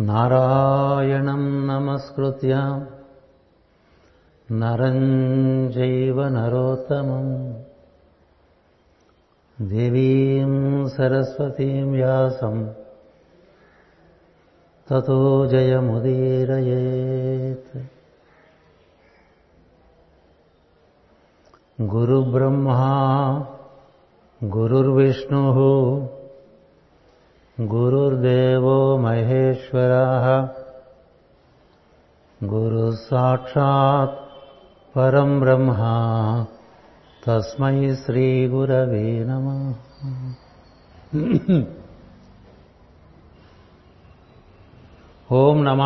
नारायणं 0.00 1.66
नमस्कृत्य 1.66 2.54
नरञ्जैव 4.50 6.22
नरोत्तमम्। 6.22 7.54
देवीं 9.68 10.86
सरस्वतीं 10.86 11.84
व्यासम्। 11.84 12.66
ततो 14.88 15.46
जयमुदीरयेत्। 15.46 16.30
गुरुब्रह्मा 21.80 22.80
गुरुर्विष्णुः 24.44 25.58
గురుర్దేవో 27.58 28.98
మహేశ్వర 28.98 29.92
గురు 32.40 32.92
సాక్షాత్ 32.92 34.16
పరం 34.96 35.40
బ్రహ్మ 35.40 35.70
తస్మై 37.26 37.94
శ్రీ 37.94 38.48
గురవే 38.48 39.24
నమ 39.24 39.46
ఓం 45.30 45.64
నమ 45.64 45.82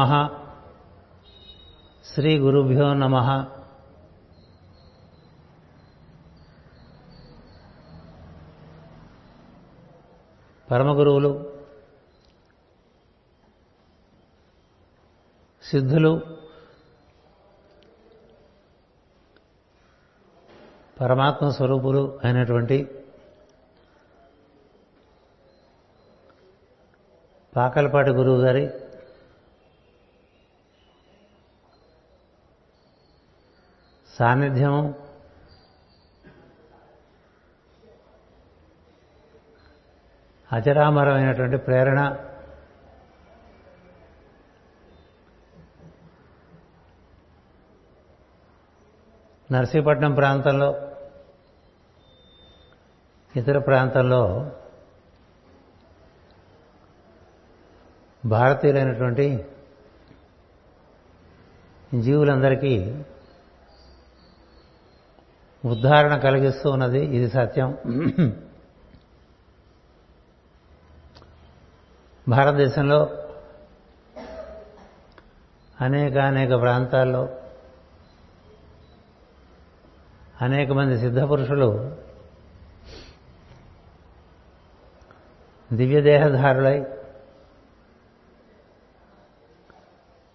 శ్రీ 2.05 2.39
గురుభ్యో 2.39 2.95
నమ 2.95 3.17
పరమగురువులు 10.69 11.48
సిద్ధులు 15.69 16.21
పరమాత్మ 21.01 21.49
స్వరూపులు 21.51 22.19
అయినటువంటి 22.25 22.79
పాకలపాటి 27.57 28.11
గురువు 28.11 28.41
గారి 28.43 28.71
సాన్నిధ్యము 34.17 34.95
అచరామరమైనటువంటి 40.53 41.57
ప్రేరణ 41.57 42.01
నర్సీపట్నం 49.53 50.15
ప్రాంతంలో 50.15 50.89
ఇతర 53.37 53.59
ప్రాంతంలో 53.59 54.51
భారతీయులైనటువంటి 58.27 59.47
జీవులందరికీ 62.01 63.05
ఉద్ధారణ 65.65 66.17
కలిగిస్తూ 66.17 66.71
ఉన్నది 66.71 67.05
ఇది 67.05 67.31
సత్యం. 67.31 67.79
భారతదేశంలో 72.29 73.05
అనేక 75.81 76.19
అనేక 76.19 76.61
ప్రాంతాల్లో 76.61 77.29
అనేక 80.43 80.71
మంది 80.71 80.99
సిద్ధపురుషులు 80.99 81.97
దివ్యదేహధారులై 85.73 86.87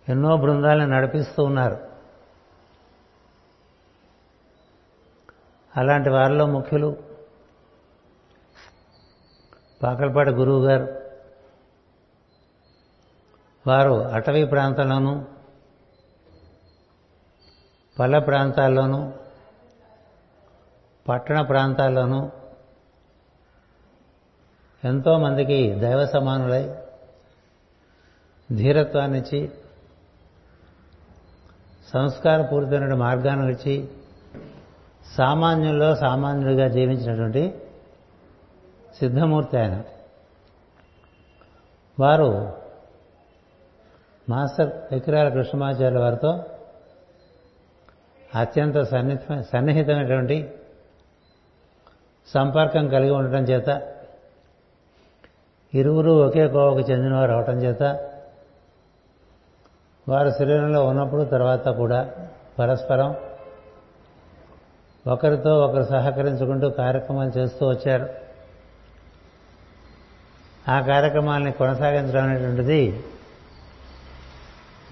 ఎన్నో 0.09 0.37
బృందాలను 0.37 0.87
నడిపిస్తూ 0.87 1.43
ఉన్నారు. 1.43 1.77
అలాంటి 5.77 6.09
వారిలో 6.09 6.45
ముఖ్యులు 6.45 6.97
పాకలపాటి 9.83 10.29
గురువు 10.29 10.65
గారు 10.65 11.03
వారు 13.67 13.93
అటవీ 13.93 14.45
ప్రాంతంలోనూ 14.45 15.25
పల్లె 17.99 18.19
ప్రాంతాల్లోనూ 18.19 19.13
పట్టణ 21.09 21.41
ప్రాంతాల్లోనూ 21.41 22.29
ఎంతోమందికి 24.83 25.75
దైవ 25.75 26.05
సమానులై 26.05 26.75
ధీరత్వాన్నిచ్చి 28.55 29.51
సంస్కారపూరితమైన 31.93 32.93
మార్గాన్ని 32.93 33.51
ఇచ్చి 33.51 33.87
సామాన్యుల్లో 35.17 35.95
సామాన్యుడిగా 35.95 36.67
జీవించినటువంటి 36.67 37.61
సిద్ధమూర్తి 38.99 39.57
ఆయన. 39.57 39.83
వారు 41.99 42.57
మాస్టర్ 44.29 44.93
ఎకిరాల 44.93 45.29
కృష్ణమాచార్య 45.29 45.97
వారితో 45.97 46.43
అత్యంత 48.35 48.81
సన్నిహిత 48.81 49.41
సన్నిహితమైనటువంటి 49.41 50.51
సంపర్కం 52.27 52.87
కలిగి 52.87 53.11
ఉండటం 53.11 53.43
చేత 53.43 53.69
ఇరువురు 55.73 56.11
ఒకే 56.11 56.47
కోవకు 56.47 56.79
చెందినవారు 56.79 57.31
అవటం 57.31 57.57
చేత 57.57 57.83
వారు 60.07 60.29
శరీరంలో 60.29 60.85
ఉన్నప్పుడు 60.85 61.23
తర్వాత 61.23 61.67
కూడా 61.67 62.09
పరస్పరం 62.59 63.15
ఒకరితో 65.07 65.59
ఒకరు 65.59 65.83
సహకరించుకుంటూ 65.83 66.69
కార్యక్రమాలు 66.69 67.29
చేస్తూ 67.37 67.69
వచ్చారు. 67.69 68.05
ఆ 70.67 70.81
కార్యక్రమాల్ని 70.81 71.51
కొనసాగించడం 71.51 72.23
అనేటువంటిది 72.23 73.03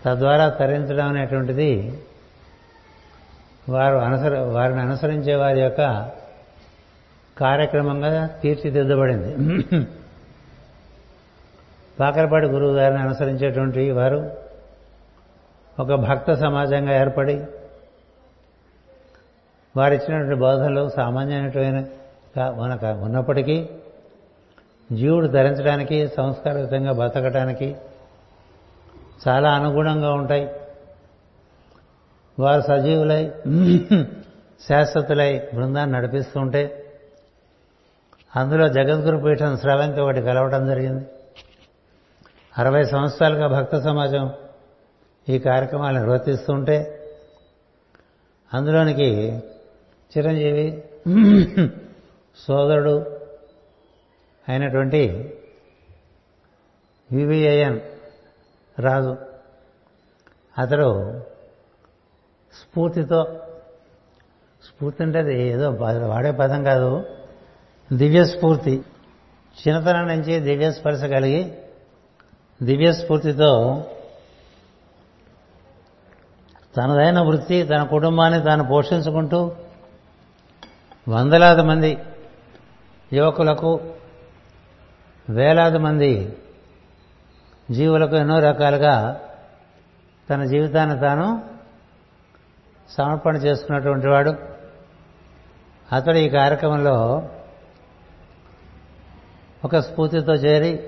తద్వారా 0.05 0.49
తరించడం 0.49 1.07
అనేటువంటిది 1.07 2.01
వారు 3.69 3.97
అనుసరి 3.97 4.39
వారిని 4.39 4.81
అనుసరించే 4.81 5.35
వారి 5.35 5.59
యొక్క 5.59 6.11
కార్యక్రమంగా 7.37 8.25
తీర్చిదిద్దబడింది. 8.25 9.35
పాకరపాటి 11.99 12.45
గురువు 12.45 12.73
గారిని 12.75 13.01
అనుసరించేటువంటి 13.01 13.91
వారు 13.91 14.31
ఒక 15.79 15.93
భక్త 15.93 16.33
సమాజంగా 16.33 17.01
ఏర్పడి 17.01 17.43
వారిచ్చినటువంటి 19.77 20.39
బోధనలు 20.39 20.89
సామాన్యమైన 20.89 21.85
మనకు 22.55 22.85
ఉన్నప్పటికీ 22.85 23.69
జీవుడు 24.91 25.27
ధరించడానికి 25.27 26.07
సంస్కారయుతంగా 26.07 26.91
బతకడానికి 26.91 27.75
చాలా 29.27 29.51
అనుగుణంగా 29.51 30.13
ఉంటాయి. 30.13 30.49
వారు 32.39 32.61
సజీవులై 32.61 33.31
శాశ్వతులై 34.69 35.47
బృందాన్ని 35.53 35.97
నడిపిస్తుంటే 35.97 36.80
అందులో 38.35 38.67
జగద్గురు 38.67 39.17
పీఠం 39.17 39.57
స్రవంతి 39.57 40.01
ఒకటి 40.01 40.21
కలవడం 40.21 40.67
జరిగింది. 40.67 41.05
అరవై 42.57 42.83
సంవత్సరాలుగా 42.83 43.47
భక్త 43.47 43.79
సమాజం 43.79 44.31
ఈ 45.29 45.39
కార్యక్రమాలు 45.39 45.97
నిర్వర్తిస్తుంటే 45.97 46.77
అందులోనికి 48.53 49.09
చిరంజీవి 50.13 50.83
సోదరుడు 52.37 52.95
అయినటువంటి 54.49 55.33
వివిఐఎన్ 57.11 57.79
రాజు 58.79 59.15
అతడు 60.57 60.89
స్ఫూర్తితో 62.53 63.41
స్ఫూర్తి 64.63 65.03
అంటే 65.03 65.19
అది 65.19 65.47
ఏదో 65.47 65.69
వాడే 66.07 66.31
పదం 66.31 66.63
కాదు. 66.63 67.05
దివ్య 67.93 68.25
స్ఫూర్తి 68.25 68.83
చిన్నతనం 69.55 70.07
నుంచి 70.07 70.39
దివ్యస్పర్శ 70.39 71.03
కలిగి 71.03 71.53
దివ్య 72.63 72.93
స్ఫూర్తితో 72.93 73.83
తనదైన 76.77 77.19
వృత్తి 77.19 77.63
తన 77.63 77.83
కుటుంబాన్ని 77.83 78.41
తాను 78.41 78.63
పోషించుకుంటూ 78.63 79.51
వందలాది 81.09 81.61
మంది 81.61 81.97
యువకులకు 83.13 83.93
వేలాది 85.29 85.77
మంది 85.77 86.37
జీవులకు 87.71 88.15
ఎన్నో 88.15 88.39
రకాలుగా 88.39 89.21
తన 90.29 90.43
జీవితాన్ని 90.43 90.99
తాను 90.99 91.49
సమర్పణ 92.89 93.35
చేసుకున్నటువంటి 93.35 94.07
వాడు. 94.07 94.33
అతడు 95.91 96.17
ఈ 96.17 96.29
కార్యక్రమంలో 96.29 97.29
ఒక 99.65 99.77
స్ఫూర్తితో 99.77 100.33
చేరి 100.33 100.83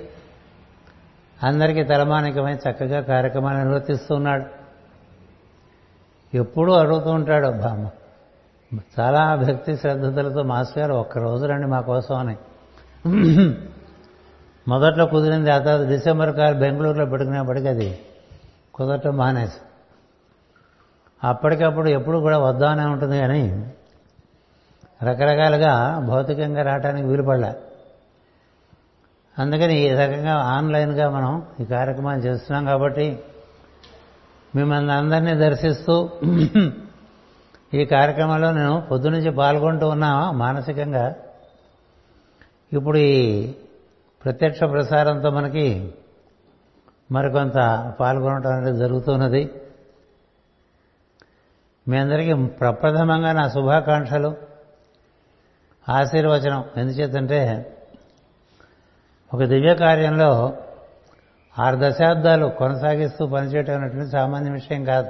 అందరికీ 1.43 1.83
తలమానికమై 1.83 2.53
చక్కగా 2.53 3.01
కార్యక్రమాన్ని 3.01 3.63
నిర్వర్తిస్తున్నాడు. 3.63 4.45
ఎప్పుడూ 6.37 6.73
అడుగుతూ 6.73 7.09
ఉంటాడు 7.09 7.47
బామ్మ 7.47 7.89
చాలా 8.99 9.35
భక్తి 9.35 9.77
శ్రద్ధలతో 9.77 10.43
మాస్టర్ 10.43 10.79
గారు 10.79 10.93
ఒక్కరోజు 10.93 11.45
రండి 11.45 11.67
మా 11.67 11.81
కోసం 11.81 12.15
అని. 12.15 12.35
మొదట్లో 14.67 15.05
కుదిరింది 15.05 15.51
ఆ 15.51 15.57
తర్వాత 15.57 15.87
డిసెంబర్ 15.87 16.35
కాలు 16.35 16.59
బెంగళూరులో 16.59 17.05
పెట్టుకునేప్పటికీ 17.05 17.67
అది 17.67 17.99
కుదరటం 18.73 19.17
మానేసి. 19.17 19.59
అప్పటికప్పుడు 21.23 21.89
ఎప్పుడు 21.89 22.17
కూడా 22.17 22.37
వద్దానే 22.37 22.85
ఉంటుంది 22.85 23.19
కానీ 23.19 23.73
రకరకాలుగా 25.03 25.99
భౌతికంగా 25.99 26.61
రావడానికి 26.61 27.07
వీలుపడలే. 27.07 27.53
అందుకని 29.39 29.79
ఈ 29.79 29.89
రకంగా 29.89 30.33
ఆన్లైన్గా 30.33 31.09
మనం 31.09 31.45
ఈ 31.59 31.65
కార్యక్రమాన్ని 31.65 32.25
చేస్తున్నాం 32.25 32.65
కాబట్టి 32.65 33.19
మిమ్మల్ని 34.55 34.93
అందరినీ 34.93 35.33
దర్శిస్తూ 35.33 36.09
ఈ 37.73 37.85
కార్యక్రమంలో 37.85 38.51
నేను 38.51 38.81
పొద్దునుంచి 38.91 39.31
పాల్గొంటూ 39.31 39.87
ఉన్నా 39.87 40.31
మానసికంగా. 40.31 41.15
ఇప్పుడు 42.73 42.97
ఈ 42.97 43.51
ప్రత్యక్ష 44.23 44.59
ప్రసారంతో 44.59 45.29
మనకి 45.29 45.93
మరికొంత 47.11 47.53
పాల్గొనడం 47.99 48.51
అనేది 48.51 48.77
జరుగుతున్నది. 48.77 49.51
మీ 51.87 51.97
అందరికీ 51.97 52.33
ప్రప్రథమంగా 52.33 53.31
నా 53.31 53.49
శుభాకాంక్షలు. 53.49 54.35
ఆశీర్వచనం. 55.89 56.63
ఎందుచేతంటే 56.77 57.69
ఒక 59.33 59.43
దివ్య 59.43 59.75
కార్యంలో 59.75 60.53
ఆరు 61.59 61.77
దశాబ్దాలు 61.79 62.45
కొనసాగిస్తూ 62.47 63.27
పనిచేయటం 63.27 63.81
అనేటువంటి 63.81 64.11
సామాన్య 64.11 64.51
విషయం 64.51 64.83
కాదు. 64.83 65.09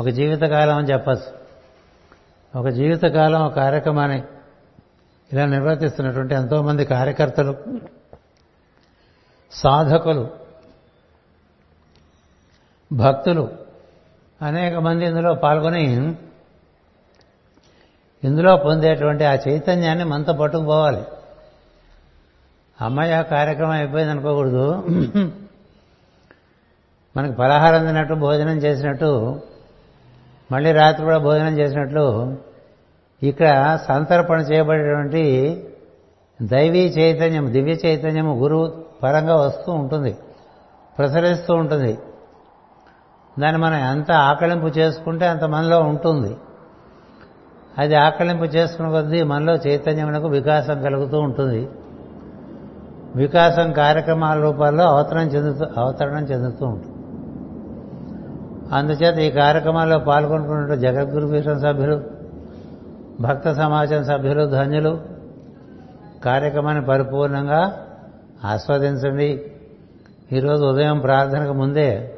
ఒక 0.00 0.08
జీవితకాలం 0.08 0.76
అని 0.76 0.92
చెప్పచ్చు. 0.92 1.38
ఒక 2.58 2.68
జీవితకాలం 2.68 3.42
ఒక 3.42 3.54
కార్యక్రమాన్ని 3.54 4.22
ఇలా 5.32 5.46
నిర్వర్తిస్తున్నటువంటి 5.46 6.34
ఎంతోమంది 6.34 6.84
కార్యకర్తలు 6.84 7.56
సాధకులు 9.52 10.30
భక్తులు 12.92 13.50
అనేక 14.42 14.74
మంది 14.74 15.06
ఇందులో 15.06 15.34
పాల్గొని 15.34 16.14
ఇందులో 18.24 18.56
పొందేటువంటి 18.56 19.24
ఆ 19.24 19.34
చైతన్యాన్ని 19.34 20.04
మనతో 20.04 20.32
పట్టుకుపోవాలి 20.32 21.02
అమ్మాయి 22.80 23.12
ఆ 23.12 23.22
కార్యక్రమం 23.22 23.70
అయిపోయింది 23.70 24.12
అనుకోకూడదు. 24.12 24.72
మనకి 27.16 27.32
పలహారం 27.32 27.86
తిన్నట్టు 27.86 28.14
భోజనం 28.14 28.56
చేసినట్టు 28.56 29.40
మళ్ళీ 30.52 30.72
రాత్రి 30.72 31.04
కూడా 31.04 31.18
భోజనం 31.18 31.58
చేసినట్లు 31.58 32.36
ఇక్కడ 33.22 33.78
సంతర్పణ 33.88 34.40
చేయబడేటువంటి 34.40 35.22
దైవీ 36.42 36.86
చైతన్యం 36.88 37.52
దివ్య 37.52 37.72
చైతన్యము 37.72 38.38
గురువు 38.38 38.84
పరంగా 39.02 39.36
వస్తూ 39.36 39.72
ఉంటుంది 39.72 40.16
ప్రసరిస్తూ 40.98 41.54
ఉంటుంది. 41.54 41.98
దాన్ని 43.38 43.62
మనం 43.62 43.74
ఎంత 43.74 44.12
ఆకలింపు 44.12 44.66
చేసుకుంటే 44.66 45.26
అంత 45.26 45.44
మనలో 45.44 45.80
ఉంటుంది. 45.80 46.36
అది 47.78 47.94
ఆకలింపు 47.94 48.44
చేసుకున్న 48.44 48.90
కొద్దీ 48.90 49.22
మనలో 49.22 49.54
చైతన్యమునకు 49.54 50.28
వికాసం 50.28 50.82
కలుగుతూ 50.82 51.20
ఉంటుంది. 51.20 51.68
వికాసం 53.16 53.72
కార్యక్రమాల 53.72 54.40
రూపాల్లో 54.40 54.84
అవతరణ 54.84 55.20
చెందుతూ 55.20 55.80
అవతరణం 55.80 56.24
చెందుతూ 56.24 56.66
ఉంటుంది. 56.66 56.94
అందుచేత 58.74 59.18
ఈ 59.18 59.30
కార్యక్రమాల్లో 59.30 59.98
పాల్గొనుకున్న 59.98 60.74
జగద్గురు 60.74 61.26
పీఠం 61.26 61.60
సభ్యులు 61.60 62.02
భక్త 63.20 63.52
సమాజం 63.52 64.04
సభ్యులు 64.04 64.46
ధన్యులు 64.46 65.00
కార్యక్రమాన్ని 66.24 66.84
పరిపూర్ణంగా 66.84 67.86
ఆస్వాదించండి. 68.44 69.52
ఈరోజు 70.32 70.64
ఉదయం 70.64 70.98
ప్రార్థనకు 70.98 71.52
ముందే 71.52 72.14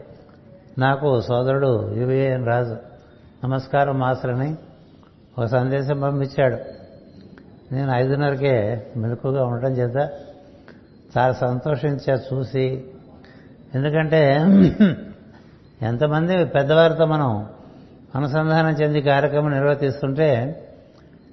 నాకు 0.79 1.21
సోదరుడు 1.21 1.95
యువఏఎన్ 1.95 2.47
రాజు 2.47 2.77
నమస్కారం 3.45 3.99
మాస్టర్ని 3.99 4.57
ఒక 5.39 5.45
సందేశం 5.45 6.01
పంపించాడు. 6.01 6.57
నేను 7.75 7.93
ఐదున్నరకే 7.93 8.87
మెలకుగా 8.97 9.45
ఉండటం 9.45 9.73
చేత 9.73 10.11
చాలా 11.19 11.33
సంతోషించా 11.33 12.15
చూసి. 12.15 12.85
ఎందుకంటే 13.75 14.35
ఎంతమంది 15.83 16.45
పెద్దవారితో 16.45 17.07
మనం 17.07 17.47
అనుసంధానం 18.15 18.71
చెంది 18.71 19.03
కార్యక్రమం 19.03 19.51
నిర్వర్తిస్తుంటే 19.51 20.63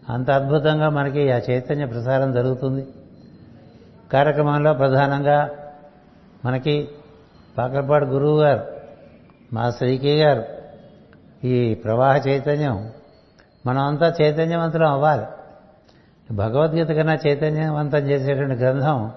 అంత 0.09 0.31
అద్భుతంగా 0.31 0.89
మనకి 0.89 1.31
ఆ 1.31 1.37
చైతన్య 1.37 1.85
ప్రసారం 1.85 2.33
జరుగుతుంది. 2.33 2.87
కార్యక్రమంలో 4.13 4.73
ప్రధానంగా 4.73 5.49
మనకి 6.45 6.89
పాకలపాడు 7.57 8.05
గురువు 8.05 8.41
గారు 8.41 8.63
మా 9.53 9.71
శ్రీకి 9.71 10.21
గారు 10.21 10.43
ఈ 11.47 11.73
ప్రవాహ 11.73 12.17
చైతన్యం 12.17 12.91
మనమంతా 13.65 14.13
చైతన్యవంతులం 14.21 14.91
అవ్వాలి. 14.91 15.25
భగవద్గీత 16.33 16.87
కన్నా 16.87 17.17
చైతన్యవంతం 17.27 17.97
చేసేటువంటి 17.97 18.55
గ్రంథం 18.55 19.11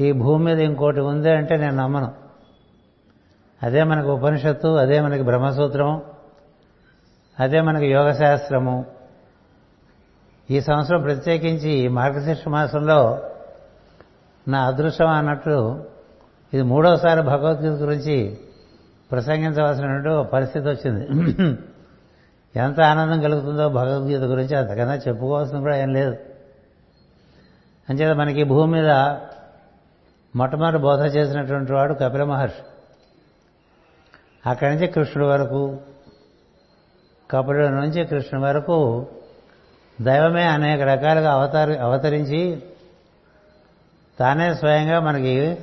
ఈ 0.00 0.12
భూమి 0.12 0.44
మీద 0.44 0.60
ఇంకోటి 0.60 1.00
ఉంది 1.00 1.30
అంటే 1.30 1.56
నేను 1.56 1.76
నమ్మను. 1.76 2.12
అదే 3.62 3.82
మనకు 3.82 4.12
ఉపనిషత్తు 4.12 4.68
అదే 4.68 5.00
మనకి 5.00 5.22
బ్రహ్మసూత్రము 5.22 6.02
అదే 7.38 7.60
మనకి 7.60 7.86
యోగశాస్త్రము. 7.86 8.86
ఈ 10.50 10.60
సంవత్సరం 10.60 11.02
ప్రత్యేకించి 11.02 11.88
మార్గశీర్ష 11.88 12.48
మాసంలో 12.48 13.22
నా 14.48 14.66
అదృష్టం 14.66 15.08
అన్నట్టు 15.08 15.84
ఇది 16.54 16.62
మూడోసారి 16.62 17.22
భగవద్గీత 17.22 17.72
గురించి 17.72 18.38
ప్రసంగించవలసినటువంటి 19.10 20.30
పరిస్థితి 20.30 20.68
వచ్చింది. 20.68 21.04
ఎంత 22.56 22.80
ఆనందం 22.80 23.20
కలుగుతుందో 23.20 23.68
భగవద్గీత 23.68 24.20
గురించి 24.20 24.56
అంతకన్నా 24.56 24.94
చెప్పుకోవాల్సింది 24.94 25.62
కూడా 25.62 25.76
ఏం 25.76 25.92
లేదు. 25.92 26.16
అంచేత 27.90 28.16
మనకి 28.16 28.44
భూమి 28.44 28.72
మీద 28.72 28.90
మొట్టమొదటి 30.36 30.78
బోధ 30.78 31.16
చేసినటువంటి 31.16 31.72
వాడు 31.72 31.94
కపిల 31.94 32.24
మహర్షి. 32.24 32.62
అక్కడి 34.50 34.74
నుంచి 34.74 34.86
కృష్ణుడి 34.86 35.28
వరకు 35.28 35.80
కపిలుడి 37.30 37.68
నుంచి 37.68 38.04
కృష్ణుడి 38.04 38.46
వరకు 38.46 39.06
దైవమే 40.00 40.44
అనేక 40.44 40.80
రకాలుగా 40.80 41.32
అవతారి 41.32 41.78
అవతరించి 41.78 42.62
తానే 44.18 44.54
స్వయంగా 44.54 45.00
మనకి 45.00 45.58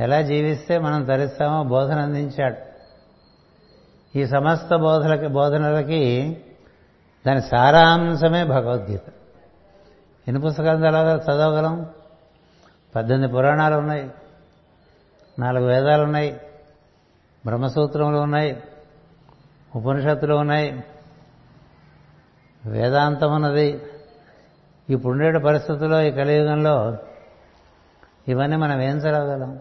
ఎలా 0.00 0.22
జీవిస్తే 0.22 0.78
మనం 0.78 1.04
తరిస్తామో 1.04 1.64
బోధన 1.64 2.00
అందించాడు. 2.00 2.56
ఈ 4.18 4.26
సమస్త 4.26 4.76
బోధలకి 4.76 5.26
బోధనలకి 5.26 6.36
దాని 7.26 7.42
సారాంశమే 7.42 8.44
భగవద్గీత. 8.44 9.02
ఎన్ని 10.28 10.42
పుస్తకాలు 10.42 10.86
అలాగా 10.86 11.16
చదవగలం? 11.16 11.86
పద్దెనిమిది 12.98 13.32
పురాణాలు 13.32 13.74
ఉన్నాయి. 13.74 14.10
నాలుగు 15.38 15.66
వేదాలు 15.66 16.02
ఉన్నాయి. 16.02 16.40
బ్రహ్మసూత్రములు 17.46 18.16
ఉన్నాయి. 18.16 18.62
ఉపనిషత్తులు 19.76 20.34
ఉన్నాయి. 20.34 20.84
వేదాంతం 22.66 23.34
ఉన్నది. 23.34 23.82
ఇప్పుడుండే 24.90 25.38
పరిస్థితుల్లో 25.38 26.02
ఈ 26.02 26.10
కలియుగంలో 26.10 26.96
ఇవన్నీ 28.28 28.56
మనం 28.56 28.80
ఏం 28.80 28.96
చదవగలం? 28.96 29.60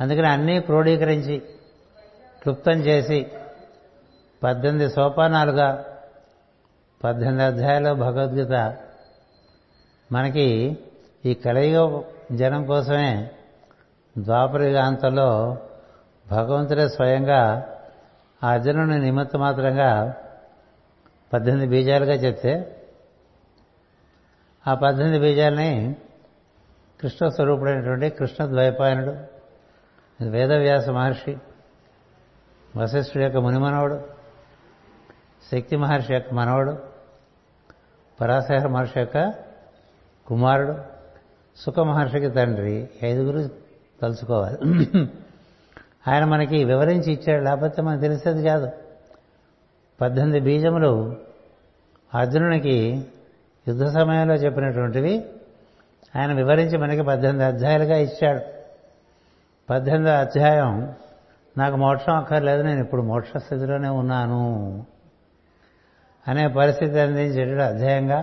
అందుకని 0.00 0.28
అన్నీ 0.28 0.60
క్రోడీకరించి 0.60 1.38
క్లుప్తం 2.42 2.72
చేసి 2.72 3.26
పద్దెనిమిది 4.42 4.90
సోపానాలుగా 4.90 5.84
పద్దెనిమిది 7.04 7.44
అధ్యాయాలు 7.44 7.94
భగవద్గీత 7.94 8.76
మనకి 10.12 10.78
ఈ 11.24 11.34
కలియుగ 11.34 12.02
జనం 12.32 12.66
కోసమే 12.66 13.30
ద్వాపరయుగాంతంలో 14.18 15.56
భగవంతుడే 16.30 16.88
స్వయంగా 16.88 17.70
ఆ 18.42 18.50
అర్జునుని 18.50 18.98
నిమిత్త 18.98 19.36
మాత్రంగా 19.36 20.16
పద్దెనిమిది 21.32 21.66
బీజాలుగా 21.66 22.14
చెప్తే 22.14 22.80
ఆ 24.66 24.74
పద్దెనిమిది 24.74 25.18
బీజాలని 25.18 25.96
కృష్ణ 27.00 27.28
స్వరూపుడైనటువంటి 27.28 28.10
కృష్ణ 28.10 28.46
ద్వైపాయనుడు 28.46 29.14
వేదవ్యాస 30.20 30.88
మహర్షి 30.88 31.38
వశిష్ఠుడి 32.76 33.24
యొక్క 33.24 33.36
మునిమనవడు 33.36 34.02
శక్తి 35.52 35.76
మహర్షి 35.76 36.12
యొక్క 36.12 36.34
మనవడు 36.34 36.78
పరాశర 38.20 38.68
మహర్షి 38.68 38.98
యొక్క 38.98 39.34
కుమారుడు 40.26 40.93
సుఖ 41.56 41.78
మహర్షికి 41.78 42.28
తండ్రి 42.30 42.88
ఐదుగురు 43.04 43.40
తలుచుకోవాలి. 44.02 44.58
ఆయన 46.08 46.24
మనకి 46.24 46.64
వివరించి 46.64 47.12
ఇచ్చాడు 47.12 47.42
లేకపోతే 47.44 47.82
మనకు 47.82 48.00
తెలిసేది 48.00 48.42
కాదు. 48.44 48.68
పద్దెనిమిది 50.00 50.40
బీజములు 50.40 51.16
అర్జునునికి 52.14 52.76
యుద్ధ 53.68 53.84
సమయంలో 53.84 54.34
చెప్పినటువంటివి 54.34 55.14
ఆయన 56.16 56.32
వివరించి 56.32 56.76
మనకి 56.78 57.02
పద్దెనిమిది 57.02 57.44
అధ్యాయులుగా 57.44 57.96
ఇచ్చాడు. 57.96 58.42
పద్దెనిమిదో 59.70 60.10
అధ్యాయం 60.10 60.94
నాకు 61.58 61.76
మోక్షం 61.76 62.14
అక్కర్లేదు 62.16 62.62
నేను 62.62 62.80
ఇప్పుడు 62.80 63.02
మోక్ష 63.02 63.36
స్థితిలోనే 63.36 63.88
ఉన్నాను 63.88 64.42
అనే 66.28 66.48
పరిస్థితి 66.48 66.98
అందించేటప్పుడు 67.00 67.62
అధ్యాయంగా 67.62 68.20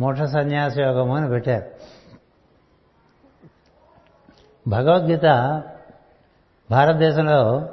మోక్ష 0.00 0.22
సన్యాస 0.22 0.78
యోగము 0.78 1.16
అని 1.16 1.28
పెట్టారు. 1.28 1.66
భగవద్గీత 4.68 5.22
భారతదేశంలో 6.70 7.68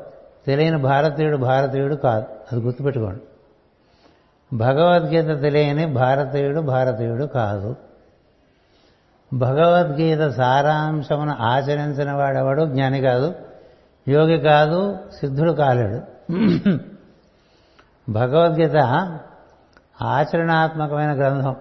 తెలియని 0.48 0.78
భారతీయుడు 0.78 1.38
భారతీయుడు 1.38 1.96
కాదు. 1.96 2.26
అది 2.52 2.62
గుర్తుపెట్టుకోండి. 2.62 3.22
భగవద్గీత 4.58 5.42
తెలియని 5.42 5.86
భారతీయుడు 5.86 6.60
భారతీయుడు 6.62 7.26
కాదు. 7.26 7.76
భగవద్గీత 9.34 10.30
సారాంశమును 10.30 11.36
ఆచరించిన 11.40 12.12
వాడెవడు? 12.12 12.66
జ్ఞాని 12.66 13.02
కాదు. 13.02 13.36
యోగి 14.08 14.40
కాదు. 14.40 14.98
సిద్ధుడు 15.20 15.52
కాలేడు. 15.52 16.02
భగవద్గీత 18.10 18.76
ఆచరణాత్మకమైన 20.02 21.18
గ్రంథం. 21.18 21.56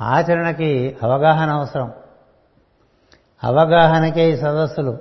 ఆచరణకి 0.00 0.96
అవగాహన 1.02 1.50
అవసరం. 1.50 1.92
అవగాహనకే 3.44 4.32
ఈ 4.32 4.36
సదస్సులు. 4.36 4.98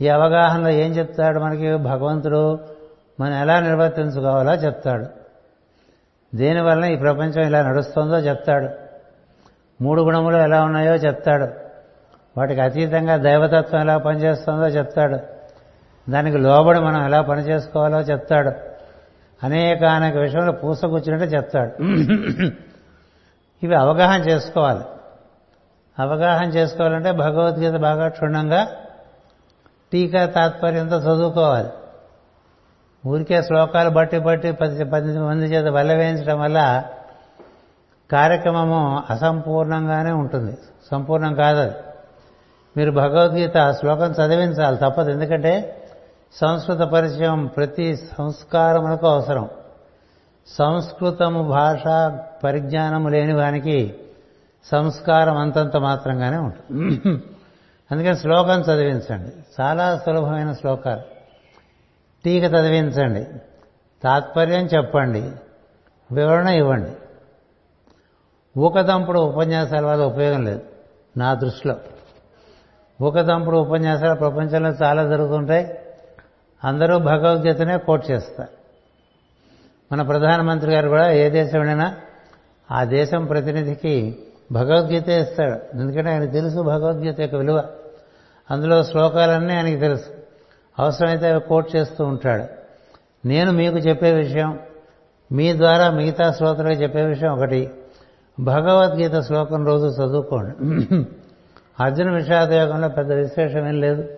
ఈ 0.00 0.08
అవగాహనలో 0.08 0.68
ఏం 0.68 0.92
చెప్తాడు 0.92 1.40
మనకి? 1.40 1.76
భగవంతుడు 1.76 2.58
మనం 3.20 3.32
ఎలా 3.32 3.60
నిర్వర్తించుకోవాలో 3.60 4.54
చెప్తాడు. 4.54 5.06
దీనివలన 6.36 6.84
ఈ 6.84 6.96
ప్రపంచం 6.96 7.42
ఇలా 7.42 7.62
నడుస్తుందో 7.62 8.18
చెప్తాడు. 8.18 8.68
మూడు 9.82 10.02
గుణములు 10.02 10.36
ఎలా 10.36 10.64
ఉన్నాయో 10.64 10.94
చెప్తాడు. 10.94 11.48
వాటికి 12.36 12.60
అతీతంగా 12.60 13.16
దైవతత్వం 13.16 13.80
ఎలా 13.80 13.98
పనిచేస్తుందో 13.98 14.66
చెప్తాడు. 14.66 15.18
దానికి 16.10 16.38
లోబడి 16.38 16.80
మనం 16.80 17.04
ఎలా 17.04 17.20
పనిచేసుకోవాలో 17.20 18.00
చెప్తాడు. 18.00 18.50
అనేక 19.46 19.84
అనేక 19.84 20.16
విషయంలో 20.16 20.52
పూసకూర్చున్నట్టు 20.52 21.36
చెప్తాడు. 21.36 21.82
ఇవి 23.62 23.74
అవగాహన 23.74 24.20
చేసుకోవాలి. 24.20 24.99
అవగాహన 25.98 26.48
చేసుకోవాలంటే 26.48 27.12
భగవద్గీత 27.12 27.72
బాగా 27.72 28.08
క్షుణ్ణంగా 28.08 28.68
టీకా 29.92 30.26
తాత్పర్యంతో 30.26 30.96
చదువుకోవాలి. 30.98 31.68
ఊరికే 33.06 33.42
శ్లోకాలు 33.42 33.90
బట్టి 33.90 34.18
బట్టి 34.18 34.52
పది 34.52 34.84
పది 34.84 35.18
మంది 35.18 35.46
చేత 35.46 35.72
వేయించడం 35.72 36.40
వల్ల 36.40 36.84
కార్యక్రమము 38.12 39.02
అసంపూర్ణంగానే 39.10 40.12
ఉంటుంది. 40.12 40.58
సంపూర్ణం 40.90 41.34
కాదు 41.34 41.72
మీరు 42.76 42.90
భగవద్గీత 42.90 43.70
శ్లోకం 43.70 44.12
చదివించాలి 44.12 44.76
తప్పదు. 44.76 45.10
ఎందుకంటే 45.10 45.82
సంస్కృత 46.34 46.78
పరిచయం 46.78 47.46
ప్రతి 47.46 47.96
సంస్కారములకు 47.96 49.06
అవసరం. 49.06 49.48
సంస్కృతము 50.46 51.42
భాష 51.42 51.82
పరిజ్ఞానము 52.44 53.08
లేని 53.08 53.34
వానికి 53.34 53.94
సంస్కారం 54.64 55.36
అంతంత 55.36 55.76
మాత్రంగానే 55.76 56.36
ఉంటుంది. 56.36 57.08
అందుకని 57.90 58.16
శ్లోకం 58.16 58.60
చదివించండి. 58.60 59.62
చాలా 59.62 59.98
సులభమైన 59.98 60.52
శ్లోకాలు. 60.52 61.00
టీక 62.24 62.44
చదివించండి. 62.44 63.24
తాత్పర్యం 64.02 64.66
చెప్పండి. 64.66 65.30
వివరణ 66.12 66.48
ఇవ్వండి. 66.48 66.90
ఊకదంపుడు 68.60 69.20
ఉపన్యాసాల 69.20 69.86
వల్ల 69.86 70.04
ఉపయోగం 70.04 70.44
లేదు. 70.44 70.62
నా 71.16 71.34
దృష్టిలో. 71.34 71.76
ఊకదంపుడు 73.02 73.56
ఉపన్యాసాలు 73.56 74.14
ప్రపంచంలో 74.14 74.70
చాలా 74.70 75.04
జరుగుతుంటాయి. 75.04 75.78
అందరూ 76.64 76.98
భగవద్గీతనే 76.98 77.78
కోట్ 77.78 78.10
చేస్తారు. 78.10 78.60
మన 79.92 80.02
ప్రధానమంత్రి 80.02 80.72
గారు 80.72 80.88
కూడా 80.88 81.10
ఏ 81.10 81.30
దేశం 81.30 81.58
వెళ్ళినా 81.58 81.96
ఆ 82.70 82.84
దేశం 82.84 83.26
ప్రతినిధికి 83.26 84.26
భగవద్గీత 84.52 85.08
ఇస్తాడు 85.08 85.80
ఎందుకంటే 85.80 86.10
ఆయన 86.10 86.24
తెలుసు 86.24 86.62
భగవద్గీత 86.62 87.20
యొక్క 87.20 87.36
విలువ. 87.36 87.64
అందులో 88.50 88.82
శ్లోకాలన్నీ 88.82 89.54
ఆయనకి 89.54 89.76
తెలుసు. 89.76 90.04
అవసరమైతే 90.78 91.28
అవి 91.28 91.40
కోట్ 91.40 91.76
చేస్తూ 91.76 92.04
ఉంటాడు. 92.04 92.44
నేను 93.28 93.52
మీకు 93.52 93.78
చెప్పే 93.78 94.12
విషయం 94.12 94.58
మీ 95.32 95.56
ద్వారా 95.56 95.90
మిగతా 95.90 96.32
శ్రోతలకు 96.32 96.82
చెప్పే 96.82 97.02
విషయం 97.02 97.32
ఒకటి. 97.32 97.70
భగవద్గీత 98.40 99.20
శ్లోకం 99.20 99.66
రోజు 99.66 99.86
చదువుకోండి. 99.86 101.04
అర్జున 101.80 102.10
విషాదయోగంలో 102.10 102.88
పెద్ద 102.88 103.12
విశేషం 103.12 103.66
ఏం 103.68 103.80
లేదు. 103.80 104.08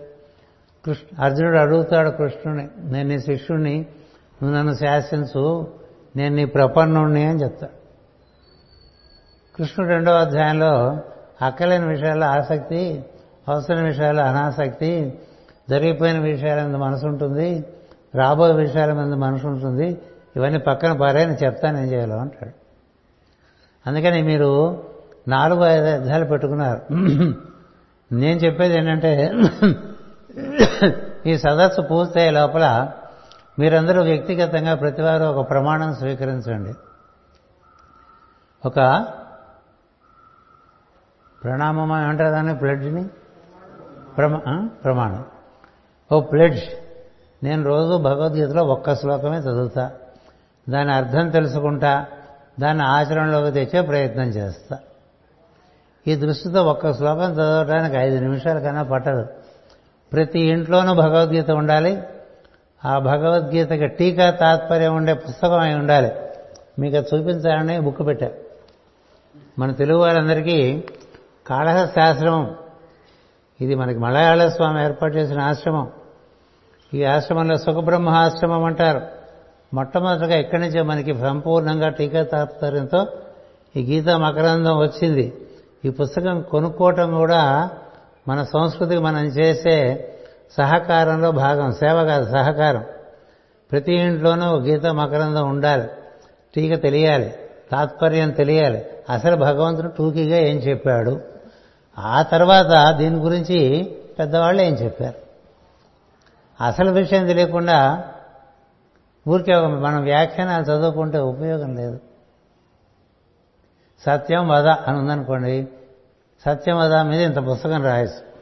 కృష్ణ 0.85 1.23
అర్జునుడు 1.23 1.57
అడుగుతాడు 1.57 2.09
కృష్ణుని 2.09 2.67
నేను 2.83 3.09
నీ 3.09 3.19
శిష్యుణ్ణి 3.19 3.85
నువ్వు 4.43 4.57
నన్ను 4.57 4.73
శాసించు 4.73 5.67
నేను 6.15 6.35
నీ 6.35 6.45
ప్రపన్నుణ్ణి 6.45 7.25
అని 7.25 7.43
చెప్తాడు. 7.43 7.82
కృష్ణుడు 9.57 9.91
రెండవ 9.91 10.13
అధ్యాయంలో 10.13 10.97
అక్కలేని 11.41 11.87
విషయాల్లో 11.87 12.25
ఆసక్తి 12.25 13.05
అవసరమైన 13.47 13.85
విషయాల్లో 13.85 14.23
అనాసక్తి 14.23 15.19
జరిగిపోయిన 15.69 16.19
విషయాల 16.19 16.65
మీద 16.65 16.75
మనసు 16.75 17.05
ఉంటుంది 17.05 17.65
రాబోయే 18.15 18.53
విషయాల 18.53 18.93
మీద 18.93 19.13
మనసు 19.13 19.47
ఉంటుంది 19.47 20.01
ఇవన్నీ 20.35 20.59
పక్కన 20.59 20.93
పారాయని 20.93 21.33
చెప్తాను 21.33 21.77
ఏం 21.77 21.83
చేయాలో 21.83 22.17
అంటాడు. 22.17 22.51
అందుకని 23.89 24.21
మీరు 24.21 24.83
నాలుగు 25.27 25.65
ఐదు 25.65 25.85
అర్థాలు 25.85 26.25
పెట్టుకున్నారు. 26.25 26.81
నేను 28.15 28.39
చెప్పేది 28.39 28.77
ఏంటంటే 28.77 29.33
ఈ 31.25 31.37
సదస్సు 31.37 31.81
పూర్తయ్యే 31.81 32.31
లోపల 32.31 32.91
మీరందరూ 33.59 34.03
వ్యక్తిగతంగా 34.03 34.75
ప్రతివారు 34.75 35.23
ఒక 35.23 35.49
ప్రమాణం 35.49 35.95
స్వీకరించండి. 35.95 36.73
ఒక 38.65 39.05
ప్రణామం 41.43 42.03
ఏమంటారు 42.03 42.29
దాన్ని? 42.29 42.55
ప్లెడ్జ్ని 42.55 43.05
ప్రమా 44.17 44.69
ప్రమాణం. 44.83 45.25
ఓ 46.11 46.19
ప్లెడ్జ్ 46.19 46.63
నేను 47.43 47.63
రోజు 47.63 47.97
భగవద్గీతలో 47.97 48.63
ఒక్క 48.63 48.95
శ్లోకమే 48.95 49.37
చదువుతా. 49.37 49.91
దాని 50.69 50.93
అర్థం 50.93 51.29
తెలుసుకుంటా. 51.29 52.05
దాన్ని 52.59 52.83
ఆచరణలోకి 52.83 53.51
తెచ్చే 53.51 53.81
ప్రయత్నం 53.81 54.27
చేస్తా. 54.27 54.77
ఈ 56.07 56.15
దృష్టితో 56.15 56.63
ఒక్క 56.63 56.93
శ్లోకం 56.93 57.33
చదవడానికి 57.33 57.95
ఐదు 57.95 58.19
నిమిషాల 58.19 58.59
కన్నా 58.59 58.83
పట్టదు. 58.83 59.25
ప్రతి 60.13 60.39
ఇంట్లోనూ 60.39 60.93
భగవద్గీత 60.93 61.51
ఉండాలి. 61.51 62.03
ఆ 62.85 62.99
భగవద్గీతకి 62.99 63.87
టీకా 63.87 64.29
తాత్పర్యం 64.29 64.95
ఉండే 64.95 65.13
పుస్తకం 65.13 65.59
అయి 65.59 65.75
ఉండాలి. 65.75 66.11
మీకు 66.79 66.97
అది 66.97 67.15
చూపించాలని 67.15 67.79
బుక్ 67.79 68.07
పెట్టా. 68.07 68.29
మన 69.59 69.71
తెలుగు 69.71 69.99
వారందరికీ 69.99 70.83
కాళహస్త్రాశ్రమం 71.47 72.55
ఇది 73.61 73.75
మనకి 73.75 73.99
మలయాళ 73.99 74.47
స్వామి 74.47 74.83
ఏర్పాటు 74.83 75.17
చేసిన 75.17 75.41
ఆశ్రమం. 75.41 75.91
ఈ 76.93 77.03
ఆశ్రమంలో 77.03 77.57
సుఖబ్రహ్మాశ్రమం 77.57 78.63
అంటారు. 78.63 79.01
మొట్టమొదటిగా 79.73 80.35
ఇక్కడి 80.35 80.61
నుంచే 80.61 80.81
మనకి 80.81 81.13
సంపూర్ణంగా 81.13 81.89
టీకా 81.89 82.23
తాత్పర్యంతో 82.23 83.07
ఈ 83.75 83.83
గీతా 83.83 84.17
మకరందం 84.17 84.77
వచ్చింది. 84.77 85.33
ఈ 85.85 85.89
పుస్తకం 85.89 86.41
కొనుక్కోవటం 86.41 87.17
కూడా 87.17 87.69
మన 88.27 88.43
సంస్కృతికి 88.43 89.01
మనం 89.01 89.25
చేసే 89.25 90.07
సహకారంలో 90.57 91.31
భాగం 91.31 91.71
సేవ 91.71 92.03
కాదు 92.03 92.31
సహకారం. 92.31 92.85
ప్రతి 93.71 93.93
ఇంట్లోనూ 93.93 94.59
గీత 94.59 94.85
మకరందం 94.85 95.49
ఉండాలి. 95.49 95.87
టీక 96.55 96.81
తెలియాలి 96.81 97.35
తాత్పర్యం 97.71 98.31
తెలియాలి. 98.31 98.85
అసలు 99.09 99.35
భగవంతుడు 99.35 99.87
టూకీగా 99.87 100.37
ఏం 100.37 100.57
చెప్పాడు? 100.57 101.32
ఆ 101.99 102.21
తర్వాత 102.21 102.95
దీని 102.95 103.15
గురించి 103.15 103.83
పెద్దవాళ్ళు 104.19 104.61
ఏం 104.61 104.73
చెప్పారు? 104.73 105.23
అసలు 106.63 106.91
విషయం 106.91 107.25
తెలియకుండా 107.25 108.03
ఊరికే 109.27 109.61
మనం 109.61 110.03
వ్యాఖ్యానాలు 110.03 110.63
చదువుకుంటే 110.63 111.17
ఉపయోగం 111.17 111.75
లేదు. 111.75 111.99
సత్యం 114.05 114.47
వద 114.47 114.67
అని 114.67 114.97
ఉందనుకోండి. 114.97 115.67
సత్యం 116.45 116.77
వద 116.77 116.95
మీద 116.95 117.21
ఇంత 117.21 117.51
పుస్తకం 117.51 117.83
రాయచ్చు. 117.83 118.33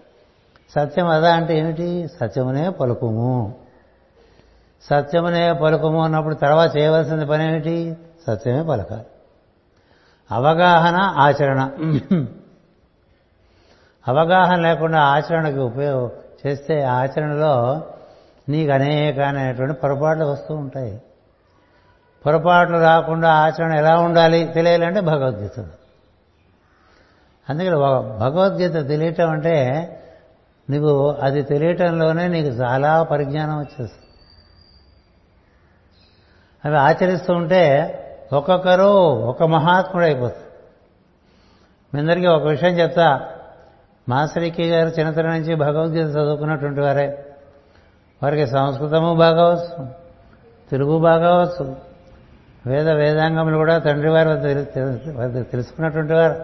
సత్యం 0.75 1.07
వద 1.07 1.25
అంటే 1.25 1.57
ఏమిటి? 1.57 2.07
సత్యమునే 2.19 2.69
పలుకుము. 2.69 3.55
సత్యమునే 4.89 5.53
పలుకుము 5.53 6.03
అన్నప్పుడు 6.03 6.35
తర్వాత 6.35 6.77
చేయవలసిన 6.77 7.23
పని 7.23 7.47
ఏమిటి? 7.47 7.97
సత్యమే 8.27 8.63
పలకాలి. 8.63 9.05
అవగాహన 10.31 10.95
ఆచరణ. 10.95 11.69
అవగాహన 14.07 14.55
లేకుండా 14.55 14.99
ఆచరణకి 14.99 15.59
ఉపయోగం 15.59 16.11
చేస్తే 16.47 16.83
ఆచరణలో 16.83 17.83
నీకు 18.49 18.71
అనేకమైనటువంటి 18.71 19.79
పొరపాట్లు 19.79 20.25
వస్తూ 20.25 20.55
ఉంటాయి. 20.55 21.01
పొరపాట్లు 22.25 22.77
రాకుండా 22.77 23.33
ఆచరణ 23.33 23.73
ఎలా 23.73 23.99
ఉండాలి 23.99 24.51
తెలియాలంటే 24.53 25.01
భగవద్గీత. 25.01 25.59
అందుకని 27.49 27.75
భగవద్గీత 28.19 28.73
తెలియటం 28.73 29.29
అంటే 29.29 29.57
నీకు 30.69 31.09
అది 31.09 31.41
తెలియటంలోనే 31.43 32.27
నీకు 32.27 32.47
చాలా 32.47 33.03
పరిజ్ఞానం 33.03 33.57
వచ్చేస్తుంది. 33.57 34.07
అవి 36.65 36.77
ఆచరిస్తూ 36.77 37.33
ఉంటే 37.33 37.97
ఒక్కొక్కరు 38.33 38.83
ఒక 39.23 39.43
మహాత్ముడు 39.43 40.05
అయిపోతుంది 40.05 40.47
మీ 41.93 41.99
అందరికీ 41.99 42.27
ఒక 42.27 42.43
విషయం 42.43 42.79
చెప్తా. 42.79 43.29
మాసరికి 44.09 44.69
గారు 44.69 44.89
చిన్నతనం 44.89 45.29
నుంచి 45.29 45.55
భగవద్గీత 45.55 46.07
చదువుకున్నటువంటి 46.07 46.79
వారే. 46.79 47.25
వారికి 48.23 48.47
సంస్కృతము 48.47 49.13
బాగావచ్చు 49.13 49.87
తెలుగు 50.71 50.99
బాగావచ్చు 50.99 51.75
వేద 52.67 52.89
వేదాంగములు 52.89 53.55
కూడా 53.55 53.77
తండ్రి 53.77 54.09
వారి 54.09 54.29
వద్ద 54.29 55.51
తెలుసుకున్నటువంటి 55.51 56.13
వారు. 56.13 56.35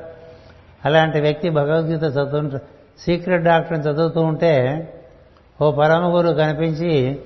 అలాంటి 0.86 1.22
వ్యక్తి 1.22 1.50
భగవద్గీత 1.50 2.04
చదువు 2.04 2.58
సీక్రెట్ 3.00 3.44
డాక్టర్ని 3.44 3.86
చదువుతూ 3.86 4.22
ఉంటే 4.22 4.54
ఓ 5.62 5.72
పరమ 5.72 6.18
గురువు 6.18 6.34
కనిపించి 6.34 7.22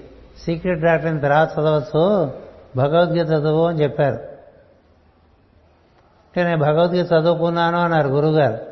సీక్రెట్ 0.46 0.82
డాక్టర్ని 0.82 1.22
తర్వాత 1.22 1.52
చదవచ్చు 1.60 2.34
భగవద్గీత 2.76 3.28
చదువు 3.28 3.66
అని 3.68 3.84
చెప్పారు. 3.84 4.16
అంటే 6.32 6.44
నేను 6.44 6.58
భగవద్గీత 6.58 7.06
చదువుకున్నాను 7.06 7.78
అన్నారు 7.78 8.08
గురుగారు. 8.08 8.71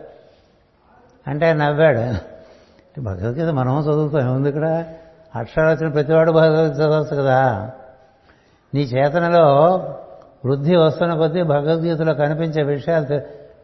అంటే 1.28 1.46
ఆయన 1.46 1.56
నవ్వాడు. 1.56 2.16
భగవద్గీత 3.02 3.50
మనం 3.50 3.82
చదువుతాం 3.82 4.22
ఏముంది 4.22 4.50
ఇక్కడ? 4.50 4.86
అక్షరాలు 5.36 5.70
వచ్చిన 5.70 5.90
ప్రతివాడు 5.90 6.32
భగవద్గీత 6.32 6.78
చదవచ్చు 6.78 7.16
కదా. 7.16 7.72
నీ 8.74 8.82
చేతనలో 8.82 9.76
వృద్ధి 10.46 10.76
వస్తున్న 10.76 11.16
కొద్దీ 11.16 11.44
భగవద్గీతలో 11.44 12.14
కనిపించే 12.14 12.64
విషయాలు 12.64 13.20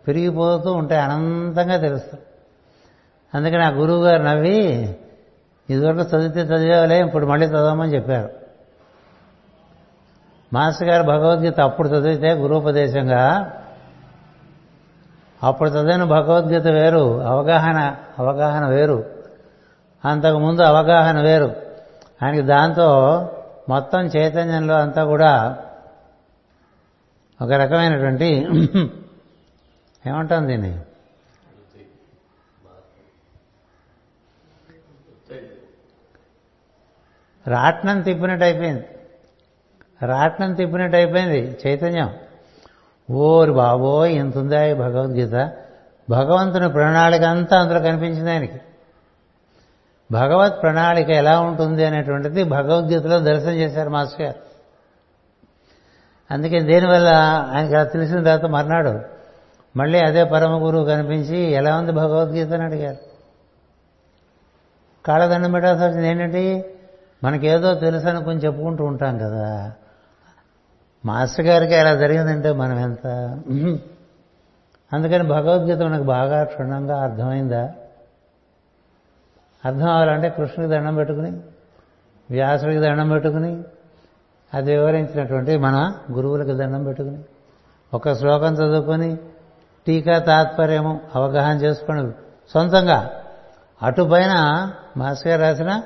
పెరిగిపోతూ 0.08 0.74
ఉంటాయి 0.74 1.02
అనంతంగా 1.02 1.78
తెలుస్తాయి. 1.78 2.24
అందుకని 3.34 3.64
ఆ 3.64 3.70
గురువు 3.70 4.04
గారు 4.04 4.24
నవ్వి 4.24 4.96
ఇదివరకు 5.70 6.18
చదివితే 6.18 6.42
చదివేవలే 6.42 7.02
ఇప్పుడు 7.02 7.26
మళ్ళీ 7.26 7.48
చదవమని 7.48 7.96
చెప్పారు. 7.96 8.30
మాస్టర్ 10.54 10.90
గారు 10.90 11.04
భగవద్గీత 11.04 11.60
అప్పుడు 11.60 11.88
చదివితే 11.88 12.34
గురూపదేశంగా 12.34 13.54
అప్పుడు 15.46 15.70
చదివిన 15.70 16.04
భగవద్గీత 16.04 16.68
వేరు. 16.68 17.22
అవగాహన 17.22 17.96
అవగాహన 18.20 18.68
వేరు. 18.68 19.06
అంతకుముందు 20.06 20.62
అవగాహన 20.62 21.22
వేరు. 21.22 21.56
ఆయనకి 22.24 22.42
దాంతో 22.42 22.88
మొత్తం 23.70 24.00
చైతన్యంలో 24.00 24.75
అంతా 24.75 25.06
కూడా 25.06 25.64
ఒక 27.42 27.52
రకమైనటువంటి 27.52 28.48
ఏమంటాం 30.08 30.48
దీన్ని? 30.48 30.80
రాట్నం 37.48 38.01
తిప్పినట్టు 38.01 38.46
అయిపోయింది. 38.46 38.88
రాట్నం 40.01 40.53
తిప్పినట్టు 40.53 40.98
అయిపోయింది 40.98 41.58
చైతన్యం. 41.68 42.16
ఓరి 43.11 43.51
బాబోయ్ 43.51 44.11
ఇంత 44.11 44.37
ఉందా 44.37 44.65
ఈ 44.65 44.74
భగవద్గీత 44.74 45.51
భగవంతుని 46.09 46.70
ప్రణాళిక 46.70 47.24
అంతా 47.24 47.59
అందులో 47.59 47.79
కనిపించింది 47.79 48.31
ఆయనకి. 48.31 48.61
భగవత్ 50.11 50.61
ప్రణాళిక 50.61 51.09
ఎలా 51.09 51.39
ఉంటుంది 51.39 51.85
అనేటువంటిది 51.85 52.44
భగవద్గీతలో 52.44 53.20
దర్శనం 53.20 53.53
చేశారు 53.53 53.89
మాస్టర్ 53.89 54.22
గారు. 54.22 54.35
అందుకే 56.31 56.59
దేనివల్ల 56.59 57.07
ఆయనకి 57.55 57.74
అలా 57.74 57.83
తెలిసిన 57.83 58.24
తర్వాత 58.24 58.46
మర్నాడు 58.46 59.00
మళ్ళీ 59.77 60.00
అదే 60.00 60.24
పరమ 60.24 60.65
గురువు 60.65 60.85
కనిపించి 60.85 61.37
ఎలా 61.37 61.77
ఉంది 61.77 61.91
భగవద్గీత? 61.91 62.53
అని 62.53 62.63
అడిగారు. 62.63 62.98
కాళ్ళదండం 65.05 65.51
పెట్టాల్సి 65.51 65.83
వచ్చింది 65.85 66.07
ఏంటంటే 66.07 66.75
మనకేదో 67.24 67.74
తెలుసు 67.74 68.07
అనుకుని 68.07 68.39
చెప్పుకుంటూ 68.39 68.83
ఉంటాం 68.83 69.18
కదా. 69.18 69.72
మాస్టర్ 71.05 71.46
గారికి 71.46 71.75
అలా 71.75 71.96
జరిగిందంటే 71.96 72.51
మనం 72.53 72.77
ఎంత? 72.79 73.07
అందుకని 74.91 75.24
భగవద్గీత 75.24 75.77
మనకు 75.77 76.03
బాగా 76.03 76.44
క్షుణ్ణంగా 76.44 77.01
అర్థమైందా? 77.01 77.63
అర్థం 79.65 79.89
అవ్వాలంటే 79.89 80.29
కృష్ణుడికి 80.29 80.75
దండం 80.75 80.96
పెట్టుకుని 80.96 81.31
వ్యాసుడికి 82.29 82.79
దండం 82.79 83.09
పెట్టుకుని 83.09 83.63
అది 84.53 84.72
వివరించినటువంటి 84.72 85.57
మన 85.57 85.94
గురువులకు 86.11 86.53
దండం 86.53 86.83
పెట్టుకుని 86.83 87.20
ఒక 87.94 88.13
శ్లోకం 88.13 88.53
చదువుకొని 88.53 89.18
టీకా 89.87 90.20
తాత్పర్యము 90.20 91.00
అవగాహన 91.15 91.57
చేసుకుని 91.57 92.11
సొంతంగా 92.53 93.00
అటుపైన 93.81 94.33
మాస్టర్ 94.98 95.27
గారు 95.27 95.41
రాసిన 95.41 95.83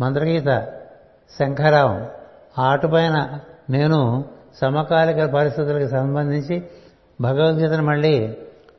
మంత్రగీత 0.00 0.50
శంఖరావం 1.38 2.08
ఆ 2.58 2.72
అటుపైన 2.72 3.38
నేను 3.70 4.24
సమకాలిక 4.60 5.24
పరిస్థితులకు 5.24 5.90
సంబంధించి 5.90 6.62
భగవద్గీతను 7.20 7.82
మళ్ళీ 7.82 8.36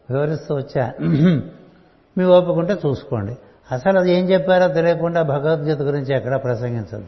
వివరిస్తూ 0.09 0.55
వచ్చా. 0.55 0.91
మీ 2.17 2.23
ఓపుకుంటే 2.23 2.77
చూసుకోండి. 2.85 3.37
అసలు 3.71 3.99
అది 3.99 4.13
ఏం 4.13 4.29
చెప్పారో 4.29 4.67
తెలియకుండా 4.67 5.21
భగవద్గీత 5.21 5.81
గురించి 5.81 6.15
ఎక్కడ 6.15 6.43
ప్రసంగించదు 6.43 7.03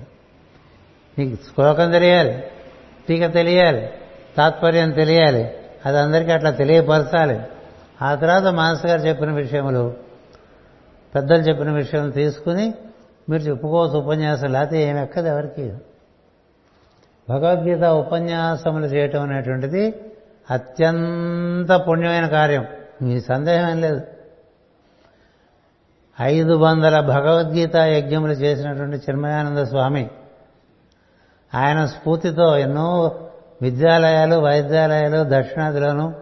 నీకు 1.19 1.35
శ్లోకం 1.35 1.91
తెలియాలి 1.91 2.43
టీక 3.09 3.33
తెలియాలి 3.33 3.89
తాత్పర్యం 4.37 4.91
తెలియాలి 4.91 5.51
అది 5.85 5.97
అందరికీ 5.97 6.31
అట్లా 6.31 6.51
తెలియపరచాలి. 6.51 7.39
ఆ 8.01 8.15
తర్వాత 8.15 8.43
మానస్ 8.43 8.85
గారు 8.85 9.01
చెప్పిన 9.01 9.31
విషయములు 9.31 9.93
పెద్దలు 11.15 11.41
చెప్పిన 11.41 11.71
విషయం 11.71 12.09
తీసుకుని 12.09 12.73
మీరు 13.29 13.41
చెప్పుకోవచ్చు 13.41 13.99
ఉపన్యాసం 13.99 14.51
లేకపోతే 14.51 14.83
ఏమి 14.83 15.01
ఎక్కదు 15.01 15.27
ఎవరికి. 15.27 15.73
భగవద్గీత 17.29 17.83
ఉపన్యాసములు 17.83 18.85
చేయటం 18.85 19.21
అనేటువంటిది 19.21 19.95
అత్యంత 20.51 21.71
పుణ్యమైన 21.87 22.27
కార్యం. 22.27 22.65
మీ 23.01 23.21
సందేహం 23.21 23.69
ఏం 23.69 23.81
లేదు. 23.81 24.01
ఐదు 26.21 26.53
వందల 26.53 26.99
భగవద్గీత 26.99 27.75
యజ్ఞములు 27.75 28.31
చేసినటువంటి 28.31 28.97
చిన్మయానంద 28.97 29.57
స్వామి 29.57 30.09
ఆయన 31.55 31.85
స్ఫూర్తితో 31.85 32.57
ఎన్నో 32.57 33.19
విద్యాలయాలు 33.61 34.35
వైద్యాలయాలు 34.35 35.25
దక్షిణాదిలోను 35.29 36.13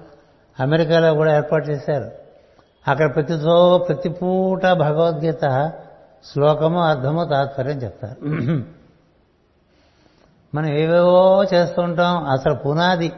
అమెరికాలో 0.60 1.14
కూడా 1.14 1.36
ఏర్పాటు 1.36 1.68
చేశారు. 1.68 2.12
అక్కడ 2.88 3.16
ప్రతితో 3.16 3.86
ప్రతి 3.88 4.10
పూట 4.10 4.66
భగవద్గీత 4.66 5.72
శ్లోకము 6.34 6.82
అర్థము 6.82 7.24
తాత్పర్యం 7.24 7.78
చెప్తారు. 7.78 8.28
మనం 10.56 10.68
ఏవేవో 10.68 11.44
చేస్తుంటాం. 11.54 12.28
అసలు 12.30 12.54
పునాది 12.54 13.14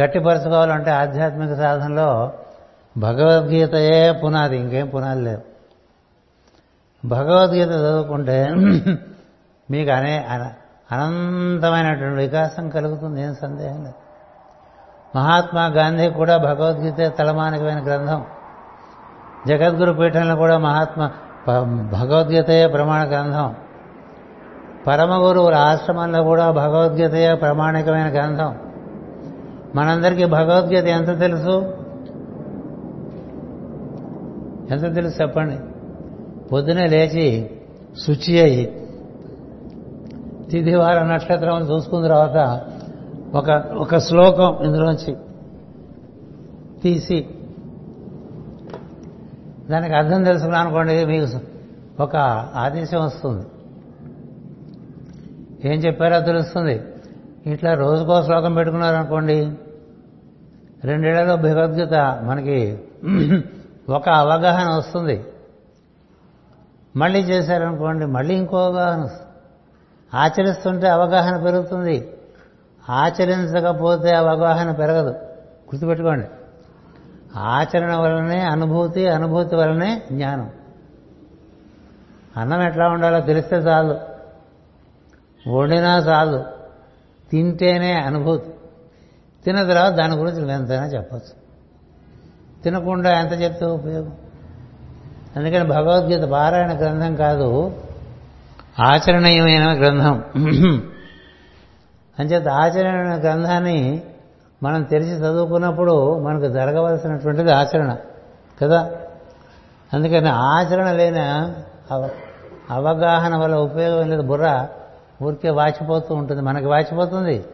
గట్టిపరచుకోవాలంటే 0.00 0.90
ఆధ్యాత్మిక 0.90 1.54
సాధనలో 1.54 2.32
భగవద్గీతయే 2.98 4.12
పునాది. 4.12 4.56
ఇంకేం 4.56 4.88
పునాది 4.88 5.20
లేవు. 5.20 5.40
భగవద్గీత 7.08 7.68
చదువుకుంటే 7.68 8.48
మీకు 9.70 9.90
అనే 9.90 10.26
అనంతమైనటువంటి 10.92 12.22
వికాసం 12.22 12.68
కలుగుతుంది. 12.68 13.22
ఏం 13.22 13.34
సందేహం 13.34 13.82
లేదు. 13.82 13.94
మహాత్మా 15.16 15.66
గాంధీ 15.66 16.10
కూడా 16.10 16.36
భగవద్గీత 16.36 17.18
తలమానికమైన 17.18 17.86
గ్రంథం. 17.86 18.24
జగద్గురు 19.48 19.92
పీఠంలో 19.92 20.36
కూడా 20.36 20.58
మహాత్మా 20.58 21.10
భగవద్గీతయే 21.98 22.66
ప్రమాణ 22.66 23.08
గ్రంథం. 23.08 23.54
పరమ 24.88 25.28
గురువుల 25.28 25.54
ఆశ్రమంలో 25.54 26.22
కూడా 26.22 26.50
భగవద్గీతయే 26.50 27.34
ప్రామాణికమైన 27.34 28.12
గ్రంథం. 28.12 28.56
మనందరికీ 29.74 30.24
భగవద్గీత 30.24 30.84
ఎంత 30.84 31.18
తెలుసు? 31.18 31.74
ఎంత 34.70 34.94
తెలుసు 34.94 35.22
చెప్పండి? 35.22 35.56
పొద్దునే 36.48 36.86
లేచి 36.86 37.50
శుచి 38.06 38.40
అయ్యి 38.40 38.88
తిథివార 40.50 41.02
నక్షత్రం 41.02 41.62
చూసుకున్న 41.70 42.06
తర్వాత 42.06 42.66
ఒక 43.34 43.64
ఒక 43.76 43.96
శ్లోకం 43.96 44.64
ఇందులోంచి 44.64 45.16
తీసి 46.82 47.26
దానికి 49.70 49.94
అర్థం 49.94 50.24
తెలుసుకున్నా 50.24 50.60
అనుకోండి 50.60 51.04
మీకు 51.04 51.40
ఒక 52.02 52.16
ఆదేశం 52.56 53.04
వస్తుంది. 53.04 53.46
ఏం 55.64 55.72
చెప్పారో 55.72 56.20
తెలుస్తుంది. 56.20 56.82
ఇట్లా 57.46 57.74
రోజుకో 57.74 58.22
శ్లోకం 58.22 58.54
పెట్టుకున్నారనుకోండి 58.54 59.52
రెండేళ్ళలో 60.84 61.36
భగవద్గీత 61.36 61.94
మనకి 62.22 62.78
ఒక 63.88 64.08
అవగాహన 64.08 64.76
వస్తుంది. 64.76 65.24
మళ్ళీ 66.96 67.20
చేశారనుకోండి 67.20 68.06
మళ్ళీ 68.06 68.34
ఇంకో 68.34 68.64
అవగాహన 68.64 69.00
వస్తుంది. 69.00 69.26
ఆచరిస్తుంటే 70.14 70.88
అవగాహన 70.88 71.42
పెరుగుతుంది. 71.42 72.12
ఆచరించకపోతే 72.90 74.14
అవగాహన 74.14 74.72
పెరగదు. 74.72 75.10
గుర్తుపెట్టుకోండి. 75.68 76.26
ఆచరణ 77.36 77.96
వలనే 77.96 78.40
అనుభూతి 78.40 79.08
అనుభూతి 79.08 79.56
వలనే 79.56 80.02
జ్ఞానం. 80.12 80.50
అన్నం 82.36 82.62
ఎట్లా 82.62 82.88
ఉండాలో 82.88 83.20
తెలిస్తే 83.20 83.56
చాలు. 83.56 84.07
వండినా 85.48 85.98
చాలు. 85.98 86.44
తింటేనే 87.30 87.92
అనుభూతి. 87.92 88.50
తిన్న 89.44 89.62
తర్వాత 89.62 89.92
దాని 89.92 90.14
గురించి 90.16 90.38
నువ్వు 90.38 90.56
ఎంతైనా 90.56 90.86
చెప్పచ్చు. 90.86 91.48
తినకుండా 92.62 93.20
ఎంత 93.20 93.42
చెప్తే 93.42 93.66
ఉపయోగం? 93.66 94.12
అందుకని 95.36 95.64
భగవద్గీత 95.64 96.22
పారాయణ 96.22 96.78
గ్రంథం 96.78 97.16
కాదు 97.16 97.76
ఆచరణీయమైన 98.80 99.78
గ్రంథం. 99.78 100.24
అంచేత 102.18 102.48
ఆచరణ 102.48 103.20
గ్రంథాన్ని 103.20 104.02
మనం 104.62 104.82
తెరిచి 104.82 105.12
చదువుకున్నప్పుడు 105.12 106.18
మనకు 106.18 106.52
జరగవలసినటువంటిది 106.52 107.52
ఆచరణ 107.52 107.96
కదా? 108.62 108.90
అందుకని 109.92 110.28
ఆచరణ 110.28 110.92
లేని 110.92 111.20
అవ- 111.94 112.08
అవగాహన 112.70 113.36
వల్ల 113.36 113.56
ఉపయోగం 113.56 114.10
లేదు 114.10 114.22
బుర్ర. 114.22 114.68
ఊరికే 115.22 115.50
వాచిపోతూ 115.50 116.14
ఉంటుంది. 116.14 116.42
మనకి 116.42 116.66
వాచిపోతుంది. 116.66 117.44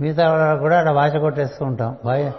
మిగతా 0.00 0.32
వాళ్ళకు 0.32 0.58
కూడా 0.58 0.78
అక్కడ 0.78 0.92
వాచ 0.92 1.18
కొట్టేస్తూ 1.18 1.64
ఉంటాం. 1.64 1.96
బాగా 2.04 2.32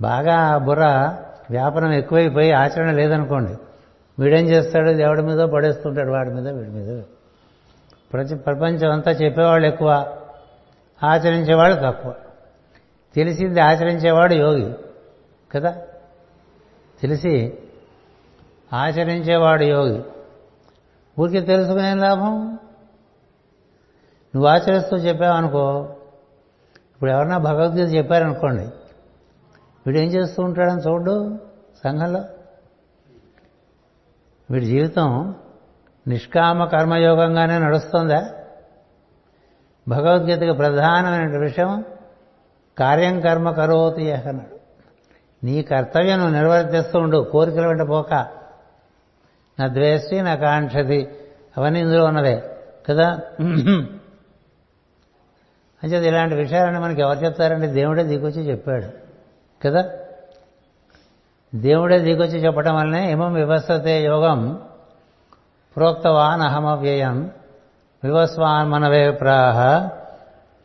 బాగా 0.00 0.58
బుర్ర 0.58 1.16
వ్యాపనం 1.50 1.92
ఎక్కువైపోయి 1.92 2.52
ఆచరణ 2.52 2.90
లేదనుకోండి. 2.90 3.54
వీడేం 4.18 4.46
చేస్తాడు? 4.46 4.90
దేవుడి 4.90 5.22
మీద 5.22 5.38
పడేస్తుంటాడు 5.38 6.10
వాడి 6.10 6.30
మీద 6.30 6.48
వీడి 6.48 6.70
మీద. 6.70 7.02
ప్రతి 8.12 8.34
ప్రపంచం 8.34 8.90
అంతా 8.90 9.10
చెప్పేవాళ్ళు 9.10 9.68
ఎక్కువ. 9.68 10.16
ఆచరించేవాడు 11.02 11.74
తక్కువ. 11.74 12.14
తెలిసింది 13.14 13.60
ఆచరించేవాడు 13.60 14.34
యోగి. 14.34 14.72
కదా? 15.52 15.78
తెలిసి 17.02 17.58
ఆచరించేవాడు 18.72 19.62
యోగి. 19.62 20.02
ఊరికి 21.20 21.40
తెలుసుకునే 21.40 21.94
లాభం? 21.94 22.58
నువ్వు 24.34 24.50
ఆచరిస్తూ 24.50 24.96
చెప్పావనుకో 24.96 25.96
ఇప్పుడు 26.94 27.10
ఎవరన్నా 27.10 27.38
భగవద్గీత 27.38 27.94
చెప్పారనుకోండి 27.94 28.64
వీడు 29.86 29.98
ఏం 29.98 30.08
చేస్తూ 30.08 30.42
ఉంటాడని 30.42 30.80
చూడు 30.80 31.38
సంఘంలో. 31.84 32.24
వీడి 34.50 34.66
జీవితం 34.66 35.34
నిష్కామ 36.08 36.64
కర్మయోగంగానే 36.64 37.58
నడుస్తుందా? 37.58 38.30
భగవద్గీతకి 39.88 40.52
ప్రధానమైన 40.52 41.38
విషయం 41.38 41.84
కార్యం 42.78 43.20
కర్మ 43.20 43.50
కరోతి 43.50 44.12
అన్నాడు. 44.12 44.58
నీ 45.46 45.62
కర్తవ్యం 45.62 46.18
నువ్వు 46.18 46.34
నిర్వర్తిస్తూ 46.34 46.98
ఉండు 46.98 47.28
కోరికల 47.32 47.66
వెంట 47.66 47.88
పోక. 47.88 48.12
నా 49.60 49.68
ద్వేష్టి 49.68 50.22
నా 50.22 50.34
కాంక్షతి 50.34 51.08
అవన్నీ 51.56 51.80
ఇందులో 51.80 52.04
ఉన్నదే 52.04 52.42
కదా? 52.90 53.18
అంచేది 55.84 56.08
ఇలాంటి 56.08 56.34
విషయాలన్నీ 56.34 56.80
మనకి 56.80 57.00
ఎవరు 57.00 57.18
చెప్తారంటే 57.18 57.66
దేవుడే 57.66 58.02
దిగొచ్చి 58.02 58.42
చెప్పాడు. 58.42 58.84
కదా? 59.64 59.90
దేవుడే 61.54 61.98
దిగొచ్చి 61.98 62.38
చెప్పడం 62.38 62.76
వల్లనే 62.76 63.12
ఇమం 63.12 63.34
వివస్వతే 63.34 64.04
యోగం 64.04 64.62
ప్రోక్తవాన్ 65.76 66.42
అహమవ్యయం 66.42 67.30
వివస్వాన్ 68.04 68.70
మనవే 68.70 69.10
ప్రాహ 69.10 69.88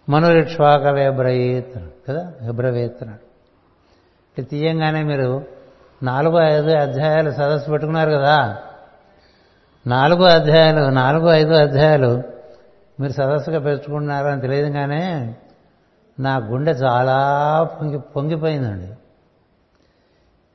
మనురిక్ష్వాకవే 0.09 1.09
బ్రయీత్ 1.09 2.09
కదా? 2.09 2.51
బ్రవేత్ 2.51 3.03
అన్నాడు. 3.03 3.23
ఇట్లా 4.31 4.45
తీయంగానే 4.45 5.03
మీరు 5.03 5.45
నాలుగు 6.03 6.39
ఐదు 6.39 6.71
అధ్యాయాలు 6.71 7.31
సదస్సు 7.31 7.69
పెట్టుకున్నారు 7.69 8.11
కదా? 8.11 8.57
నాలుగు 9.87 10.23
అధ్యాయాలు 10.23 10.89
నాలుగు 10.89 11.29
ఐదు 11.29 11.53
అధ్యాయాలు 11.53 12.32
మీరు 12.99 13.11
సదస్సుగా 13.11 13.59
పెంచుకుంటున్నారు 13.59 14.27
అని 14.27 14.41
తెలియదు 14.41 14.69
కానీ 14.69 15.35
నా 16.19 16.37
గుండె 16.37 16.71
చాలా 16.71 17.17
పొంగి 17.63 17.99
పొంగిపోయిందండి. 17.99 18.93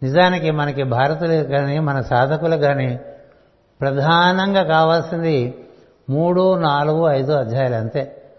నిజానికి 0.02 0.50
మనకి 0.50 0.82
భారతులకు 0.82 1.48
కానీ 1.48 1.78
మన 1.78 2.00
సాధకులకు 2.00 2.60
కానీ 2.60 3.00
ప్రధానంగా 3.80 4.62
కావాల్సింది 4.62 5.68
మూడు 6.10 6.58
నాలుగు 6.58 7.08
ఐదు 7.08 7.32
అధ్యాయాలు 7.32 7.74
అంతే. 7.74 8.32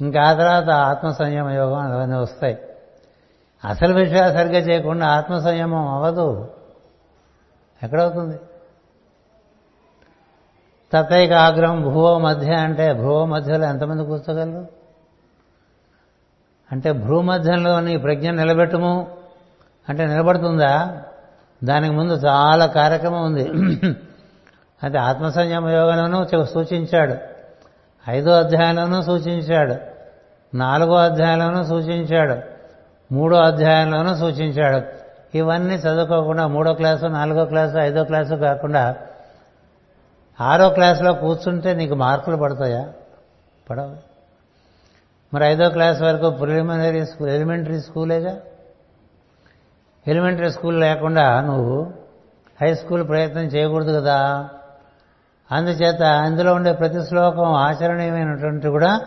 ఇంకా 0.00 0.22
ఆ 0.22 0.32
తర్వాత 0.32 0.70
ఆత్మ 0.70 1.10
సంయమ 1.10 1.50
యోగం 1.50 1.92
అవన్నీ 1.92 2.16
వస్తాయి. 2.16 2.58
అసలు 3.64 3.94
విషయాలు 3.94 4.32
సరిగ్గా 4.32 4.58
చేయకుండా 4.58 5.06
ఆత్మ 5.06 5.38
సంయమం 5.38 5.88
అవ్వదు. 5.88 6.50
ఎక్కడవుతుంది? 7.82 8.38
తతైక 10.94 11.32
ఆగ్రహం 11.32 11.82
భూవో 11.82 12.18
మధ్య 12.18 12.54
అంటే 12.54 12.92
భూవో 12.92 13.26
మధ్యలో 13.26 13.66
ఎంతమంది 13.66 14.04
కూర్చోగలరు? 14.04 14.66
అంటే 16.72 16.92
భూమధ్యంలోని 16.92 17.86
నీ 17.86 17.96
ప్రజ్ఞ 17.96 18.30
నిలబెట్టము. 18.30 19.06
అంటే 19.88 20.06
నిలబడుతుందా? 20.06 21.02
దానికి 21.64 21.94
ముందు 21.94 22.12
చాలా 22.12 22.66
కార్యక్రమం 22.66 23.24
ఉంది. 23.24 23.48
అది 24.82 24.98
ఆత్మ 24.98 25.28
సంయమ 25.28 25.68
యోగంలోనూ 25.68 26.44
సూచించాడు. 26.44 27.14
ఐదో 28.08 28.30
అధ్యాయంలోనూ 28.30 29.02
సూచించాడు. 29.02 29.74
నాలుగో 30.56 30.94
అధ్యాయంలోనూ 30.94 31.64
సూచించాడు. 31.64 32.36
మూడో 33.14 33.36
అధ్యాయంలోనూ 33.36 34.16
సూచించాడు. 34.16 34.82
ఇవన్నీ 35.36 35.74
చదువుకోకుండా 35.74 36.46
మూడో 36.46 36.74
క్లాసు 36.74 37.06
నాలుగో 37.06 37.44
క్లాసు 37.44 37.78
ఐదో 37.78 38.04
క్లాసు 38.04 38.34
కాకుండా 38.34 38.96
ఆరో 40.40 40.68
క్లాసులో 40.68 41.12
కూర్చుంటే 41.12 41.74
నీకు 41.74 41.94
మార్కులు 41.94 42.36
పడతాయా? 42.36 42.88
పడవు. 43.70 43.96
మరి 45.34 45.44
ఐదో 45.44 45.68
క్లాస్ 45.68 46.02
వరకు 46.02 46.30
ప్రిలిమినరీ 46.30 47.06
స్కూల్ 47.06 47.30
ఎలిమెంటరీ 47.30 47.80
స్కూలేగా? 47.80 48.36
ఎలిమెంటరీ 50.06 50.50
స్కూల్ 50.50 50.80
లేకుండా 50.80 51.40
నువ్వు 51.40 51.92
హై 52.62 52.74
స్కూల్ 52.74 53.08
ప్రయత్నం 53.08 53.42
చేయకూడదు 53.42 54.00
కదా. 54.00 54.48
అందుచేత 55.52 56.02
అందులో 56.02 56.54
ఉండే 56.54 56.72
ప్రతి 56.72 57.06
శ్లోకం 57.06 57.52
ఆచరణీయమైనటువంటి 57.52 58.68
కూడా 58.68 59.00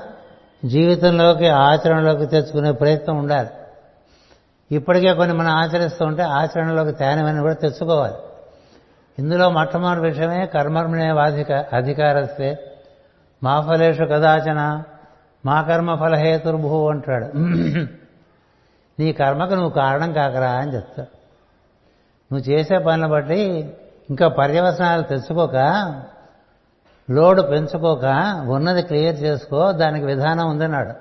జీవితంలోకి 0.65 1.47
ఆచరణలోకి 1.47 2.25
తెచ్చుకునే 2.25 2.71
ప్రయత్నం 2.71 3.17
ఉండాలి. 3.17 3.49
ఇప్పటికే 4.71 5.13
కొన్ని 5.13 5.35
మనం 5.37 5.49
ఆచరిస్తూ 5.49 6.05
ఉంటే 6.05 6.23
ఆచరణలోకి 6.23 6.91
తేనమని 6.91 7.39
కూడా 7.39 7.53
తెచ్చుకోవాలి. 7.53 8.13
ఇందులో 9.19 9.49
మొట్టమొదటి 9.49 10.01
విషయమే 10.01 10.45
కర్మర్మణే 10.45 11.11
వాధిక 11.11 11.51
అధికారస్తే. 11.51 12.73
మా 13.43 13.61
ఫలేషు 13.61 14.03
కదాచన 14.03 14.83
మా 15.45 15.61
కర్మ 15.61 15.95
ఫలహేతుర్భూ 15.95 16.89
అంటాడు. 16.89 17.25
నీ 18.99 19.13
కర్మకు 19.13 19.53
నువ్వు 19.53 19.69
కారణం 19.69 20.13
కాకరా 20.13 20.51
అని 20.51 20.75
చెప్తాడు 20.75 21.17
నువ్వు 22.33 22.51
చేసే 22.51 22.77
పనులు 22.77 23.07
బట్టి 23.07 23.73
ఇంకా 24.09 24.27
పర్యవసనాలు 24.27 25.01
తెచ్చుకోక 25.01 25.55
లోడు 27.11 27.41
పెంచుకోక 27.41 28.05
ఉన్నది 28.47 28.81
క్లియర్ 28.81 29.15
చేసుకో 29.15 29.71
దానికి 29.71 30.05
విధానం 30.05 30.49
ఉందన్నాడు. 30.49 30.93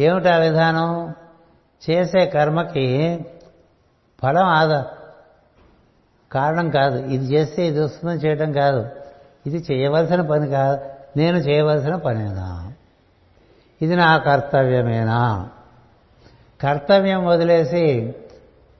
ఏమిటి 0.00 0.28
ఆ 0.28 0.36
విధానం? 0.36 1.14
చేసే 1.90 2.26
కర్మకి 2.26 2.86
ఫలం 4.22 4.44
ఆదా 4.44 4.86
కారణం 6.32 6.70
కాదు. 6.70 6.98
ఇది 6.98 7.24
చేస్తే 7.24 7.66
ఇది 7.66 7.80
వస్తుందని 7.80 8.18
చేయడం 8.18 8.52
కాదు. 8.52 8.86
ఇది 9.46 9.64
చేయవలసిన 9.72 10.20
పని 10.20 10.48
కాదు 10.48 10.80
నేను 11.16 11.36
చేయవలసిన 11.36 11.96
పనేనా? 11.96 12.72
ఇది 13.82 13.96
నా 13.96 14.18
కర్తవ్యమేనా? 14.18 15.48
కర్తవ్యం 16.60 17.26
వదిలేసి 17.26 18.14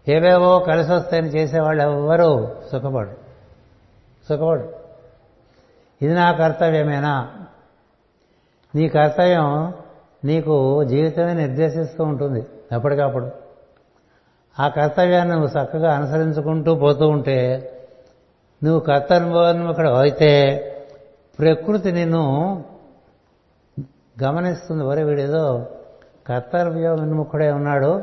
ఏవేవో 0.09 0.59
కలిసి 0.59 0.93
వస్తాయని 0.93 1.29
చేసేవాళ్ళు 1.29 1.83
ఎవ్వరూ 1.83 2.49
సుఖపడు 2.73 3.11
సుఖపడు 4.29 4.73
ఇది 6.03 6.15
నా 6.15 6.33
కర్తవ్యమేనా? 6.33 7.31
నీ 8.75 8.89
కర్తవ్యం 8.89 9.75
నీకు 10.25 10.85
జీవితమే 10.85 11.33
నిర్దేశిస్తూ 11.33 12.05
ఉంటుంది. 12.05 12.47
ఎప్పటికప్పుడు. 12.73 13.40
ఆ 14.59 14.69
కర్తవ్యాన్ని 14.69 15.35
నువ్వు 15.37 15.63
చక్కగా 15.63 15.95
అనుసరించుకుంటూ 15.95 16.75
పోతూ 16.75 17.09
ఉంటే 17.09 17.73
నువ్వు 18.65 18.81
కర్తవ్యోన్ముఖుడు 18.81 19.89
అయితే 19.89 20.67
ప్రకృతి 21.39 21.93
నిన్ను 21.93 22.65
గమనిస్తుంది. 24.23 24.85
వరే 24.85 25.03
వీడేదో 25.03 25.67
కర్తవ్యం 26.27 26.95
విన్ముఖుడే 26.95 27.53
ఉన్నాడు. 27.53 28.03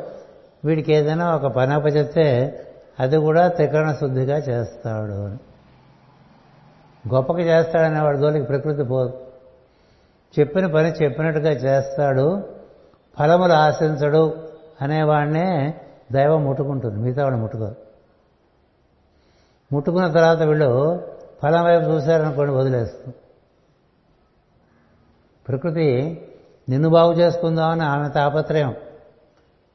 వీడికి 0.65 0.93
ఏదైనా 0.93 1.36
ఒక 1.36 1.45
పని 1.45 1.73
అది 2.99 3.17
కూడా 3.17 3.47
త్రికరణ 3.47 3.91
శుద్ధిగా 3.91 4.38
చేస్తాడు 4.38 5.13
అని. 5.13 5.38
గొప్పగా 7.13 7.39
చేస్తాడనే 7.39 7.99
వాడి 7.99 8.17
జోలికి 8.17 8.45
ప్రకృతి 8.45 8.83
పోదు. 8.83 9.13
చెప్పిన 10.39 10.65
పని 10.65 11.03
చెప్పినట్టుగా 11.03 11.49
చేస్తాడు. 11.49 12.43
ఫలములు 13.19 13.53
ఆశించడు 13.53 14.38
అనేవాడినే 14.81 15.73
దైవం 16.12 16.43
ముట్టుకుంటుంది. 16.43 17.00
మిగతా 17.00 17.24
వాళ్ళు 17.24 17.39
ముట్టుకోరు. 17.39 17.76
ముట్టుకున్న 19.74 20.12
తర్వాత 20.12 20.41
వీళ్ళు 20.41 21.02
ఫలం 21.43 21.65
వైపు 21.65 21.84
చూశారనుకోండి 21.84 22.54
వదిలేస్తుంది 22.54 23.15
ప్రకృతి 25.48 25.88
నిన్ను 26.70 26.89
బాగు 26.89 27.13
చేసుకుందామని 27.13 27.84
ఆమె 27.84 28.10
తాపత్రయం. 28.10 28.76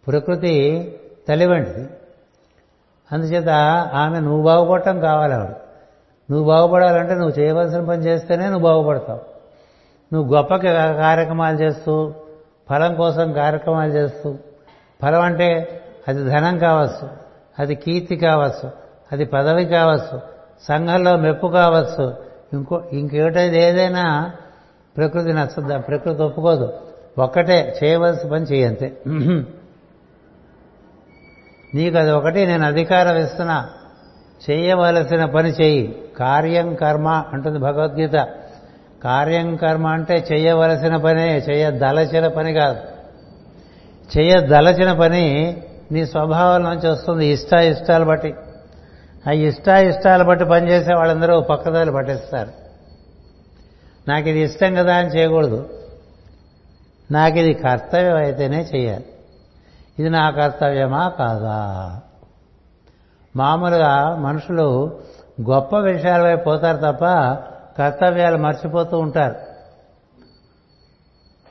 ప్రకృతి 0.07 0.55
తల్లి 1.29 1.47
వంటిది 1.47 1.89
అందుచేత 3.13 3.49
ఆమె 3.95 4.21
నువ్వు 4.21 4.43
బాగుపడటం 4.43 5.01
కావాలి 5.01 5.35
ఆవిడ. 5.35 5.51
నువ్వు 6.31 6.45
బాగుపడాలంటే 6.45 7.15
నువ్వు 7.15 7.39
చేయవలసిన 7.39 7.85
పని 7.85 8.03
చేస్తేనే 8.03 8.45
నువ్వు 8.45 8.63
బాగుపడతావు. 8.63 9.21
నువ్వు 10.15 10.37
గొప్ప 10.37 10.57
కార్యక్రమాలు 10.57 11.57
చేస్తూ 11.57 12.15
ఫలం 12.71 12.95
కోసం 12.95 13.33
కార్యక్రమాలు 13.33 13.93
చేస్తూ 13.93 14.37
ఫలం 15.03 15.21
అంటే 15.21 15.79
అది 16.09 16.25
ధనం 16.25 16.59
కావచ్చు 16.59 17.09
అది 17.59 17.75
కీర్తి 17.75 18.17
కావచ్చు 18.17 18.71
అది 19.13 19.25
పదవి 19.25 19.65
కావచ్చు 19.65 20.21
సంఘంలో 20.63 21.17
మెప్పు 21.17 21.47
కావచ్చు 21.47 22.17
ఇంకో 22.53 22.83
ఇంకేటది 22.93 23.59
ఏదైనా 23.59 24.33
ప్రకృతి 24.97 25.33
నచ్చదా 25.33 25.79
ప్రకృతి 25.79 26.23
ఒప్పుకోదు. 26.23 26.73
ఒక్కటే 27.19 27.79
చేయవలసిన 27.85 28.31
పని 28.31 28.45
చేయంతే. 28.45 28.99
నీకు 31.75 31.99
అది 31.99 32.11
ఒకటి 32.11 32.47
నేను 32.47 32.67
అధికారం 32.67 33.17
ఇస్తున్నా. 33.17 33.69
చేయవలసిన 34.51 35.25
పని 35.25 35.49
చెయ్యి 35.49 36.03
కార్యం 36.19 36.75
కర్మ 36.75 37.09
అంటుంది 37.09 37.59
భగవద్గీత. 37.59 38.29
కార్యం 39.05 39.57
కర్మ 39.57 39.87
అంటే 39.87 40.27
చేయవలసిన 40.33 40.97
పనే 40.97 41.39
చేయదలచిన 41.39 42.29
పని 42.29 42.53
కాదు. 42.53 42.81
చేయదలచిన 44.19 44.93
పని 44.93 45.57
నీ 45.93 46.07
స్వభావం 46.07 46.63
నుంచి 46.63 46.89
వస్తుంది 46.89 47.27
ఇష్ట 47.27 47.53
ఇష్టాలు 47.53 48.05
బట్టి. 48.05 48.35
ఆ 49.29 49.31
ఇష్ట 49.31 49.69
ఇష్టాలు 49.69 50.25
బట్టి 50.25 50.45
పనిచేసే 50.45 50.95
వాళ్ళందరూ 50.95 51.41
పక్కదారి 51.41 51.93
పట్టిస్తారు. 51.93 52.51
నాకు 54.09 54.29
ఇది 54.29 54.41
ఇష్టం 54.41 54.75
కదా 54.75 54.95
అని 54.95 55.09
చేయకూడదు. 55.09 55.69
నాకు 57.11 57.39
ఇది 57.39 57.55
కర్తవ్యం 57.55 58.17
అయితేనే 58.17 58.69
చేయాలి. 58.75 59.05
ఇది 59.99 60.11
నా 60.11 60.31
కర్తవ్యమా 60.31 61.09
కాదా? 61.09 62.01
మామూలుగా 63.37 64.17
మనుషులు 64.17 65.01
గొప్ప 65.51 65.77
విషయాల 65.77 66.23
వైపు 66.23 66.45
పోతారు 66.45 66.77
తప్ప 66.77 67.05
కర్తవ్యాలు 67.79 68.37
మర్చిపోతూ 68.37 68.99
ఉంటారు. 68.99 69.35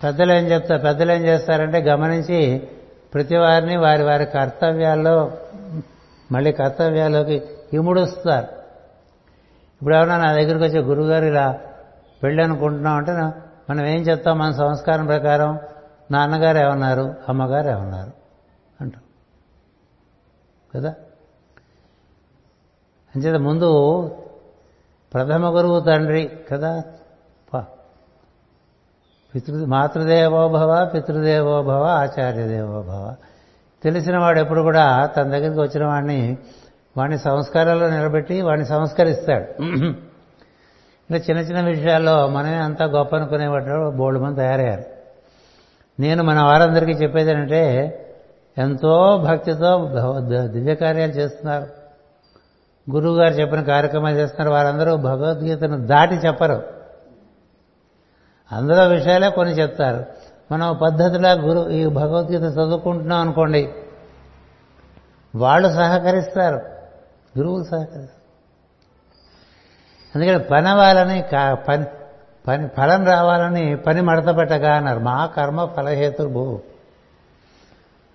పెద్దలు 0.03 0.33
ఏం 0.33 0.43
చెప్తారు? 0.43 0.81
పెద్దలు 0.81 1.11
ఏం 1.11 1.25
చేస్తారంటే 1.25 1.77
గమనించి 1.77 2.67
ప్రతి 3.13 3.37
వారిని 3.37 3.77
వారి 3.77 4.03
వారి 4.03 4.25
కర్తవ్యాల్లో 4.25 5.31
మళ్ళీ 6.31 6.51
కర్తవ్యాల్లోకి 6.51 7.43
ఇముడుస్తారు. 7.73 8.47
ఇప్పుడు 9.81 9.95
ఎవరన్నా 9.95 10.17
నా 10.17 10.33
దగ్గరికి 10.33 10.63
వచ్చే 10.63 10.79
గురువుగారు 10.79 11.25
ఇలా 11.25 11.59
పెళ్ళి 12.23 12.43
అనుకుంటున్నాం 12.43 12.95
అంటే 12.95 13.11
మనం 13.69 13.85
ఏం 13.85 14.01
చెప్తాం? 14.01 14.37
మన 14.37 14.51
సంస్కారం 14.51 15.05
ప్రకారం 15.05 15.59
నాన్నగారు 16.11 16.57
ఏమన్నారు? 16.57 17.15
అమ్మగారు 17.29 17.69
ఏమన్నారు? 17.69 18.11
అంటాం 18.81 19.01
కదా? 20.75 20.95
అంచేత 23.15 23.35
ముందు 23.35 23.71
ప్రథమ 25.13 25.57
గురువు 25.57 25.79
తండ్రి 25.79 26.31
కదా? 26.51 26.83
పితృ 29.35 29.65
మాతృదేవోభవ 29.65 30.91
పితృదేవోభవ 30.93 31.83
ఆచార్యదేవోభవ 31.83 33.15
తెలిసిన 33.83 34.17
వాడు 34.17 34.39
ఎప్పుడు 34.39 34.61
కూడా 34.61 35.05
తన 35.05 35.23
దగ్గరికి 35.23 35.59
వచ్చిన 35.59 35.85
వాడిని 35.85 36.37
వాడిని 36.97 37.17
సంస్కారాల్లో 37.17 37.89
నిలబెట్టి 37.89 38.41
వాడిని 38.41 38.67
సంస్కరిస్తాడు. 38.67 39.63
ఇంకా 41.11 41.15
చిన్న 41.15 41.41
చిన్న 41.41 41.69
విషయాల్లో 41.69 42.27
మనమే 42.27 42.55
అంతా 42.55 42.85
గొప్ప 42.85 43.15
అనుకునేవాడు 43.15 43.91
బోల్డ్ 43.91 44.21
మంది 44.21 44.35
తయారయ్యారు. 44.35 44.83
నేను 45.99 46.23
మన 46.23 46.41
వారందరికీ 46.41 46.91
చెప్పేది 46.91 47.31
ఏంటంటే 47.31 47.61
ఎంతో 48.57 49.17
భక్తితో 49.17 49.89
దివ్య 50.47 50.75
కార్యాలు 50.75 51.11
చేస్తున్నారు. 51.11 51.67
గురువు 52.91 53.15
గారు 53.15 53.33
చెప్పిన 53.33 53.61
కార్యక్రమాలు 53.61 54.15
చేస్తున్నారు. 54.15 54.55
వారందరూ 54.55 54.95
భగవద్గీతను 54.95 55.85
దాటి 55.85 56.15
చెప్పరు. 56.15 56.80
అందులో 58.51 58.87
విషయాలే 58.87 59.29
కొన్ని 59.29 59.53
చెప్తారు. 59.53 60.05
మనం 60.51 60.79
పద్ధతిలా 60.83 61.31
గురు 61.31 61.69
ఈ 61.69 61.85
భగవద్గీత 61.85 62.41
చదువుకుంటున్నాం 62.41 63.19
అనుకోండి 63.21 63.69
వాళ్ళు 65.35 65.67
సహకరిస్తారు. 65.67 66.55
గురువులు 67.37 67.63
సహకరిస్తారు. 67.63 68.21
అందుకని 70.15 70.39
పని 70.39 70.69
అవ్వాలని 70.69 71.23
పని 71.53 71.85
పని 72.47 72.67
ఫలం 72.67 73.05
రావాలని 73.05 73.77
పని 73.77 74.01
మడత 74.01 74.37
పెట్టగా 74.37 74.75
అన్నారు. 74.75 74.99
మా 74.99 75.25
కర్మ 75.25 75.65
ఫలహేతుర్భూ. 75.65 76.59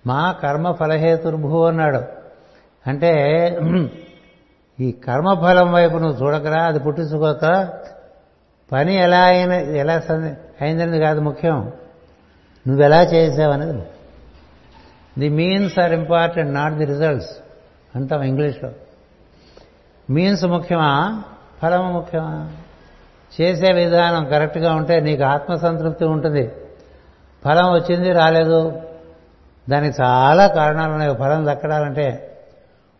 మా 0.07 0.31
కర్మ 0.31 0.71
ఫలహేతుర్భూ 0.71 1.65
అన్నాడు. 1.65 2.01
అంటే 2.87 3.11
ఈ 4.79 4.91
కర్మఫలం 4.91 5.73
వైపు 5.73 5.97
నువ్వు 5.97 6.23
చూడకరా 6.23 6.63
అది 6.63 6.79
పుట్టించుకోక 6.79 7.73
పని 8.71 8.95
ఎలా 8.95 9.19
అయిన 9.19 9.51
ఎలా 9.51 10.01
అయిందనేది 10.61 10.99
కాదు 10.99 11.19
ముఖ్యం. 11.21 11.71
నువ్వు 12.67 12.83
ఎలా 12.83 13.01
చేసావనేది 13.01 13.83
the 15.19 15.29
means 15.29 15.79
are 15.79 15.93
important 15.93 16.53
not 16.53 16.73
the 16.73 16.85
results 16.85 17.29
అంటాం 17.95 18.21
ఇంగ్లీష్లో. 18.21 18.71
మీన్స్ 20.09 20.45
ముఖ్యమా? 20.45 21.23
ఫలము 21.61 21.91
ముఖ్యమా? 21.91 22.51
చేసే 23.41 23.73
విధానం 23.73 24.25
కరెక్ట్గా 24.25 24.75
ఉంటే 24.75 24.99
నీకు 24.99 25.23
ఆత్మసంతృప్తి 25.23 26.05
ఉంటుంది. 26.05 26.51
ఫలం 27.45 27.73
వచ్చింది 27.73 28.11
రాలేదు. 28.11 28.81
దానికి 29.69 30.01
చాలా 30.01 30.47
కారణాలు 30.47 30.91
ఉన్నాయి. 30.91 31.15
ఫలం 31.15 31.45
దక్కడాలంటే 31.45 32.37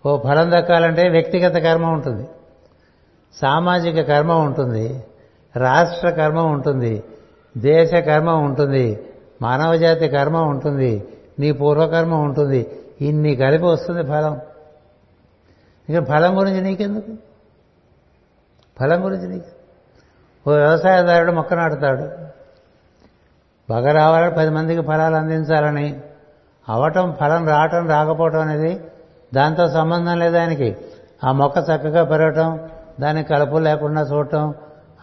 ఓ 0.05 0.19
ఫలం 0.19 0.51
దక్కాలంటే 0.51 1.09
వ్యక్తిగత 1.09 1.53
కర్మ 1.53 1.85
ఉంటుంది. 1.85 2.27
సామాజిక 3.33 4.01
కర్మ 4.01 4.31
ఉంటుంది. 4.31 5.03
రాష్ట్ర 5.57 6.09
కర్మ 6.09 6.39
ఉంటుంది 6.39 7.03
దేశ 7.57 7.93
కర్మ 7.93 8.29
ఉంటుంది 8.29 9.05
మానవజాతి 9.41 10.07
కర్మ 10.07 10.37
ఉంటుంది 10.37 11.07
నీ 11.39 11.51
పూర్వకర్మ 11.51 12.15
ఉంటుంది 12.15 12.71
ఇన్ని 13.01 13.35
కలిపి 13.35 13.63
వస్తుంది 13.63 14.03
ఫలం. 14.03 14.41
ఇక 15.89 16.03
ఫలం 16.03 16.39
గురించి 16.39 16.61
నీకెందుకు? 16.61 17.13
ఫలం 18.79 19.05
గురించి 19.05 19.29
నీకు? 19.29 19.45
ఓ 20.49 20.53
వ్యవసాయదారుడు 20.53 21.31
మొక్క 21.31 21.53
నాటుతాడు. 21.53 22.27
బాగా 23.69 23.91
రావాలని 23.91 24.35
పది 24.35 24.49
మందికి 24.49 24.81
ఫలాలు 24.81 25.15
అందించాలని 25.15 25.99
అవటం 26.69 27.15
ఫలం 27.19 27.47
రావటం 27.47 27.89
రాకపోవటం 27.89 28.39
అనేది 28.39 28.81
దాంతో 29.33 29.67
సంబంధం 29.67 30.19
లేదు 30.19 30.37
ఆయనకి. 30.37 30.77
ఆ 31.23 31.31
మొక్క 31.31 31.57
చక్కగా 31.57 32.03
పెరగటం 32.03 32.59
దానికి 32.99 33.29
కలుపు 33.29 33.57
లేకుండా 33.57 34.01
చూడటం 34.01 34.55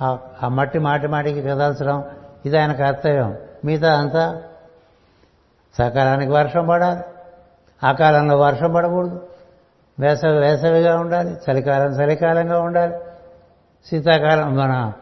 ఆ 0.02 0.18
మట్టి 0.48 0.78
మాటి 0.78 1.06
మాటికి 1.06 1.42
కదల్చడం 1.42 2.04
ఇది 2.46 2.58
ఆయన 2.58 2.72
కర్తవ్యం 2.72 3.36
మిగతా 3.64 3.94
అంతా 3.94 4.42
సకాలానికి 5.78 6.32
వర్షం 6.32 6.66
పడాలి. 6.66 7.00
ఆ 7.86 7.92
కాలంలో 7.92 8.36
వర్షం 8.36 8.72
పడకూడదు. 8.72 9.26
వేసవి 10.00 10.38
వేసవిగా 10.38 10.98
ఉండాలి. 10.98 11.36
చలికాలం 11.50 11.90
చలికాలంగా 11.90 12.60
ఉండాలి. 12.60 12.94
శీతాకాలం 13.90 14.56
మన 14.56 14.92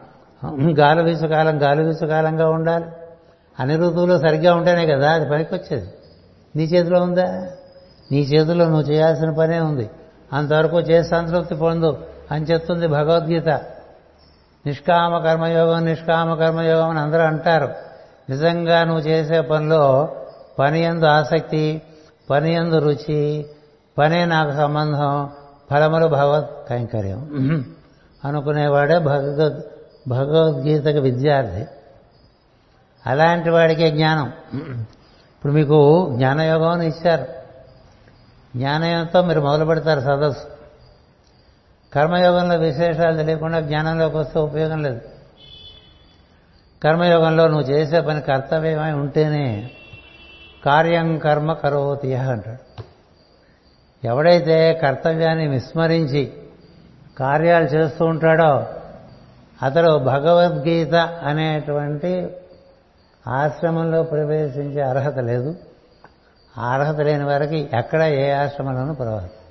గాలి 0.79 1.03
వీసుకాలం 1.03 1.63
గాలి 1.63 1.83
వీసుకాలంగా 1.83 2.49
ఉండాలి. 2.49 2.85
అన్ని 3.59 3.75
ఋతువులు 3.75 4.17
సరిగ్గా 4.17 4.55
ఉంటేనే 4.55 4.87
కదా 4.87 5.11
అది 5.11 5.29
పనికి 5.29 5.55
వచ్చేది 5.55 5.93
నీ 6.55 6.63
చేతిలో 6.63 7.03
ఉందా? 7.03 7.49
నీ 8.11 8.21
చేతిలో 8.21 8.65
నువ్వు 8.65 8.81
చేయాల్సిన 8.81 9.31
పనే 9.31 9.59
ఉంది. 9.59 9.89
అంతవరకు 10.33 10.79
చేసి 10.79 11.09
సంతృప్తి 11.09 11.55
పొందు 11.55 11.97
అని 12.31 12.45
చెప్తుంది 12.45 12.87
భగవద్గీత. 12.87 13.61
నిష్కామ 14.65 15.17
కర్మయోగం 15.17 15.85
నిష్కామ 15.85 16.35
కర్మయోగం 16.35 16.89
అని 16.89 16.99
అందరూ 16.99 17.21
అంటారు. 17.21 17.69
నిజంగా 18.29 18.83
నువ్వు 18.83 19.01
చేసే 19.01 19.41
పనిలో 19.41 20.15
పని 20.59 20.81
ఎందు 20.81 21.05
ఆసక్తి 21.05 21.81
పని 22.29 22.53
ఎందు 22.53 22.79
రుచి 22.79 23.45
పనే 23.97 24.25
నాకు 24.25 24.51
సంబంధం 24.51 25.29
ఫలములు 25.71 26.07
భగవత్ 26.07 26.69
కైంకర్యం 26.69 27.21
అనుకునేవాడే 28.25 28.99
భగవద్ 28.99 29.61
భగవద్గీతకు 30.07 30.99
విద్యార్థి. 30.99 31.65
అలాంటి 33.05 33.49
వాడికే 33.49 33.91
జ్ఞానం. 33.91 34.33
ఇప్పుడు 35.35 35.53
మీకు 35.53 36.09
జ్ఞానయోగం 36.13 36.69
అని 36.69 36.87
ఇచ్చారు. 36.87 37.25
జ్ఞానయోగంతో 38.55 39.21
మీరు 39.21 39.41
మొదలు 39.41 39.65
పెడతారు 39.65 39.99
సదస్సు. 39.99 40.52
కర్మయోగంలో 41.93 42.55
విశేషాలు 42.55 43.17
తెలియకుండా 43.17 43.59
జ్ఞానంలోకి 43.59 44.17
వస్తే 44.17 44.39
ఉపయోగం 44.39 44.83
లేదు. 44.83 45.01
కర్మయోగంలో 46.83 47.47
నువ్వు 47.47 47.69
చేసే 47.69 48.01
పని 48.01 48.21
కర్తవ్యమై 48.21 48.91
ఉంటేనే 48.91 49.71
కార్యం 50.65 51.17
కర్మ 51.17 51.53
కరోతి 51.53 52.15
అంటాడు. 52.15 52.83
ఎవడైతే 54.07 54.73
కర్తవ్యాన్ని 54.73 55.47
విస్మరించి 55.47 56.33
కార్యాలు 57.19 57.65
చేస్తూ 57.65 58.05
ఉంటాడో 58.05 58.67
అతడు 59.61 59.97
భగవద్గీత 59.97 60.95
అనేటువంటి 60.95 62.27
ఆశ్రమంలో 63.27 64.03
ప్రవేశించే 64.03 64.81
అర్హత 64.81 65.19
లేదు. 65.19 65.55
ఆ 66.57 66.73
అర్హత 66.73 66.99
లేని 66.99 67.23
వారికి 67.23 67.69
ఎక్కడ 67.73 68.01
ఏ 68.01 68.31
ఆశ్రమంలోనూ 68.31 68.93
పర్వాలేదు 68.93 69.42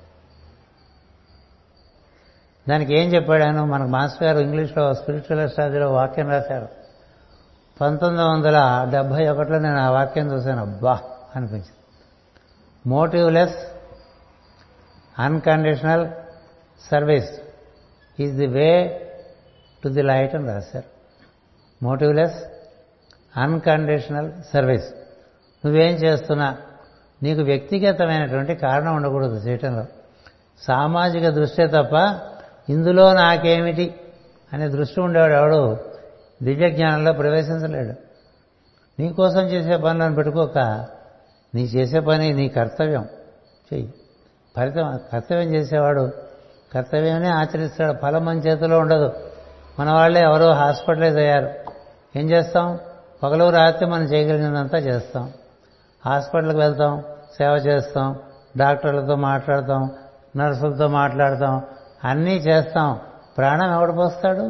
దానికి 2.69 2.99
ఏం 2.99 3.13
చెప్పాడాను? 3.13 3.65
మనకు 3.65 3.89
మాస్టర్ 3.89 4.23
గారు 4.23 4.39
ఇంగ్లీష్లో 4.39 4.93
స్పిరిచువల్ 4.93 5.49
స్టాడీలో 5.49 5.93
వాక్యం 5.93 6.29
రాశారు. 6.29 6.67
పంతొమ్మిది 7.81 8.29
వందల 8.29 8.87
డెబ్భై 8.91 9.27
ఒకటిలో 9.27 9.59
నేను 9.59 9.77
ఆ 9.77 9.89
వాక్యం 9.89 10.31
చూశాను. 10.33 10.61
అబ్బా! 10.61 10.99
అనిపించింది. 11.35 11.69
Motiveless 12.87 13.55
unconditional 15.19 16.07
service 16.91 17.29
is 18.19 18.37
the 18.37 18.47
way 18.47 18.99
to 19.83 19.89
the 19.89 20.01
light 20.01 20.35
అని 20.35 20.47
రాశారు. 20.47 20.85
Motiveless 21.83 22.43
unconditional 23.37 24.31
service. 24.53 24.93
నువ్వేం 25.65 25.95
చేస్తున్నా? 25.95 26.57
నీకు 27.23 27.41
వ్యక్తిగతమైనటువంటి 27.41 28.55
కారణం 28.55 28.95
ఉండకూడదు 28.95 29.35
చేయటంలో 29.35 29.85
సామాజిక 30.61 31.29
దృష్టే 31.29 31.67
తప్ప 31.67 32.19
ఇందులో 32.69 33.13
నాకేమిటి 33.13 33.95
అనే 34.53 34.67
దృష్టి 34.67 35.01
ఉండేవాడు 35.01 35.33
ఎవడు 35.33 35.77
దివ్యజ్ఞానంలో 36.43 37.13
ప్రవేశించలేడు. 37.13 37.93
నీకోసం 39.01 39.41
చేసే 39.41 39.77
పనులను 39.77 40.15
పెట్టుకోక 40.15 40.57
నీ 41.55 41.63
చేసే 41.63 41.99
పని 41.99 42.33
నీ 42.33 42.47
కర్తవ్యం. 42.47 43.07
చెయ్యి. 43.73 43.93
ఫలితం 44.57 44.99
కర్తవ్యం 45.13 45.55
చేసేవాడు 45.55 46.11
కర్తవ్యమే 46.73 47.27
ఆచరిస్తాడు. 47.27 47.97
ఫలం 48.01 48.25
మన 48.25 48.37
చేతిలో 48.37 48.79
ఉండదు. 48.79 49.13
మన 49.79 49.91
వాళ్ళే 49.91 50.21
ఎవరో 50.21 50.51
హాస్పిటలైజ్ 50.51 51.17
అయ్యారు 51.17 51.49
ఏం 52.15 52.29
చేస్తాం? 52.29 52.79
పగలు 53.23 53.49
రాత్రి 53.49 53.85
మనం 53.85 54.03
చేయగలిగినంతా 54.03 54.77
చేస్తాం. 54.77 55.33
హాస్పిటల్కి 56.05 56.57
వెళ్తాం 56.57 57.03
సేవ 57.37 57.51
చేస్తాం 57.51 58.19
డాక్టర్లతో 58.57 59.15
మాట్లాడతాం 59.15 59.91
నర్సులతో 60.37 60.87
మాట్లాడతాం 60.87 61.61
అన్నీ 62.03 62.35
చేస్తాం. 62.35 62.99
ప్రాణం 63.37 63.73
ఎవడు 63.73 63.91
పోస్తాడు? 63.91 64.41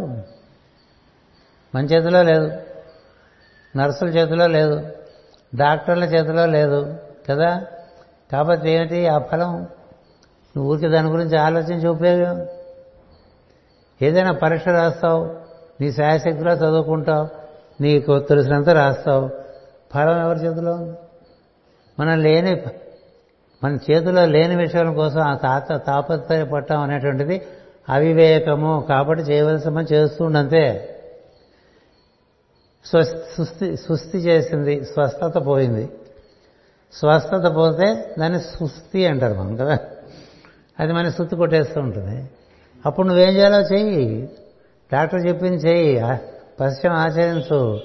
మన 1.75 1.83
చేతిలో 1.83 2.23
లేదు. 2.23 2.51
నర్సుల 3.77 4.07
చేతిలో 4.07 4.47
లేదు. 4.47 4.81
డాక్టర్ల 5.55 6.03
చేతిలో 6.03 6.45
లేదు. 6.45 6.97
కదా? 7.29 7.65
కాబట్టి 8.31 8.71
ఏమిటి? 8.71 9.07
ఆ 9.07 9.17
ఫలం? 9.17 9.67
నువ్వు 10.57 10.71
ఊరికి 10.71 10.87
దాని 10.87 11.09
గురించి 11.09 11.37
ఆలోచించి 11.37 11.87
ఉపయోగం? 11.87 12.47
ఏదైనా 14.01 14.31
పరీక్ష 14.31 14.67
రాస్తావు. 14.67 15.35
నీ 15.81 15.91
శాయశక్తిలో 15.91 16.53
చదువుకుంటావు. 16.53 17.27
నీకు 17.81 18.19
తెలిసినంత 18.19 18.69
రాస్తావు. 18.69 19.29
ఫలం 19.93 20.19
ఎవరి 20.19 20.39
చేతిలో 20.39 20.73
ఉంది? 20.73 20.97
మనం 21.99 22.19
లేని 22.19 22.61
మన 23.63 23.75
చేతిలో 23.75 24.25
లేని 24.25 24.55
విషయాల 24.55 24.93
కోసం 24.93 25.21
ఆ 25.21 25.35
తాత 25.35 25.85
తాపత్రయపడటం 25.85 26.79
అనేటువంటిది 26.79 27.41
అవివేకము. 27.89 28.85
కాబట్టి 28.89 29.23
చేయవలసిన 29.23 29.79
చేస్తుండంతే 29.79 30.89
సుస్థి 32.85 33.77
సుస్థి 33.77 34.17
చేసింది 34.17 34.85
స్వస్థత 34.85 35.45
పోయింది. 35.45 35.89
స్వస్థత 36.93 37.55
పోతే 37.55 38.15
దాన్ని 38.19 38.39
సుస్థి 38.39 39.05
అంటారు 39.05 39.33
మనం 39.33 39.55
కదా. 39.55 39.79
అది 40.79 40.93
మన 40.93 41.09
సుత్తి 41.09 41.35
కొట్టేస్తూ 41.35 41.81
ఉంటుంది. 41.81 42.29
అప్పుడు 42.85 43.07
నువ్వేం 43.07 43.29
చేయాలో 43.29 43.59
చెయ్యి. 43.59 44.29
డాక్టర్ 44.93 45.27
చెప్పింది 45.27 45.57
చెయ్యి. 45.57 46.01
పశ్చిమ 46.59 46.91
ఆచరించు. 46.91 47.79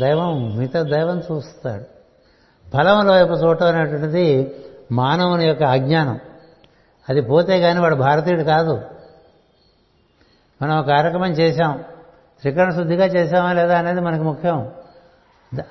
దైవం 0.00 0.56
మిగతా 0.56 0.82
దైవం 0.82 1.22
చూస్తాడు. 1.32 1.84
ఫలముల 2.70 3.12
వైపు 3.12 3.32
చూడటం 3.32 3.66
అనేటువంటిది 3.66 4.54
మానవుని 4.92 5.46
యొక్క 5.46 5.62
అజ్ఞానం. 5.62 6.20
అది 7.08 7.20
పోతే 7.20 7.60
కానీ 7.60 7.80
వాడు 7.80 7.94
భారతీయుడు 7.94 8.42
కాదు. 8.42 8.80
మనం 10.62 10.82
కార్యక్రమం 10.82 11.30
చేశాం. 11.30 11.84
త్రికరణ 12.40 12.70
శుద్ధిగా 12.70 13.06
చేశామా 13.06 13.52
లేదా 13.52 13.78
అనేది 13.78 14.00
మనకు 14.00 14.22
ముఖ్యం. 14.22 14.70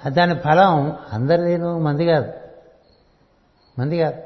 దాని 0.08 0.36
ఫలం 0.36 0.96
అందరిదీను 1.14 1.80
మంది 1.80 2.06
కాదు. 2.06 2.34
మంది 3.80 4.00
కాదు. 4.00 4.18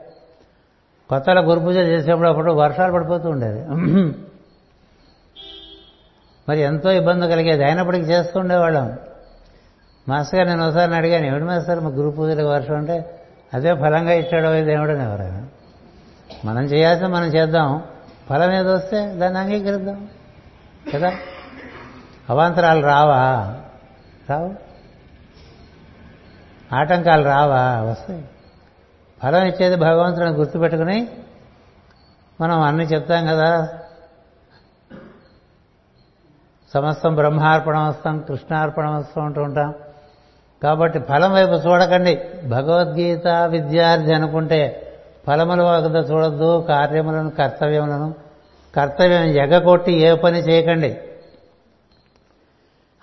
కొత్తల 1.09 1.49
గురుపూజ 1.49 1.77
చేసేప్పుడు 1.77 2.27
అప్పుడు 2.27 2.51
వర్షాలు 2.51 2.93
పడిపోతూ 2.93 3.29
ఉండేది 3.29 3.65
మరి 6.49 6.61
ఎంతో 6.61 6.91
ఇబ్బంది 6.91 7.27
కలిగేది. 7.27 7.63
అయినప్పటికీ 7.63 8.05
చేస్తూ 8.05 8.39
మాస్టర్ 10.09 10.35
గారు 10.35 10.49
నేను 10.49 10.67
ఒకసారి 10.67 10.95
అడిగాను 10.95 11.25
ఏమిటి 11.25 11.45
మాస్టర్ 11.45 11.79
మా 11.79 11.89
గురు 11.89 12.09
పూజలకు 12.09 12.47
వర్షం 12.47 12.75
అంటే 12.75 13.19
అదే 13.53 13.75
ఫలంగా 13.75 14.11
ఇచ్చాడో 14.11 14.65
దేవుడని 14.65 15.03
ఎవరైనా 15.03 15.47
మనం 16.45 16.63
చేయాల్సిన 16.63 17.07
మనం 17.07 17.25
చేద్దాం. 17.25 17.83
ఫలం 18.29 18.51
ఏదో 18.51 18.73
వస్తే 18.73 19.13
దాన్ని 19.13 19.39
అంగీకరిద్దాం. 19.39 20.09
కదా? 20.93 21.11
అవాంతరాలు 22.29 22.85
రావా? 22.85 23.55
రావు. 24.29 24.55
ఆటంకాలు 26.75 27.23
రావా? 27.23 27.81
వస్తాయి. 27.81 28.29
ఫలం 29.23 29.43
ఇచ్చేది 29.43 29.75
భగవంతుడిని 29.75 30.31
గుర్తుపెట్టుకుని 30.31 31.09
మనం 32.41 32.61
అన్ని 32.61 32.83
చెప్తాం 32.83 33.25
కదా. 33.25 33.67
సమస్తం 36.73 37.15
బ్రహ్మార్పణ 37.15 37.77
వస్తాం 37.77 38.19
కృష్ణార్పణ 38.19 38.35
కృష్ణార్పణమస్తం 38.35 39.25
అంటూ 39.25 39.41
ఉంటాం. 39.41 39.73
కాబట్టి 40.63 40.99
ఫలం 40.99 41.33
వైపు 41.33 41.51
చూడకండి. 41.51 42.21
భగవద్గీత 42.47 43.27
విద్యార్థి 43.27 44.13
అనుకుంటే 44.13 44.79
ఫలముల 45.27 45.61
వద్ద 45.61 46.11
చూడద్దు 46.11 46.65
కార్యములను 46.69 47.29
కర్తవ్యములను. 47.29 48.13
కర్తవ్యం 48.75 49.23
ఎగకొట్టి 49.23 49.93
ఏ 49.93 50.15
పని 50.15 50.39
చేయకండి. 50.39 50.97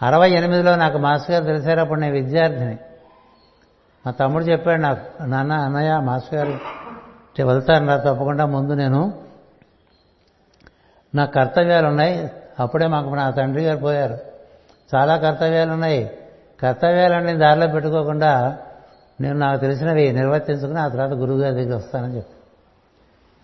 అరవై 0.02 0.30
ఎనిమిదిలో 0.30 0.76
నాకు 0.76 0.98
మాస్టర్ 0.98 1.30
గారు 1.30 1.44
తెలిసారు 1.44 1.80
అప్పుడు 1.80 2.00
నేను 2.00 2.14
విద్యార్థిని. 2.14 2.78
మా 4.06 4.12
తమ్ముడు 4.12 4.44
చెప్పాడు 4.44 4.80
నాకు 4.80 5.22
నాన్న 5.22 5.52
అన్నయ్య 5.52 5.98
మాస్టర్ 5.98 6.48
గారు 6.48 7.46
వెళ్తాను 7.46 7.86
రా 7.86 7.96
తప్పకుండా 7.96 8.46
ముందు 8.46 8.72
నేను. 8.72 9.14
నా 11.14 11.24
కర్తవ్యాలు 11.24 11.86
ఉన్నాయి 11.86 12.30
అప్పుడే 12.60 12.86
మాకు 12.86 13.14
నా 13.14 13.30
తండ్రి 13.30 13.64
గారు 13.64 13.78
పోయారు. 13.78 14.18
చాలా 14.94 15.16
కర్తవ్యాలు 15.16 15.72
ఉన్నాయి 15.72 16.10
కర్తవ్యాలన్నీ 16.62 17.34
దారిలో 17.34 17.66
పెట్టుకోకుండా 17.66 18.58
నేను 19.20 19.38
నాకు 19.38 19.60
తెలిసినవి 19.60 20.12
నిర్వర్తించుకుని 20.12 20.80
ఆ 20.80 20.88
తర్వాత 20.88 21.10
గురువుగారి 21.10 21.54
దగ్గర 21.54 21.76
వస్తానని 21.76 22.16
చెప్పి. 22.16 22.34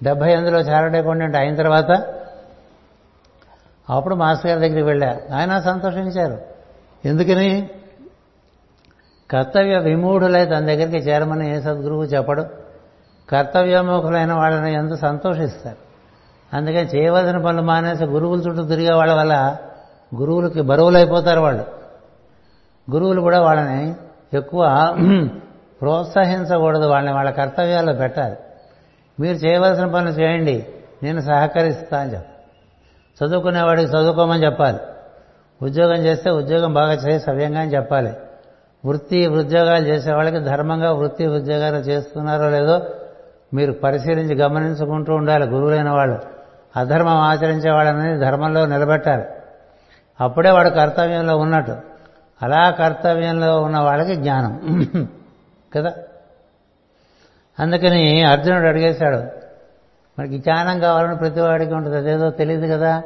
డెబ్బై 0.04 0.32
ఎనిమిదిలో 0.32 0.60
చారడే 0.60 1.02
కొండంటే 1.02 1.38
అయిన 1.38 1.54
తర్వాత 1.54 2.14
అప్పుడు 3.90 4.14
మాస్టర్ 4.14 4.50
గారి 4.50 4.60
దగ్గరికి 4.60 4.86
వెళ్ళా. 4.86 5.18
ఆయన 5.34 5.60
సంతోషించారు. 5.60 6.40
ఎందుకని? 7.04 7.70
కర్తవ్య 9.30 9.78
విమూఢులై 9.78 10.46
తన 10.46 10.60
దగ్గరికి 10.60 10.96
చేరమని 10.96 11.56
ఏ 11.56 11.60
సద్గురువు 11.60 12.04
చెప్పడు. 12.04 12.44
కర్తవ్యముఖులైన 13.30 14.32
వాళ్ళని 14.32 14.74
ఎంత 14.74 14.94
సంతోషిస్తారు. 14.94 15.76
అందుకని 16.56 16.86
చేయవలసిన 16.86 17.38
పనులు 17.38 17.62
మానేసి 17.62 18.04
గురువుల 18.04 18.38
చుట్టూ 18.38 18.64
తిరిగే 18.64 18.92
వాళ్ళ 18.92 19.14
వల్ల 19.14 19.56
గురువులకి 20.16 20.60
బరువులైపోతారు 20.60 21.40
వాళ్ళు. 21.40 21.75
గురువులు 22.90 23.20
కూడా 23.20 23.40
వాళ్ళని 23.40 23.94
ఎక్కువ 24.34 24.96
ప్రోత్సహించకూడదు. 25.80 26.86
వాళ్ళని 26.86 27.14
వాళ్ళ 27.14 27.30
కర్తవ్యాల్లో 27.30 27.92
పెట్టాలి. 27.92 28.36
మీరు 29.20 29.36
చేయవలసిన 29.36 29.86
పనులు 29.86 30.10
చేయండి. 30.10 30.66
నేను 31.02 31.20
సహకరిస్తా 31.20 32.00
అని 32.00 32.12
చెప్పాలి. 32.12 32.36
చదువుకునేవాడికి 33.24 33.90
చదువుకోమని 33.90 34.44
చెప్పాలి. 34.44 34.78
ఉద్యోగం 35.62 35.96
చేస్తే 35.96 36.30
ఉద్యోగం 36.30 36.74
బాగా 36.74 36.92
చేసి 36.92 37.18
సవ్యంగా 37.18 37.60
అని 37.60 37.74
చెప్పాలి. 37.74 38.12
వృత్తి 38.86 39.26
ఉద్యోగాలు 39.26 39.84
చేసేవాళ్ళకి 39.86 40.38
ధర్మంగా 40.38 40.92
వృత్తి 40.92 41.26
ఉద్యోగాలు 41.26 41.76
చేస్తున్నారో 41.76 42.50
లేదో 42.50 42.82
మీరు 43.54 43.72
పరిశీలించి 43.72 44.34
గమనించుకుంటూ 44.34 45.14
ఉండాలి. 45.14 45.46
గురువులైన 45.46 45.90
వాళ్ళు 45.90 46.18
అధర్మం 46.76 47.16
ఆచరించే 47.16 47.70
వాళ్ళని 47.70 48.18
ధర్మంలో 48.18 48.66
నిలబెట్టాలి. 48.66 49.24
అప్పుడే 50.20 50.50
వాడు 50.50 50.68
కర్తవ్యంలో 50.68 51.36
ఉన్నట్టు. 51.36 51.95
అలా 52.42 52.70
కర్తవ్యంలో 52.70 53.62
ఉన్న 53.62 53.78
వాళ్ళకి 53.78 54.16
జ్ఞానం. 54.16 54.60
కదా? 55.74 55.92
అందుకని 57.58 58.22
అర్జునుడు 58.22 58.66
అడిగేశాడు 58.66 59.16
మనకి 60.18 60.38
జ్ఞానం 60.38 60.80
కావాలని 60.80 61.16
ప్రతి 61.16 61.40
వాడికి 61.40 61.74
ఉంటుంది. 61.74 61.96
అదేదో 61.96 62.30
తెలియదు 62.30 62.66
కదా? 62.66 63.02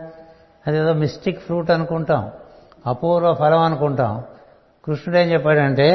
అదేదో 0.66 0.92
మిస్టిక్ 0.92 1.40
ఫ్రూట్ 1.40 1.70
అనుకుంటాం 1.70 2.30
అపూర్వ 2.86 3.34
ఫలం 3.34 3.58
అనుకుంటాం. 3.58 4.24
కృష్ణుడు 4.84 5.18
ఏం 5.18 5.32
చెప్పాడంటే 5.32 5.92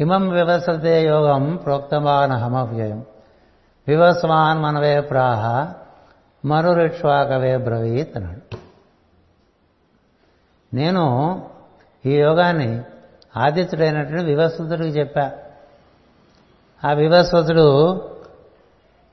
హిమం 0.00 0.28
వివసతే 0.28 1.04
యోగం 1.04 1.60
ప్రోక్తమాన 1.64 2.32
హమవ్యయం 2.32 3.04
వివస్వాన్ 3.88 4.62
మనవే 4.62 5.00
ప్రాహ 5.00 5.72
మరురిక్ష్వాకవే 6.44 7.56
బ్రవీత్ 7.56 8.16
అన్నాడు. 8.16 8.56
నేను 10.74 11.36
ఈ 12.06 12.14
యోగాన్ని 12.14 12.82
ఆదిత్యుడైనటువంటి 13.36 14.24
వివస్వతుడికి 14.24 14.98
చెప్పా. 14.98 15.30
ఆ 16.84 16.92
వివస్వతుడు 16.92 18.00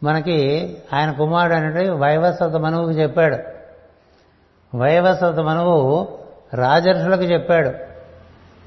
మనకి 0.04 0.78
ఆయన 0.94 1.12
కుమారుడు 1.12 1.56
అనేటువంటి 1.56 1.90
వైవస్వత 1.90 2.52
మనువుకి 2.52 3.00
చెప్పాడు. 3.00 3.38
వైవస్వత 4.78 5.36
మనువు 5.36 6.20
రాజర్షులకు 6.54 7.24
చెప్పాడు. 7.24 7.72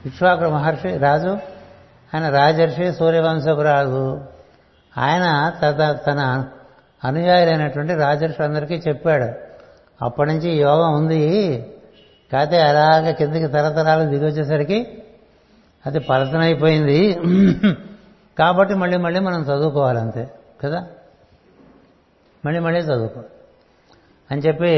ఇక్ష్వాకుడు 0.07 0.49
మహర్షి 0.49 0.99
రాజు 0.99 1.39
ఆయన 2.15 2.29
రాజర్షి 2.29 2.93
సూర్యవంశపు 2.93 3.61
రాజు 3.61 4.21
ఆయన 4.99 5.53
తన 5.63 5.93
తన 5.93 6.45
అనుయాయులైనటువంటి 7.05 7.95
రాజర్షులందరికీ 7.95 8.75
చెప్పాడు. 8.89 9.33
అప్పటి 10.05 10.31
నుంచి 10.31 10.51
యోగం 10.51 10.95
ఉంది. 10.95 11.67
కాకపోతే 12.33 12.61
అలాగ 12.61 13.11
కిందకి 13.11 13.47
తరతరాలు 13.47 14.11
దిగొచ్చేసరికి 14.11 15.03
అది 15.87 15.99
పలతనైపోయింది. 15.99 17.21
కాబట్టి 18.39 18.75
మళ్ళీ 18.75 18.97
మళ్ళీ 18.97 19.21
మనం 19.21 19.43
చదువుకోవాలంతే 19.43 20.31
కదా? 20.65 20.87
మళ్ళీ 22.45 22.61
మళ్ళీ 22.61 22.81
చదువుకో. 22.81 23.21
అని 24.31 24.41
చెప్పి 24.41 24.77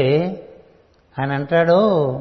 ఆయన 1.19 1.33
అంటాడు 1.33 2.19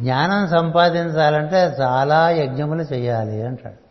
జ్ఞానం 0.00 0.48
సంపాదించాలంటే 0.48 1.56
చాలా 1.56 2.30
యజ్ఞములు 2.30 2.82
చేయాలి 2.82 3.42
అంటాడు. 3.42 3.90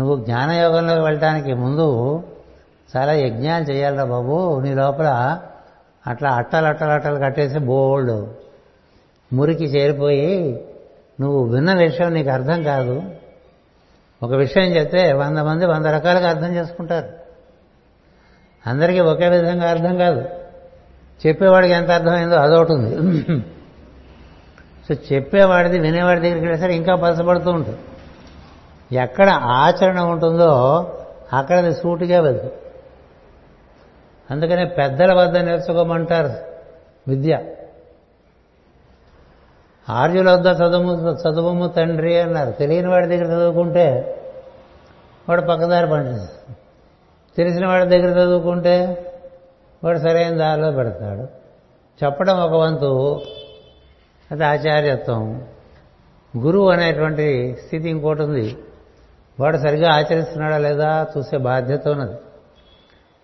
నువ్వు 0.00 0.24
జ్ఞానయోగంలోకి 0.24 1.00
వెళ్ళటానికి 1.00 1.54
ముందు 1.54 2.18
చాలా 2.96 3.12
యజ్ఞాలు 3.12 3.64
చేయాలరా 3.64 4.04
బాబు 4.04 4.60
నీ 4.60 4.74
లోపల 4.74 5.40
అట్లా 6.06 6.30
అట్టలు 6.30 6.66
అట్టలు 6.66 6.88
అట్టలు 6.88 7.18
కట్టేసి 7.18 7.58
బోల్డ్. 7.58 8.28
మురికి 9.34 9.64
చేరిపోయి 9.64 10.64
నువ్వు 11.20 11.44
విన్న 11.44 11.74
విషయం 11.74 12.12
నీకు 12.12 12.30
అర్థం 12.30 12.62
కాదు. 12.62 13.02
ఒక 14.22 14.32
విషయం 14.32 14.64
చెప్తే 14.64 15.12
వంద 15.12 15.38
మంది 15.38 15.66
వంద 15.66 15.86
రకాలుగా 15.86 16.28
అర్థం 16.28 16.54
చేసుకుంటారు. 16.54 17.08
అందరికీ 18.66 19.00
ఒకే 19.00 19.28
విధంగా 19.28 19.70
అర్థం 19.70 19.98
కాదు. 19.98 20.24
చెప్పేవాడికి 21.26 21.74
ఎంత 21.74 21.90
అర్థమైందో 21.90 22.36
అదొకటి 22.36 22.72
ఉంది. 22.72 23.40
సో 24.88 24.94
చెప్పేవాడిది 25.12 25.78
వినేవాడి 25.78 26.20
దగ్గరికి 26.20 26.44
వెళ్ళేసరికి 26.44 26.76
ఇంకా 26.76 26.94
పలసపడుతూ 26.94 27.50
ఉంటుంది. 27.50 27.78
ఎక్కడ 28.96 29.30
ఆచరణ 29.30 30.00
ఉంటుందో 30.00 30.50
అక్కడ 31.32 31.68
సూటిగా 31.70 32.20
వెళ్తుంది 32.20 32.52
అందుకనే 34.32 34.64
పెద్దల 34.64 35.14
వద్ద 35.14 35.36
నేర్చుకోమంటారు 35.36 36.30
విద్య. 37.08 37.44
ఆర్యుల 39.90 40.30
వద్ద 40.30 40.46
చదువు 40.46 41.10
చదువుము 41.12 41.68
తండ్రి 41.68 42.20
అన్నారు. 42.20 42.50
తెలియని 42.50 42.88
వాడి 42.88 43.06
దగ్గర 43.06 43.24
చదువుకుంటే 43.24 44.18
వాడు 45.28 45.40
పక్కదారి 45.40 45.90
పండిస్తాడు 45.90 46.54
తెలిసిన 47.36 47.66
వాడి 47.66 47.86
దగ్గర 47.86 48.18
చదువుకుంటే 48.18 49.06
వాడు 49.84 49.98
సరైన 49.98 50.36
దారిలో 50.36 50.70
పెడతాడు. 50.70 51.22
చెప్పడం 52.04 52.40
ఒక 52.40 52.52
వంతు 52.52 53.20
అది 54.30 54.44
ఆచార్యత్వం. 54.44 55.46
గురువు 56.38 56.70
అనేటువంటి 56.70 57.56
స్థితి 57.64 57.90
ఇంకోటి 57.90 58.22
ఉంది. 58.22 58.58
వాడు 59.40 59.56
సరిగా 59.56 59.92
ఆచరిస్తున్నాడా 59.92 60.58
లేదా 60.58 61.06
చూసే 61.18 61.36
బాధ్యత 61.36 61.88
ఉన్నది. 61.88 62.16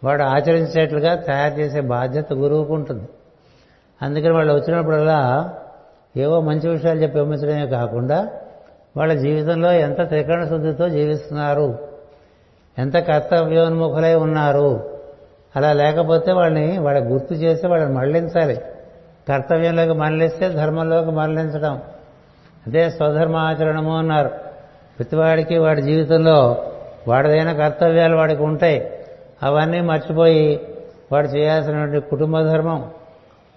వాడు 0.05 0.23
ఆచరించేట్లుగా 0.23 1.15
తయారు 1.15 1.55
చేసే 1.55 1.81
బాధ్యత 1.81 2.33
గురువుకు 2.33 2.75
ఉంటుంది. 2.75 3.09
అందుకని 4.03 4.33
వాళ్ళు 4.33 4.53
వచ్చినప్పుడల్లా 4.55 5.53
ఏవో 6.17 6.41
మంచి 6.41 6.69
విషయాలు 6.69 7.03
చెప్పి 7.03 7.19
పంపించడమే 7.19 7.67
కాకుండా 7.67 8.29
వాళ్ళ 8.97 9.13
జీవితంలో 9.13 9.73
ఎంత 9.73 10.09
త్రికరణ 10.09 10.49
శుద్ధితో 10.49 10.89
జీవిస్తున్నారు 10.89 11.79
ఎంత 12.79 12.97
కర్తవ్యోన్ముఖులై 12.97 14.15
ఉన్నారు 14.15 14.99
అలా 15.57 15.73
లేకపోతే 15.73 16.33
వాళ్ళని 16.33 16.79
వాళ్ళ 16.79 17.13
గుర్తు 17.13 17.35
చేసి 17.35 17.67
వాళ్ళని 17.67 17.95
మళ్ళించాలి 17.95 18.61
కర్తవ్యంలోకి 19.29 19.93
మళ్ళిస్తే 19.93 20.49
ధర్మంలోకి 20.49 21.11
మళ్ళించడం 21.11 21.83
అదే 22.67 22.91
స్వధర్మాచరణము 22.91 23.99
అన్నారు. 23.99 24.29
ప్రతివాడికి 24.99 25.59
వాడి 25.59 25.83
జీవితంలో 25.83 26.65
వాడిదైన 27.09 27.53
కర్తవ్యాలు 27.53 28.17
వాడికి 28.17 28.43
ఉంటాయి. 28.43 28.98
అవన్నీ 29.43 29.81
మర్చిపోయి 29.81 30.69
వాడు 31.13 31.29
చేయాల్సినటువంటి 31.29 32.11
కుటుంబ 32.11 32.41
ధర్మం 32.41 32.91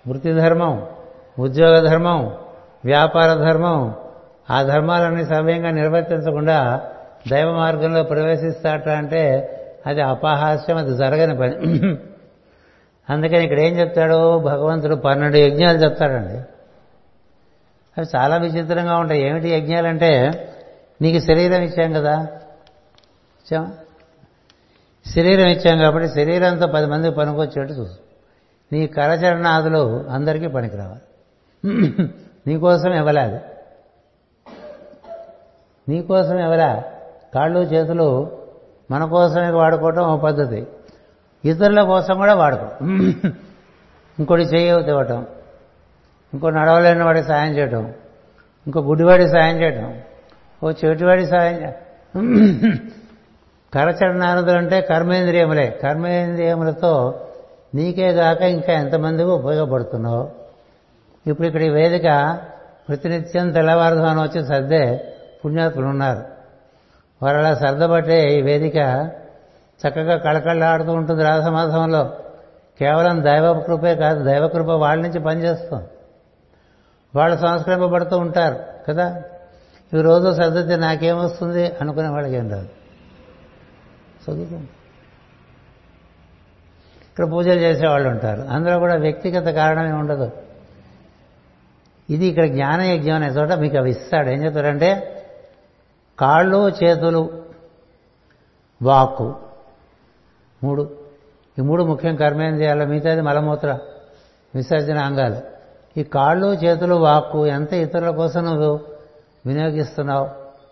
వృత్తి 0.07 0.33
ధర్మం 0.33 0.87
ఉద్యోగ 1.39 1.87
ధర్మం 1.87 2.35
వ్యాపార 2.85 3.33
ధర్మం 3.33 3.95
ఆ 4.51 4.63
ధర్మాలన్నీ 4.63 5.25
సమయంగా 5.25 5.71
నిర్వర్తించకుండా 5.71 6.81
దైవ 7.31 7.51
మార్గంలో 7.51 8.03
ప్రవేశిస్తాట 8.03 8.89
అంటే 8.89 9.47
అది 9.87 10.01
అపహాస్యం 10.01 10.77
అది 10.77 10.97
జరగని 10.97 11.37
పని. 11.37 11.53
అందుకని 13.09 13.43
ఇక్కడ 13.43 13.59
ఏం 13.59 13.79
చెప్తాడు 13.79 14.39
భగవంతుడు 14.39 14.95
పన్నెండు 14.95 15.37
యజ్ఞాలు 15.37 15.77
చెప్తాడండి. 15.77 16.33
అవి 17.97 18.05
చాలా 18.15 18.37
విచిత్రంగా 18.37 18.97
ఉంటాయి. 18.97 19.21
ఏమిటి 19.21 19.49
యజ్ఞాలంటే 19.49 20.31
నీకు 21.01 21.25
శరీరం 21.25 21.61
ఇచ్చాం 21.61 21.93
కదా? 21.93 22.27
ఇచ్చామా 23.41 23.67
శరీరం 25.05 25.47
ఇచ్చాం 25.47 25.77
కాబట్టి 25.79 26.09
శరీరంతో 26.09 26.67
పది 26.67 26.85
మందికి 26.85 27.15
పనికొచ్చేట్టు 27.15 27.73
చూసు. 27.73 27.97
నీ 28.73 28.87
కరచరణాదులు 28.87 30.07
అందరికీ 30.09 30.47
పనికి 30.47 30.77
రావాలి 30.77 31.01
నీకోసం 32.47 32.93
ఇవ్వలే 32.93 33.21
అది 33.21 33.39
నీకోసం 35.89 36.39
ఇవ్వలే 36.39 36.81
కాళ్ళు 37.35 37.59
చేతులు 37.59 38.31
మన 38.91 39.05
కోసమే 39.05 39.49
వాడుకోవటం 39.49 40.01
ఒక 40.01 40.21
పద్ధతి. 40.21 40.67
ఇతరుల 41.45 41.83
కోసం 41.83 42.15
కూడా 42.17 42.33
వాడుకో. 42.33 42.85
ఇంకోటి 44.19 44.43
చేయి 44.43 44.83
తివ్వటం 44.83 45.25
ఇంకో 46.33 46.49
నడవలేని 46.49 47.03
వాడికి 47.03 47.27
సాయం 47.27 47.57
చేయటం. 47.57 47.93
ఇంకో 48.67 48.79
గుడ్డివాడికి 48.79 49.31
సాయం 49.31 49.61
చేయటం. 49.61 50.01
ఓ 50.63 50.71
చెవిటివాడికి 50.71 51.29
సాయం 51.29 51.71
కరచరణానుదులు 53.73 54.57
అంటే 54.57 54.81
కర్మేంద్రియములే. 54.81 55.79
కర్మేంద్రియములతో 55.83 57.21
నీకేగాక 57.75 58.41
ఇంకా 58.41 58.73
ఎంతమందికి 58.73 59.29
ఉపయోగపడుతున్నావు? 59.29 60.29
ఇప్పుడు 61.27 61.47
ఇక్కడ 61.47 61.61
ఈ 61.61 61.69
వేదిక 61.69 62.39
ప్రతినిత్యం 62.89 63.51
తెల్లవారుధానం 63.51 64.21
వచ్చి 64.21 64.45
సర్దే 64.45 65.13
పుణ్యాత్ములు 65.45 65.87
ఉన్నారు. 65.87 66.23
వారు 67.23 67.37
అలా 67.37 67.55
సర్దబట్టే 67.55 68.39
ఈ 68.39 68.41
వేదిక 68.41 68.75
చక్కగా 69.87 70.17
కళకళలాడుతూ 70.17 70.91
ఉంటుంది 70.91 71.23
రాసమాసంలో 71.23 72.11
కేవలం 72.79 73.23
దైవ 73.23 73.53
కృపే 73.53 73.95
కాదు 73.95 74.23
దైవకృప 74.23 74.69
వాళ్ళ 74.69 75.03
నుంచి 75.03 75.19
పనిచేస్తుంది. 75.19 75.85
వాళ్ళు 77.15 77.37
సంస్కరింపబడుతూ 77.37 78.17
ఉంటారు 78.17 78.55
కదా? 78.87 79.23
ఈ 79.97 80.01
రోజు 80.01 80.33
సర్దితే 80.33 80.75
నాకేమొస్తుంది 80.75 81.71
అనుకునే 81.81 82.07
వాళ్ళకి 82.07 82.35
ఏం 82.35 82.51
రాదు. 82.51 82.80
చదువుకో 84.29 84.55
ఇక్కడ 87.09 87.31
పూజలు 87.31 87.59
చేసేవాళ్ళు 87.59 88.09
ఉంటారు. 88.09 88.41
అందులో 88.41 88.79
కూడా 88.79 88.95
వ్యక్తిగత 88.95 89.53
కారణమే 89.53 89.91
ఉండదు. 89.91 90.31
ఇది 92.09 92.25
ఇక్కడ 92.25 92.45
జ్ఞానయజ్ఞం 92.45 93.15
అనే 93.15 93.27
చోట 93.27 93.51
మీకు 93.51 93.77
అవి 93.77 93.89
ఇస్తాడు. 93.89 94.29
ఏం 94.29 94.45
చెప్తారంటే 94.45 95.17
కాళ్ళు 96.19 96.71
చేతులు 96.83 97.45
వాక్కు. 98.81 99.35
మూడు. 100.63 100.97
ఈ 101.59 101.61
మూడు 101.61 101.83
ముఖ్యం. 101.83 102.15
కర్మేంద్రియాల 102.15 102.85
మిగతాది 102.85 103.21
మలమూత్ర 103.21 103.79
విసర్జన 104.55 104.97
అంగాలు. 104.97 105.41
ఈ 105.99 106.03
కాళ్ళు 106.03 106.47
చేతులు 106.47 106.95
వాక్కు 106.95 107.47
ఎంత 107.47 107.73
ఇతరుల 107.73 108.09
కోసం 108.09 108.45
నువ్వు 108.45 108.79
వినియోగిస్తున్నావు? 109.45 110.29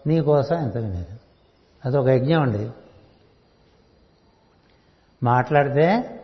నీ 0.08 0.22
కోసం 0.22 0.56
ఎంత 0.56 0.78
వినియోగం 0.78 1.18
అదొక 1.86 2.08
యజ్ఞం 2.08 2.42
అండి. 2.42 2.70
మాట్లాడితే 5.24 6.16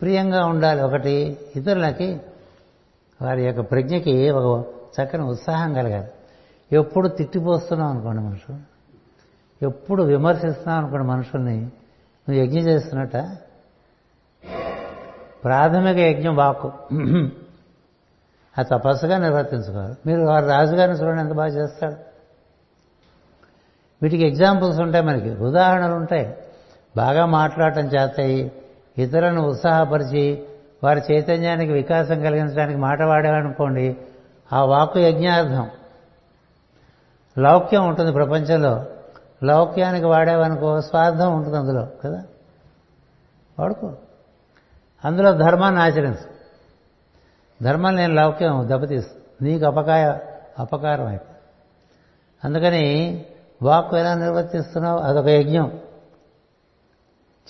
ప్రియంగా 0.00 0.46
ఉండాలి 0.46 0.82
ఒకటి. 0.82 1.38
ఇతరులకి 1.56 2.20
వారి 3.22 3.44
యొక్క 3.44 3.60
ప్రజ్ఞకి 3.60 4.30
ఒక 4.30 4.64
చక్కని 5.00 5.22
ఉత్సాహం 5.22 5.74
కలగాలి. 5.74 6.10
ఎప్పుడు 6.72 7.08
తిట్టిపోస్తున్నావు 7.08 7.90
అనుకోండి 7.90 8.22
మనుషులు. 8.22 8.58
ఎప్పుడు 9.64 10.02
విమర్శిస్తున్నావు 10.02 10.78
అనుకోండి 10.78 11.06
మనుషుల్ని. 11.06 11.56
నువ్వు 11.56 12.34
యజ్ఞం 12.34 12.62
చేస్తున్నట్ట? 12.62 13.16
ప్రాథమిక 15.44 15.96
యజ్ఞం 15.96 16.36
వాక్కు. 16.36 16.72
ఆ 18.58 18.62
తపస్సుగా 18.62 19.18
నిర్వర్తించుకోవాలి. 19.18 19.94
మీరు 20.06 20.20
వారి 20.20 20.46
రాజుగారిని 20.46 20.98
చూడండి 20.98 21.22
ఎంత 21.22 21.32
బాగా 21.32 21.48
చేస్తాడు. 21.48 21.96
వీటికి 24.02 24.26
ఎగ్జాంపుల్స్ 24.26 24.80
ఉంటాయి 24.80 25.04
మనకి. 25.04 25.30
ఉదాహరణలు 25.30 25.94
ఉంటాయి. 25.94 26.34
బాగా 26.96 27.26
మాట్లాడటం 27.26 27.84
చేస్తాయి 27.84 28.52
ఇతరులను 28.98 29.42
ఉత్సాహపరిచి 29.42 30.44
వారి 30.84 31.02
చైతన్యానికి 31.12 31.72
వికాసం 31.72 32.22
కలిగించడానికి 32.22 32.78
మాట 32.78 33.02
వాడేవనుకోండి 33.02 33.96
ఆ 34.52 34.64
వాక్కు 34.64 34.98
యజ్ఞార్థం. 34.98 35.70
లౌక్యం 37.38 37.88
ఉంటుంది 37.88 38.12
ప్రపంచంలో. 38.12 38.84
లౌక్యానికి 39.44 40.06
వాడేవనుకో 40.06 40.80
స్వార్థం 40.80 41.34
ఉంటుంది 41.34 41.56
అందులో 41.56 41.88
కదా? 42.04 42.22
వాడుకో. 43.58 43.92
అందులో 45.04 45.32
ధర్మాన్ని 45.32 45.80
ఆచరించు 45.80 46.36
ధర్మం 47.62 47.96
నేను 47.96 48.14
లౌక్యం 48.14 48.68
దెబ్బతీస్తుంది. 48.68 49.52
నీకు 49.52 49.66
అపకాయ 49.66 50.18
అపకారం 50.58 51.06
అయిపోయి 51.06 51.36
అందుకని 52.44 53.24
వాక్కు 53.62 53.96
ఎలా 53.96 54.14
నిర్వర్తిస్తున్నావు? 54.14 54.98
అదొక 54.98 55.26
యజ్ఞం. 55.26 55.80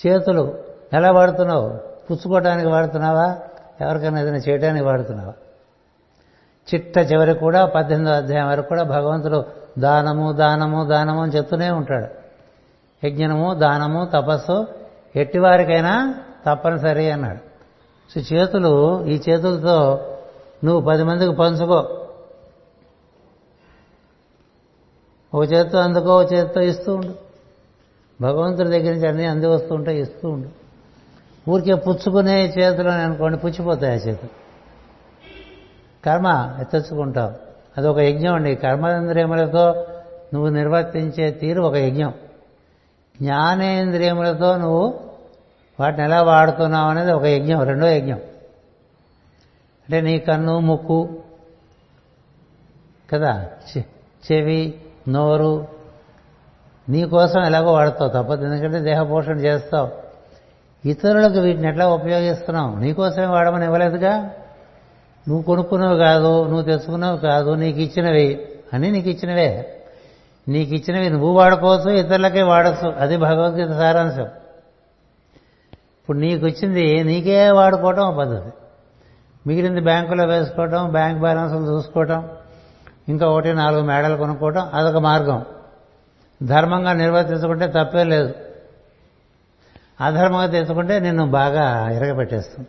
చేతులు 0.07 0.55
ఎలా 0.93 1.11
వాడుతున్నావు? 1.11 1.69
పుచ్చుకోవడానికి 2.11 2.69
వాడుతున్నావా? 2.69 3.39
ఎవరికైనా 3.81 4.21
ఏదైనా 4.21 4.37
చేయడానికి 4.37 4.85
వాడుతున్నావా? 4.85 5.33
చిట్ట 6.75 6.99
చివరి 6.99 7.35
కూడా 7.35 7.67
పద్దెనిమిదో 7.67 8.13
అధ్యాయం 8.13 8.49
వరకు 8.49 8.69
కూడా 8.69 8.83
భగవంతుడు 8.83 9.45
దానము 9.79 10.33
దానము 10.33 10.85
దానము 10.85 11.23
అని 11.23 11.33
చెప్తూనే 11.33 11.71
ఉంటాడు. 11.71 12.27
యజ్ఞము 13.07 13.55
దానము 13.55 14.09
తపస్సు 14.15 14.67
ఎట్టివారికైనా 15.17 16.15
తప్పనిసరి 16.47 17.11
అన్నాడు. 17.11 17.39
సో 18.13 18.37
చేతులు 18.37 19.07
ఈ 19.07 19.23
చేతులతో 19.29 20.01
నువ్వు 20.65 20.91
పది 20.91 21.03
మందికి 21.03 21.35
పంచుకో. 21.35 22.07
ఒక 25.35 25.53
చేతితో 25.53 25.79
అందుకో 25.79 26.17
ఒక 26.17 26.33
చేతితో 26.33 26.61
ఇస్తూ 26.61 26.95
ఉండు. 26.95 27.26
భగవంతుడి 28.21 28.69
దగ్గర 28.69 28.93
నుంచి 28.93 29.09
అన్నీ 29.09 29.25
అంది 29.25 29.47
వస్తూ 29.47 29.75
ఉంటాయి 29.75 30.01
ఇస్తూ 30.01 30.29
ఉండు. 30.29 30.49
ఊరికే 31.51 31.75
పుచ్చుకునే 31.75 32.47
చేతులు 32.47 32.89
అనుకోండి 32.89 33.39
పుచ్చిపోతాయి 33.39 33.93
ఆ 33.93 33.97
చేతులు. 33.97 34.29
కర్మ 36.05 36.59
తెచ్చుకుంటావు. 36.63 37.33
అదొక 37.79 37.99
యజ్ఞం 37.99 38.35
అండి. 38.35 38.55
కర్మేంద్రియములతో 38.55 39.87
నువ్వు 40.35 40.49
నిర్వర్తించే 40.49 41.31
తీరు 41.31 41.63
ఒక 41.63 41.75
యజ్ఞం. 41.75 42.15
జ్ఞానేంద్రియములతో 43.23 44.57
నువ్వు 44.57 45.01
వాటిని 45.81 46.05
ఎలా 46.05 46.23
వాడుతున్నావు 46.23 46.91
అనేది 46.91 47.13
ఒక 47.13 47.25
యజ్ఞం 47.25 47.63
రెండో 47.63 47.87
యజ్ఞం. 47.87 48.17
అంటే 49.87 50.01
నీ 50.01 50.19
కన్ను 50.19 50.61
ముక్కు 50.61 51.23
కదా? 53.13 53.49
చెవి 54.33 54.75
నోరు 55.09 55.76
నీ 56.89 57.05
కోసం 57.05 57.45
ఎలాగో 57.45 57.73
వాడతావు 57.73 58.11
తప్పదు. 58.11 58.45
ఎందుకంటే 58.45 58.81
దేహ 58.81 59.03
పోషణ 59.03 59.39
చేస్తావు. 59.39 59.89
ఇతరులకు 60.89 61.41
వీటిని 61.41 61.69
ఎట్లా 61.69 61.89
ఉపయోగిస్తున్నావు? 61.89 62.77
నీకోసమే 62.77 63.27
వాడమని 63.27 63.65
ఇవ్వలేదుగా? 63.65 64.17
నువ్వు 65.29 65.43
కొనుక్కున్నవి 65.43 65.99
కాదు 65.99 66.45
నువ్వు 66.45 66.63
తెచ్చుకున్నవి 66.63 67.19
కాదు 67.19 67.51
నీకు 67.51 67.79
ఇచ్చినవి 67.79 68.49
అని 68.73 68.91
నీకు 68.91 69.09
ఇచ్చినవే. 69.09 69.83
నీకు 70.49 70.75
ఇచ్చినవి 70.75 71.11
నువ్వు 71.11 71.33
వాడుకోవచ్చు 71.33 71.91
ఇతరులకే 71.91 72.43
వాడచ్చు. 72.43 72.93
అది 72.99 73.17
భగవద్గీత 73.17 73.71
సారాంశం. 73.71 74.23
ఇప్పుడు 76.03 76.19
నీకు 76.19 76.47
వచ్చింది 76.47 77.05
నీకే 77.05 77.51
వాడుకోవటం 77.51 78.17
పద్ధతి. 78.19 78.51
మిగిలింది 79.47 79.81
బ్యాంకులో 79.81 80.25
వేసుకోవటం 80.25 80.89
బ్యాంక్ 80.89 81.21
బ్యాలెన్స్లు 81.21 81.73
చూసుకోవటం 81.73 82.29
ఇంకా 83.09 83.27
ఒకటి 83.27 83.53
నాలుగు 83.53 83.83
మేడలు 83.83 84.17
కొనుక్కోవటం 84.17 84.69
అదొక 84.75 84.97
మార్గం. 84.97 85.45
ధర్మంగా 86.43 86.93
నిర్వర్తించుకుంటే 86.93 87.67
తప్పే 87.67 88.05
లేదు. 88.05 88.35
అధర్మంగా 90.01 90.47
తెచ్చుకుంటే 90.47 91.01
నిన్ను 91.01 91.31
బాగా 91.31 91.91
ఇరగబెట్టేస్తుంది 91.91 92.69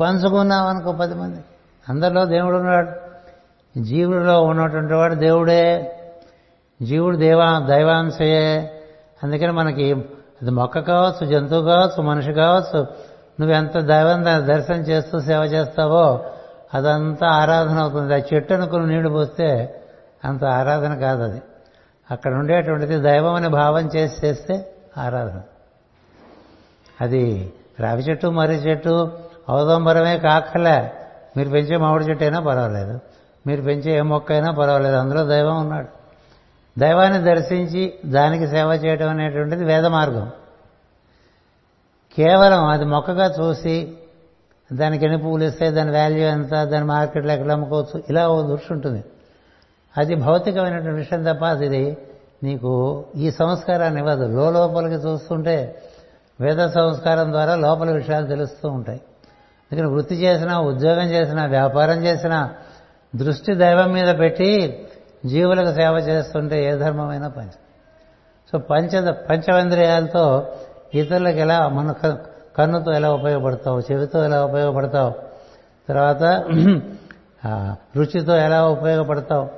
పంచుకున్నావు 0.00 0.68
అనుకో 0.68 0.92
పది 0.92 1.14
మంది. 1.14 1.44
అందరిలో 1.88 2.24
దేవుడు 2.24 2.56
ఉన్నాడు. 2.56 2.90
జీవుడిలో 3.80 4.42
ఉన్నటువంటి 4.42 4.94
వాడు 4.94 5.14
దేవుడే. 5.14 5.92
జీవుడు 6.82 7.16
దేవా 7.16 7.58
దైవాంశయే. 7.58 8.72
అందుకని 9.22 9.52
మనకి 9.52 9.92
అది 10.42 10.50
మొక్క 10.50 10.78
కావచ్చు 10.78 11.26
జంతువు 11.26 11.66
కావచ్చు 11.66 12.02
మనిషి 12.02 12.32
కావచ్చు 12.32 12.86
నువ్వెంత 13.40 13.78
దైవం 13.78 14.24
దర్శనం 14.24 14.80
చేస్తూ 14.80 15.20
సేవ 15.20 15.42
చేస్తావో 15.42 16.24
అదంతా 16.74 17.26
ఆరాధన 17.26 17.78
అవుతుంది. 17.78 18.14
ఆ 18.14 18.18
చెట్టు 18.34 18.54
అనుకుని 18.54 18.86
నీళ్ళు 18.86 19.08
పోస్తే 19.08 19.80
అంత 20.24 20.44
ఆరాధన 20.44 20.98
కాదు 20.98 21.22
అది 21.22 21.42
అక్కడ 22.10 22.34
ఉండేటువంటిది 22.34 23.00
దైవం 23.00 23.34
అని 23.34 23.48
భావం 23.48 23.90
చేసి 23.96 24.26
చేస్తే 24.26 24.72
ఆరాధన. 24.98 25.42
అది 27.00 27.52
రావి 27.80 28.02
చెట్టు 28.02 28.26
మర్రి 28.26 28.54
చెట్టు 28.54 29.12
అవదంబరమే 29.48 30.18
కాకలే. 30.18 30.92
మీరు 31.36 31.50
పెంచే 31.50 31.76
మామిడి 31.76 32.04
చెట్టు 32.04 32.24
అయినా 32.24 32.40
పర్వాలేదు. 32.40 33.00
మీరు 33.46 33.62
పెంచే 33.62 33.98
ఏ 33.98 34.00
మొక్క 34.00 34.32
అయినా 34.32 34.50
పర్వాలేదు. 34.50 34.96
అందులో 34.96 35.24
దైవం 35.24 35.60
ఉన్నాడు. 35.60 35.88
దైవాన్ని 36.78 37.22
దర్శించి 37.22 37.94
దానికి 38.06 38.48
సేవ 38.48 38.70
చేయడం 38.70 39.08
అనేటువంటిది 39.08 39.64
వేద 39.64 39.86
మార్గం. 39.86 40.30
కేవలం 42.16 42.64
అది 42.64 42.84
మొక్కగా 42.84 43.34
చూసి 43.40 43.96
దానికి 44.72 45.04
ఎన్ని 45.04 45.18
పువ్వులు 45.18 45.44
ఇస్తాయి 45.44 45.72
దాని 45.72 45.90
వాల్యూ 45.90 46.18
ఎంత 46.18 46.64
దాని 46.64 46.84
మార్కెట్లో 46.84 47.32
ఎక్కడ 47.32 47.52
అమ్ముకోవచ్చు 47.52 48.02
ఇలా 48.10 48.28
ఓ 48.28 48.42
దృష్టి 48.42 48.72
ఉంటుంది. 48.72 49.04
అది 49.98 50.14
భౌతికమైనటువంటి 50.14 50.96
విషయం 50.96 51.22
తప్ప 51.22 51.44
అది 51.44 51.96
నీకు 52.42 52.72
ఈ 53.16 53.30
సంస్కారాన్ని 53.30 54.00
ఇవ్వదు. 54.00 54.24
లోపలికి 54.52 54.94
చూస్తుంటే 54.94 55.82
వేద 56.40 56.66
సంస్కారం 56.68 57.32
ద్వారా 57.32 57.54
లోపల 57.54 57.90
విషయాలు 57.90 58.26
తెలుస్తూ 58.26 58.68
ఉంటాయి. 58.68 59.00
అందుకని 59.68 59.88
వృత్తి 59.92 60.14
చేసినా 60.14 60.54
ఉద్యోగం 60.60 61.06
చేసినా 61.10 61.44
వ్యాపారం 61.46 61.98
చేసినా 62.04 62.40
దృష్టి 63.16 63.54
దైవం 63.54 63.88
మీద 63.92 64.18
పెట్టి 64.18 64.50
జీవులకు 65.26 65.72
సేవ 65.74 65.94
చేస్తుంటే 66.08 66.56
ఏ 66.64 66.72
ధర్మమైనా 66.76 67.28
పంచ. 67.28 67.52
సో 68.52 68.58
పంచ 68.58 68.92
పంచవేంద్రియాలతో 69.28 70.24
ఇతరులకు 70.94 71.36
ఎలా 71.36 71.68
మన 71.68 71.94
కన్నుతో 72.58 72.90
ఎలా 72.92 73.08
ఉపయోగపడతావు 73.12 73.80
చెవితో 73.80 74.24
ఎలా 74.24 74.44
ఉపయోగపడతావు 74.44 75.12
తర్వాత 75.88 76.22
రుచితో 77.96 78.36
ఎలా 78.36 78.60
ఉపయోగపడతావు 78.68 79.48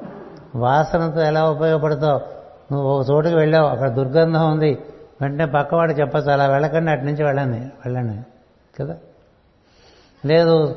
వాసనతో 0.58 1.20
ఎలా 1.20 1.50
ఉపయోగపడతావు? 1.50 2.20
నువ్వు 2.72 2.88
ఒక 2.88 3.06
చోటుకి 3.10 3.34
వెళ్ళావు 3.34 3.68
అక్కడ 3.68 3.88
దుర్గంధం 3.88 4.50
ఉంది. 4.50 4.78
వెంటనే 5.20 5.46
పక్కవాడు 5.46 5.92
చెప్పచ్చు 5.92 6.30
అలా 6.30 6.46
వెళ్ళకండి 6.46 6.90
అటు 6.90 7.04
నుంచి 7.04 7.24
వెళ్ళండి 7.24 7.58
వెళ్ళండి. 7.58 8.22
కదా? 8.82 8.96
లేదు 10.26 10.76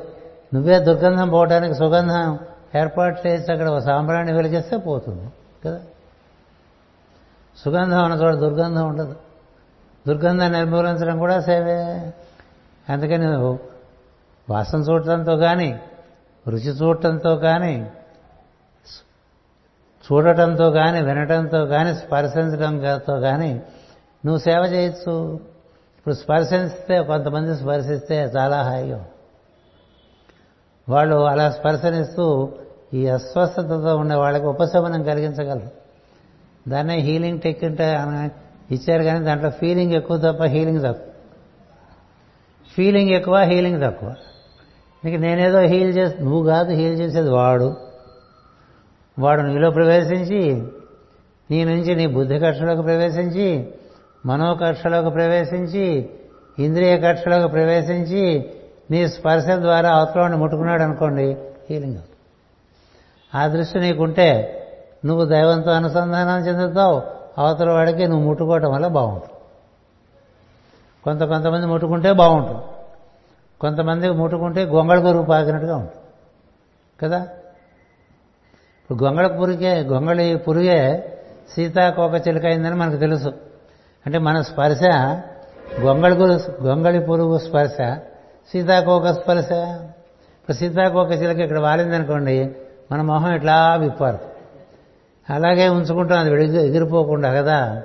నువ్వే 0.54 0.78
దుర్గంధం 0.78 1.28
పోవడానికి 1.28 1.74
సుగంధం 1.74 2.38
ఏర్పాటు 2.76 3.28
చేసి 3.28 3.52
అక్కడ 3.52 3.68
ఒక 3.68 3.78
సాంబ్రాన్ని 3.78 4.32
వెలిగిస్తే 4.32 4.76
పోతుంది 4.76 5.32
కదా? 5.66 5.80
సుగంధం 7.64 8.04
అన్న 8.04 8.24
చోట 8.24 8.34
దుర్గంధం 8.34 8.88
ఉండదు. 8.88 9.16
దుర్గంధాన్ని 10.08 10.58
నిర్మూలించడం 10.58 11.18
కూడా 11.18 11.40
సేవే. 11.40 12.12
అందుకని 12.88 13.26
వాసన 14.52 14.78
చూడటంతో 14.78 15.36
కానీ 15.36 15.80
రుచి 16.48 16.70
చూడటంతో 16.70 17.36
కానీ 17.36 17.90
చూడటంతో 20.02 20.70
కానీ 20.70 21.02
వినటంతో 21.02 21.66
కానీ 21.66 21.94
స్పర్శించడంతో 21.94 23.20
కానీ 23.20 23.62
నువ్వు 24.26 24.38
సేవ 24.38 24.62
చేయొచ్చు. 24.72 25.40
ఇప్పుడు 25.98 26.14
స్పర్శిస్తే 26.14 27.02
కొంతమంది 27.02 27.56
స్పర్శిస్తే 27.56 28.16
చాలా 28.16 28.62
హాయిగా 28.62 29.06
వాళ్ళు 30.88 31.16
అలా 31.16 31.50
స్పర్శనిస్తూ 31.50 32.52
ఈ 32.94 33.06
అస్వస్థతతో 33.06 33.96
ఉండే 33.96 34.14
వాళ్ళకి 34.14 34.46
ఉపశమనం 34.46 35.02
కలిగించగలరు. 35.02 35.70
దాన్నే 36.70 36.98
హీలింగ్ 36.98 37.40
టెక్నిక్ 37.40 37.80
ఇచ్చారు 38.72 39.02
కానీ 39.02 39.24
దాంట్లో 39.24 39.50
ఫీలింగ్ 39.50 39.92
ఎక్కువ 39.92 40.18
తప్ప 40.18 40.42
హీలింగ్ 40.44 40.82
తక్కువ. 40.82 41.12
ఫీలింగ్ 42.74 43.10
ఎక్కువ 43.10 43.38
హీలింగ్ 43.38 43.82
తక్కువ. 43.82 44.14
నీకు 45.04 45.20
నేనేదో 45.20 45.60
హీల్ 45.60 45.96
చేసి 45.96 46.22
నువ్వు 46.22 46.46
కాదు 46.46 46.72
హీల్ 46.72 47.00
చేసేది 47.00 47.30
వాడు. 47.30 47.91
వాడు 49.18 49.42
నీలో 49.42 49.70
ప్రవేశించి 49.70 50.68
నీ 51.50 51.64
నుంచి 51.64 51.96
నీ 51.96 52.06
బుద్ధి 52.06 52.38
కక్షలోకి 52.38 52.82
ప్రవేశించి 52.82 53.74
మనోకక్షలోకి 54.26 55.10
ప్రవేశించి 55.10 56.10
ఇంద్రియ 56.58 56.96
కక్షలోకి 56.96 57.48
ప్రవేశించి 57.52 58.50
నీ 58.90 59.08
స్పర్శ 59.08 59.46
ద్వారా 59.46 59.90
అవతలని 59.90 60.36
ముట్టుకున్నాడు 60.36 60.82
అనుకోండి 60.82 61.36
హీలింగ్ 61.70 61.98
ఆ 63.34 63.46
దృష్టి 63.46 63.80
నీకుంటే 63.80 64.58
నువ్వు 65.04 65.24
దైవంతో 65.24 65.70
అనుసంధానం 65.70 66.46
చెందుతావు 66.46 67.02
అవతల 67.38 67.70
వాడికి 67.70 68.08
నువ్వు 68.08 68.26
ముట్టుకోవటం 68.26 68.72
వల్ల 68.72 68.86
బాగుంటుంది. 68.86 69.32
కొంత 71.04 71.22
కొంతమంది 71.22 71.66
ముట్టుకుంటే 71.66 72.12
బాగుంటుంది. 72.12 72.62
కొంతమంది 73.60 74.10
ముట్టుకుంటే 74.10 74.64
గొంగళ 74.64 75.00
పురుగు 75.00 75.22
పాకినట్టుగా 75.22 75.76
ఉంటుంది. 75.76 76.02
కదా? 77.00 77.28
ఇప్పుడు 78.82 79.04
గొంగళ 79.04 79.26
పురుగే 79.26 79.82
గొంగళి 79.82 80.36
పురుగే 80.36 81.08
సీతాకోక 81.54 82.28
చిలుక 82.28 82.44
అయిందని 82.44 82.74
మనకు 82.74 82.96
తెలుసు. 82.96 83.28
అంటే 84.06 84.18
మన 84.18 84.40
స్పర్శ 84.40 84.82
గొంగళి 85.80 86.14
గొంగళి 86.62 87.00
పురుగు 87.00 87.38
స్పర్శ 87.38 87.76
సీతాకోక 88.52 89.06
స్పర్శ. 89.06 89.52
ఇప్పుడు 89.52 90.56
సీతాకోక 90.56 91.10
చిలుక 91.10 91.38
ఇక్కడ 91.38 91.58
వాలిందనుకోండి 91.58 92.56
మన 92.92 93.02
మొహం 93.02 93.34
ఇట్లా 93.34 93.76
విప్పారు. 93.76 94.18
అలాగే 95.30 95.68
ఉంచుకుంటాం 95.68 96.18
అది 96.18 96.30
విడి 96.30 96.44
ఎగిరిపోకుండా 96.44 97.32
కదా. 97.32 97.82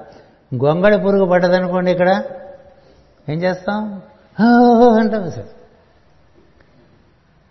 గొంగళి 0.65 0.97
పురుగు 0.97 1.25
పడ్డదనుకోండి 1.25 1.91
ఇక్కడ 1.91 2.23
ఏం 3.29 3.37
చేస్తాం? 3.43 4.01
అంటాం. 4.99 5.31
సార్ 5.31 5.45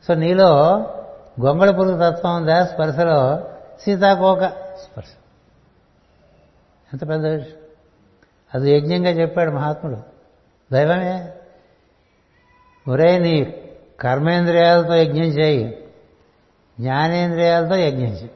సో 0.06 0.14
నీలో 0.14 0.50
గొంగళి 1.40 1.72
పురుగు 1.72 2.10
తత్వం 2.10 2.36
ఉందా 2.36 2.64
స్పర్శలో 2.64 3.44
సీతాకోక 3.80 4.44
స్పర్శ. 4.76 5.08
ఎంత 6.92 7.08
పెద్ద 7.08 7.26
విషయం. 7.26 7.56
అది 8.54 8.76
యజ్ఞంగా 8.76 9.10
చెప్పాడు 9.10 9.50
మహాత్ముడు. 9.50 9.96
దైవమే. 10.72 11.32
ఒరే 12.88 13.18
నీ 13.18 13.54
కర్మేంద్రియాలతో 14.00 14.94
యజ్ఞం 14.94 15.24
చేయి. 15.24 15.84
జ్ఞానేంద్రియాలతో 16.80 17.74
యజ్ఞం 17.74 18.06
చేయి. 18.06 18.30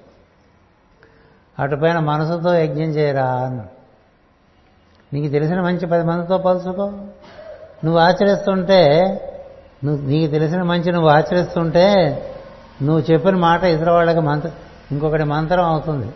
అటుపైన 1.58 1.98
మనసుతో 1.98 2.54
యజ్ఞం 2.54 2.88
చేయరా 2.88 3.26
అన్నాడు. 3.26 3.80
నీకు 5.14 5.32
తెలిసిన 5.32 5.60
మంచి 5.60 5.86
పది 5.86 6.04
మందితో 6.04 6.38
పలుచుకో. 6.38 6.90
నువ్వు 7.84 7.98
ఆచరిస్తుంటే 7.98 9.00
నువ్వు 9.84 10.06
నీకు 10.06 10.32
తెలిసిన 10.32 10.62
మంచి 10.62 10.92
నువ్వు 10.92 11.08
ఆచరిస్తుంటే 11.08 11.86
నువ్వు 12.82 13.12
చెప్పిన 13.12 13.36
మాట 13.36 13.64
ఇతర 13.64 13.90
వాళ్ళకి 13.90 14.20
మంత్ర 14.20 14.50
ఇంకొకటి 14.92 15.24
మంత్రం 15.24 15.64
అవుతుంది. 15.64 16.08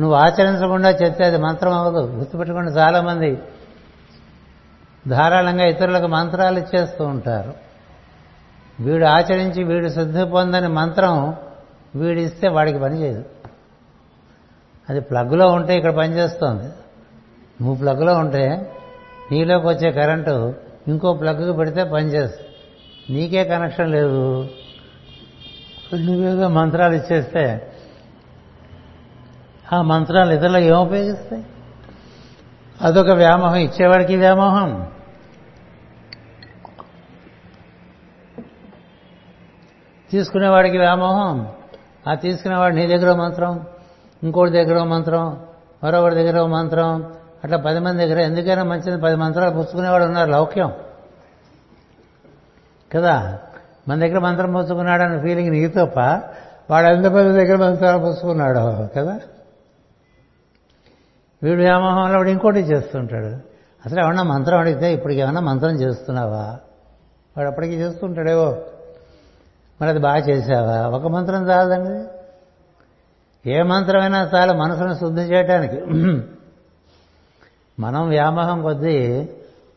నువ్వు 0.00 0.16
ఆచరించకుండా 0.16 0.90
చెప్తే 0.90 1.24
అది 1.24 1.38
మంత్రం 1.38 1.72
అవ్వదు. 1.72 2.06
గుర్తుపెట్టుకుంటే 2.06 2.70
చాలామంది 2.70 3.38
ధారాళంగా 5.08 5.64
ఇతరులకు 5.64 6.06
మంత్రాలు 6.06 6.58
ఇచ్చేస్తూ 6.58 7.04
ఉంటారు. 7.04 7.54
వీడు 8.80 9.04
ఆచరించి 9.04 9.64
వీడు 9.64 9.88
శుద్ధి 9.88 10.24
పొందని 10.24 10.68
మంత్రం 10.68 11.34
వీడిస్తే 11.96 12.48
వాడికి 12.48 12.78
పనిచేయదు 12.78 13.24
అది 14.88 15.00
ప్లగ్లో 15.00 15.48
ఉంటే 15.48 15.76
ఇక్కడ 15.76 15.90
పనిచేస్తుంది 15.90 16.64
నువ్వు 17.62 17.74
ప్లగ్లో 17.74 18.14
ఉంటే 18.14 18.72
నీలోకి 19.32 19.66
వచ్చే 19.66 19.90
కరెంటు 19.92 20.54
ఇంకో 20.88 21.12
ప్లగ్కి 21.12 21.52
పెడితే 21.52 21.84
పనిచేస్తుంది 21.84 22.50
నీకే 23.14 23.44
కనెక్షన్ 23.44 23.90
లేదు. 23.90 24.48
నువ్వేదో 25.92 26.48
మంత్రాలు 26.48 26.94
ఇచ్చేస్తే 26.94 27.72
ఆ 29.72 29.82
మంత్రాలు 29.82 30.32
ఇతరులకు 30.32 30.64
ఏం 30.64 30.76
ఉపయోగిస్తాయి? 30.76 31.46
అదొక 32.80 33.10
వ్యామోహం 33.10 33.56
ఇచ్చేవాడికి 33.56 34.16
వ్యామోహం. 34.16 34.90
తీసుకునేవాడికి 40.10 40.78
వ్యామోహం. 40.78 41.52
ఆ 42.08 42.14
తీసుకునేవాడు 42.14 42.74
నీ 42.74 42.86
దగ్గర 42.86 43.14
మంత్రం 43.14 43.66
ఇంకోటి 44.22 44.50
దగ్గర 44.50 44.82
మంత్రం 44.82 45.46
మరొకటి 45.84 46.14
దగ్గర 46.14 46.46
మంత్రం 46.46 47.14
అట్లా 47.44 47.58
పది 47.58 47.78
మంది 47.78 48.06
దగ్గర. 48.06 48.20
ఎందుకైనా 48.20 48.64
మంచిది 48.64 49.00
పది 49.00 49.16
మంత్రాలు 49.16 49.50
పుచ్చుకునేవాడు 49.50 50.04
ఉన్నారు 50.04 50.30
లౌక్యం. 50.30 50.72
కదా? 52.92 53.38
మన 53.88 53.98
దగ్గర 53.98 54.18
మంత్రం 54.18 54.52
పుచ్చుకున్నాడు 54.52 55.02
అనే 55.02 55.20
ఫీలింగ్ 55.20 55.50
నీకు 55.50 55.72
తప్ప 55.72 55.98
వాడు 56.70 56.86
ఎంతమంది 56.86 57.32
దగ్గర 57.32 57.56
మంత్రాలు 57.56 57.98
పుచ్చుకున్నాడు 57.98 58.88
కదా? 58.96 59.20
వీడు 61.42 61.62
వ్యామోహంలో 61.62 62.16
వాడు 62.16 62.28
ఇంకోటి 62.28 62.58
చేస్తుంటాడు. 62.58 63.54
అసలు 63.86 64.00
ఏమన్నా 64.00 64.22
మంత్రం 64.22 64.58
అడిగితే 64.58 64.92
ఇప్పటికి 64.92 65.20
ఏమన్నా 65.20 65.40
మంత్రం 65.40 65.70
చేస్తున్నావా? 65.70 66.58
వాడు 67.36 67.48
అప్పటికి 67.48 67.74
చేస్తుంటాడేవో 67.74 68.62
మరి 69.80 69.90
అది 69.90 69.98
బాగా 69.98 70.16
చేసావా 70.16 70.88
ఒక 70.88 71.06
మంత్రం 71.06 71.48
చాలదండి 71.48 72.08
ఏ 73.50 73.62
మంత్రమైనా 73.62 74.30
చాలు 74.34 74.52
మనసును 74.52 74.94
శుద్ధి 74.94 75.22
చేయటానికి. 75.22 75.76
మనం 77.80 78.08
వ్యామోహం 78.08 78.62
కొద్దీ 78.62 79.28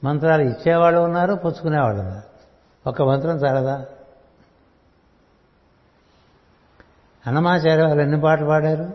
మంత్రాలు 0.03 0.41
ఇచ్చేవాళ్ళు 0.41 0.99
ఉన్నారు 0.99 1.33
పుచ్చుకునేవాళ్ళు 1.33 1.99
ఉన్నారు. 2.01 2.27
ఒక 2.89 3.01
మంత్రం 3.01 3.35
చాలదా? 3.35 3.85
అన్నమాచార్య 7.28 7.86
వాళ్ళు 7.86 8.01
ఎన్ని 8.01 8.21
పాటలు 8.21 8.45
పాడారు? 8.45 8.93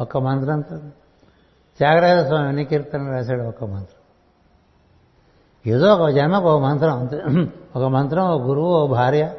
ఒక్క 0.00 0.16
మంత్రంతో 0.16 0.76
త్యాగరాజ 1.78 2.26
స్వామి 2.26 2.48
ఎన్ని 2.48 2.64
కీర్తనలు 2.64 3.10
రాశాడు? 3.10 3.42
ఒక 3.42 3.64
మంత్రం. 3.64 3.98
ఏదో 5.72 5.94
ఒక 5.94 6.10
జన్మకు 6.10 6.48
ఒక 6.48 6.62
మంత్రం 6.62 6.98
అంతే. 6.98 7.20
ఒక 7.76 7.84
మంత్రం 7.84 8.26
ఒక 8.26 8.42
గురువు 8.42 8.66
ఒక 8.66 8.90
భార్య 8.90 9.34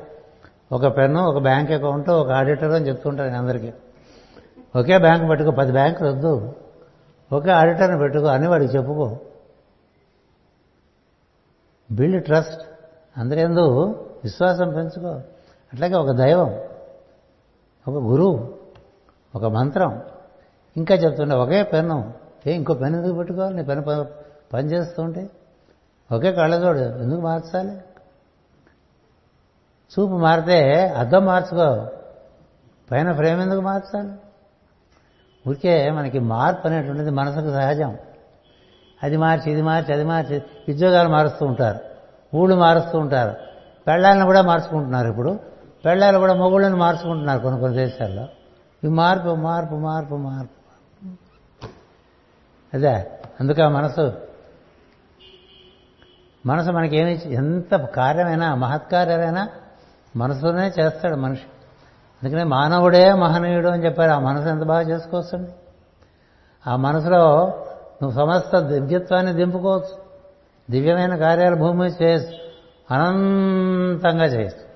ఒక 0.71 0.97
పెన్ను 0.97 1.23
ఒక 1.23 1.37
బ్యాంక్ 1.37 1.71
అకౌంట్ 1.71 2.09
ఒక 2.09 2.31
ఆడిటర్ 2.31 2.71
అని 2.71 2.87
చెప్తుంటాను 2.87 3.37
అందరికీ. 3.37 3.73
ఒకే 4.75 4.97
బ్యాంకు 4.97 5.27
పెట్టుకో 5.27 5.51
పది 5.51 5.71
బ్యాంకులు 5.71 6.09
వద్దు. 6.09 6.55
ఒకే 7.31 7.51
ఆడిటర్ని 7.51 7.97
పెట్టుకో 7.97 8.25
అని 8.25 8.47
వాడికి 8.47 8.77
చెప్పుకో. 8.77 9.17
Build 11.91 12.25
trust. 12.25 12.61
అందరేందు 13.17 13.85
విశ్వాసం 14.23 14.69
పెంచుకో. 14.69 15.09
అట్లాగే 15.73 15.95
ఒక 15.95 16.11
దైవం. 16.11 16.59
ఒక 17.87 17.95
గురువు 17.95 18.57
ఒక 19.35 19.45
మంత్రం. 19.45 20.01
ఇంకా 20.77 20.95
చెప్తుండే 20.95 21.35
ఒకే 21.35 21.63
పెన్ను. 21.63 22.13
ఏ 22.47 22.53
ఇంకో 22.53 22.73
పెన్ను 22.73 22.97
ఎందుకు 22.99 23.15
పెట్టుకోవాలి? 23.15 23.55
నీ 23.55 23.63
పెన్ను 23.63 24.05
పని 24.53 24.67
చేస్తుంటే 24.67 25.29
ఒకే 26.11 26.31
కళ్ళజోడు 26.31 26.77
ఎందుకు 26.77 27.21
మార్చాలి? 27.21 27.71
చూపు 29.93 30.17
మారితే 30.17 30.87
అద్దం 30.87 31.25
మార్చుకో. 31.25 31.87
పైన 32.91 33.11
ఫ్రేమ్ 33.11 33.41
ఎందుకు 33.41 33.61
మార్చాలి? 33.61 34.11
ఊరికే 35.49 35.91
మనకి 35.91 36.19
మార్పు 36.19 36.67
అనేటువంటిది 36.67 37.09
మనసుకు 37.09 37.51
సహజం. 37.51 37.97
అది 39.03 39.17
మార్చి 39.17 39.51
ఇది 39.51 39.61
మార్చి 39.61 39.93
అది 39.93 40.03
మార్చి 40.03 40.43
ఉద్యోగాలు 40.69 41.09
మారుస్తూ 41.09 41.45
ఉంటారు. 41.45 41.79
ఊళ్ళు 42.37 42.55
మారుస్తూ 42.55 42.99
ఉంటారు. 42.99 43.35
పెళ్ళాలను 43.87 44.25
కూడా 44.25 44.41
మార్చుకుంటున్నారు 44.41 45.09
ఇప్పుడు. 45.09 45.39
పెళ్ళాలు 45.85 46.17
కూడా 46.17 46.33
మొగుళ్ళని 46.33 46.75
మార్చుకుంటున్నారు 46.75 47.39
కొన్ని 47.39 47.59
కొన్ని 47.59 47.77
దేశాల్లో. 47.77 48.27
ఈ 48.83 48.87
మార్పు 48.87 49.35
మార్పు 49.35 49.75
మార్పు 49.75 50.15
మార్పు. 50.15 50.59
అదే 52.73 53.11
అందుకే 53.39 53.61
ఆ 53.61 53.69
మనసు. 53.69 54.13
మనసు 56.45 56.71
మనకేమి 56.71 57.33
ఎంత 57.33 57.75
కార్యమైనా 57.75 58.55
మహత్కార్యాలైనా 58.55 59.47
మనసులోనే 60.15 60.71
చేస్తాడు 60.79 61.15
మనిషి. 61.15 61.43
అందుకనే 62.23 62.43
మానవుడే 62.43 63.13
మహనీయుడు 63.13 63.67
అని 63.67 63.85
చెప్పారు. 63.85 64.11
ఆ 64.11 64.19
మనసు 64.19 64.47
ఎంత 64.47 64.63
బాగా 64.63 64.81
చేసుకోవచ్చండి? 64.81 65.51
ఆ 66.67 66.75
మనసులో 66.75 67.47
నువ్వు 68.03 68.11
సమస్త 68.11 68.59
దివ్యత్వాన్ని 68.59 69.33
దింపుకోవచ్చు. 69.33 70.09
దివ్యమైన 70.71 71.15
కార్యాలు 71.15 71.55
భూమి 71.55 71.87
చేయొచ్చు 71.87 72.33
అనంతంగా 72.91 74.25
చేయొచ్చు 74.25 74.68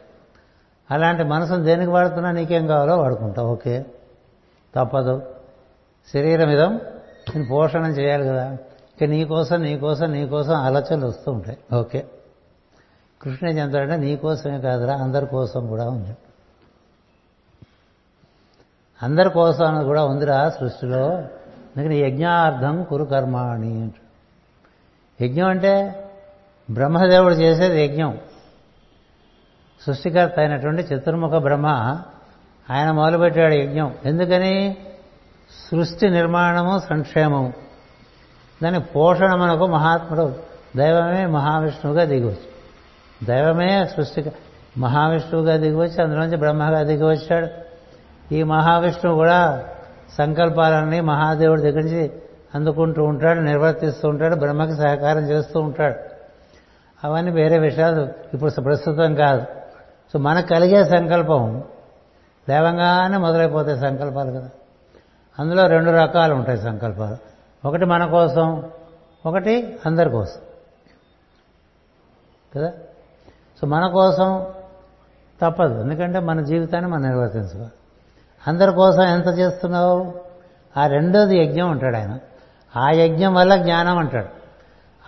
అలాంటి 0.93 1.23
మనసును 1.23 1.63
దేనికి 1.63 1.91
వాడుతున్నా 1.91 2.31
నీకేం 2.31 2.67
కావాలో 2.67 2.97
వాడుకుంటావు 2.97 3.51
ఓకే. 3.51 3.85
తప్పదు. 4.75 5.21
శరీరం 6.13 6.49
ఇదం 6.49 6.79
నేను 7.35 7.47
పోషణం 7.47 7.89
చేయాలి 7.89 8.25
కదా. 8.25 8.57
ఇక 9.01 9.03
నీకోసం 9.03 9.61
నీకోసం 9.61 10.11
నీకోసం 10.11 10.53
ఆలోచనలు 10.53 11.07
వస్తూ 11.07 11.31
ఉంటాయి 11.31 11.75
ఓకే. 11.75 12.05
కృష్ణ 13.21 13.47
చెందాడంటే 13.47 13.97
నీకోసమే 13.97 14.59
కాదురా 14.59 14.93
అందరి 14.93 15.25
కోసం 15.25 15.67
కూడా 15.67 15.89
ఉంది. 15.89 16.17
అందరి 19.03 19.29
కోసం 19.29 19.65
అన్నది 19.65 19.85
కూడా 19.85 20.05
ఉందిరా 20.05 20.49
సృష్టిలో. 20.49 21.09
అందుకని 21.77 21.97
యజ్ఞార్థం 21.97 22.83
కురు 22.83 23.03
కర్మాణి 23.03 23.91
యజ్ఞం 25.21 25.47
అంటే 25.47 26.05
బ్రహ్మదేవుడు 26.71 27.33
చేసేది 27.33 27.83
యజ్ఞం. 27.83 28.17
సృష్టికర్త 29.85 30.39
అయినటువంటి 30.39 30.81
చతుర్ముఖ 30.81 31.31
బ్రహ్మ 31.31 31.65
ఆయన 32.71 32.91
మొదలుపెట్టాడు 32.91 33.53
యజ్ఞం. 33.53 33.95
ఎందుకని? 34.05 34.77
సృష్టి 35.71 36.09
నిర్మాణము 36.09 36.79
సంక్షేమము. 36.79 37.53
దాని 38.63 38.79
పోషణ 38.79 39.35
మనకు 39.35 39.67
మహాత్ముడు 39.67 40.35
దైవమే 40.77 41.25
మహావిష్ణువుగా 41.25 42.03
దిగవచ్చు 42.03 42.53
దైవమే 43.23 43.85
సృష్టి 43.85 44.31
మహావిష్ణువుగా 44.77 45.57
దిగివచ్చి 45.57 46.03
అందులోంచి 46.03 46.37
బ్రహ్మగా 46.37 46.83
దిగివచ్చాడు. 46.83 47.47
ఈ 48.33 48.43
మహావిష్ణువు 48.43 49.17
కూడా 49.17 49.63
సంకల్పాలన్నీ 50.17 50.99
మహాదేవుడి 51.01 51.61
దగ్గర 51.61 51.81
నుంచి 51.81 52.11
అందుకుంటూ 52.55 53.03
ఉంటాడు 53.03 53.39
నిర్వర్తిస్తూ 53.39 54.09
ఉంటాడు 54.09 54.35
బ్రహ్మకి 54.35 54.75
సహకారం 54.75 55.29
చేస్తూ 55.29 55.59
ఉంటాడు. 55.59 55.95
అవన్నీ 57.03 57.31
వేరే 57.31 57.59
విషయాలు 57.59 58.09
ఇప్పుడు 58.33 58.61
ప్రస్తుతం 58.61 59.15
కాదు. 59.15 59.62
సో 60.13 60.19
మనకు 60.19 60.47
కలిగే 60.47 60.85
సంకల్పం 60.85 61.63
లేవంగానే 62.49 63.17
మొదలైపోతాయి 63.17 63.79
సంకల్పాలు 63.79 64.31
కదా. 64.31 64.49
అందులో 65.39 65.67
రెండు 65.67 65.91
రకాలు 65.91 66.33
ఉంటాయి 66.33 66.57
సంకల్పాలు. 66.57 67.17
ఒకటి 67.67 67.85
మన 67.85 68.05
కోసం 68.05 68.69
ఒకటి 69.25 69.79
అందరి 69.85 70.09
కోసం. 70.09 70.41
కదా? 72.55 72.71
సో 73.61 73.67
మన 73.67 73.87
కోసం 73.87 74.45
తప్పదు. 75.41 75.81
ఎందుకంటే 75.81 76.19
మన 76.19 76.41
జీవితాన్ని 76.41 76.91
మనం 76.91 77.01
నిర్వర్తించుకోవాలి. 77.01 77.71
అందరి 78.47 78.71
కోసం 78.71 79.03
ఎంత 79.03 79.39
చేస్తున్నావు? 79.39 80.13
ఆ 80.77 80.87
రెండోది 80.87 81.37
యజ్ఞం 81.37 81.69
అంటాడు 81.69 81.95
ఆయన. 81.95 82.19
ఆ 82.75 82.91
యజ్ఞం 82.91 83.33
వల్ల 83.33 83.55
జ్ఞానం 83.55 83.97
అంటాడు. 83.97 84.27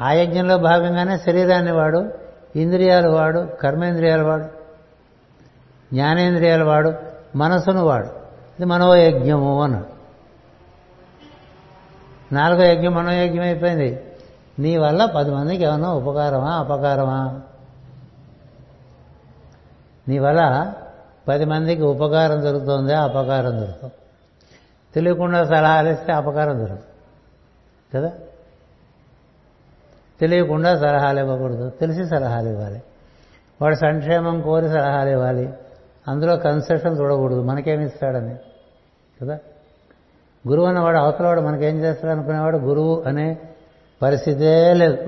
ఆ 0.03 0.12
యజ్ఞంలో 0.12 0.58
భాగంగానే 0.58 1.18
శరీరాన్ని 1.18 1.72
వాడు 1.72 2.14
ఇంద్రియాలు 2.56 3.10
వాడు 3.10 3.47
కర్మేంద్రియాలు 3.62 4.24
వాడు. 4.24 4.64
జ్ఞానేంద్రియాల 5.93 6.63
వాడు 6.63 6.93
మనసును 7.36 7.83
వాడు. 7.83 8.05
ఇది 8.05 8.65
మనోయజ్ఞము 8.65 9.63
అన్నాడు. 9.63 9.95
నాలుగో 12.33 12.63
యజ్ఞం 12.63 12.93
మనోయజ్ఞం 12.93 13.41
అయిపోయింది. 13.41 14.01
నీ 14.59 14.77
వల్ల 14.77 15.05
పది 15.05 15.31
మందికి 15.31 15.63
ఏమన్నా 15.63 15.93
ఉపకారమా 15.93 16.51
అపకారమా? 16.51 17.41
నీ 20.07 20.19
వల్ల 20.19 20.73
పది 21.27 21.45
మందికి 21.45 21.81
ఉపకారం 21.81 22.41
దొరుకుతుందా 22.41 23.03
అపకారం 23.03 23.51
దొరుకుతుంది 23.51 23.93
తెలియకుండా 24.95 25.45
సలహాలు 25.45 25.89
ఇస్తే 25.89 26.13
అపకారం 26.13 26.59
దొరుకుతుంది 26.59 26.86
కదా? 27.95 28.11
తెలియకుండా 30.19 30.79
సలహాలు 30.79 31.19
ఇవ్వకూడదు. 31.19 31.69
తెలిసి 31.69 32.05
సలహాలు 32.05 32.49
ఇవ్వాలి. 32.49 32.83
వాడు 33.61 33.75
సంక్షేమం 33.75 34.41
కోరి 34.41 34.69
సలహాలు 34.69 35.09
ఇవ్వాలి. 35.09 35.53
అందులో 36.08 36.38
కన్సెషన్ 36.38 36.99
చూడకూడదు. 36.99 37.41
మనకేమి 37.41 37.86
ఇస్తాడని. 37.86 38.36
కదా? 39.22 39.39
గురువు 40.47 40.66
అన్నవాడు 40.66 40.97
అవతలవాడు 40.97 41.41
మనకేం 41.41 41.80
చేస్తాడు 41.80 42.14
అనుకునేవాడు 42.14 42.58
గురువు 42.58 43.03
అనే 43.08 43.38
పరిస్థితే 44.01 44.74
లేదు. 44.74 45.03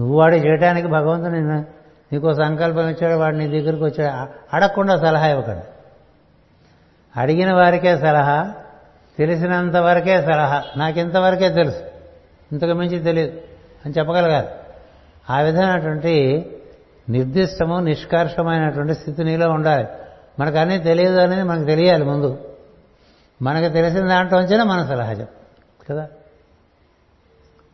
నువ్వు 0.00 0.18
వాడు 0.18 0.36
చేయడానికి 0.36 0.88
భగవంతుడు 0.88 1.30
నిన్ను 1.30 1.64
నీకో 2.12 2.34
సంకల్పం 2.34 2.88
ఇచ్చాడు 2.88 3.14
వాడు 3.14 3.36
నీ 3.36 3.48
దగ్గరికి 3.48 3.84
వచ్చాడు. 3.84 4.28
అడగకుండా 4.56 4.98
సలహా 4.98 5.26
ఇవ్వకండి. 5.26 5.64
అడిగిన 7.20 7.52
వారికే 7.52 7.98
సలహా 7.98 8.52
తెలిసినంత 9.18 9.76
వరకే 9.76 10.22
సలహా. 10.22 10.62
నాకు 10.76 10.98
ఇంతవరకే 10.98 11.48
తెలుసు. 11.48 11.82
ఇంతకు 12.52 12.72
మించి 12.72 12.98
తెలియదు. 12.98 13.40
అని 13.86 13.94
చెప్పగలగాలి. 13.98 14.48
ఆ 15.30 15.40
విధమైనటువంటి 15.40 16.46
నిర్దిష్టము 17.08 17.80
నిష్కర్షమైనటువంటి 17.80 18.94
స్థితి 18.94 19.24
నీలో 19.24 19.50
ఉండాలి. 19.50 19.86
మనకు 20.38 20.56
అన్నీ 20.56 20.78
తెలియదు 20.78 21.20
అనేది 21.20 21.42
మనకు 21.42 21.66
తెలియాలి 21.66 22.04
ముందు. 22.04 22.38
మనకు 23.42 23.72
తెలిసిన 23.72 24.08
దాంట్లోంచేనే 24.08 24.62
మన 24.62 24.86
సలహజం 24.86 25.26
కదా? 25.90 26.08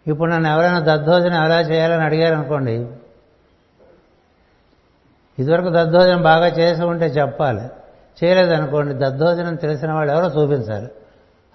ఇప్పుడు 0.06 0.30
నన్ను 0.30 0.48
ఎవరైనా 0.48 0.78
దద్దోజనం 0.78 1.44
ఎలా 1.44 1.60
చేయాలని 1.60 2.02
అడిగారు 2.02 2.34
అనుకోండి 2.34 2.86
ఇదివరకు 5.38 5.68
దద్దోజనం 5.68 6.22
బాగా 6.22 6.46
చేసి 6.46 6.82
ఉంటే 6.82 7.06
చెప్పాలి. 7.06 7.68
చేయలేదనుకోండి 8.24 8.94
దద్దోజనం 8.94 9.54
తెలిసిన 9.54 9.92
వాళ్ళు 9.92 10.12
ఎవరో 10.12 10.42
చూపించాలి. 10.42 10.88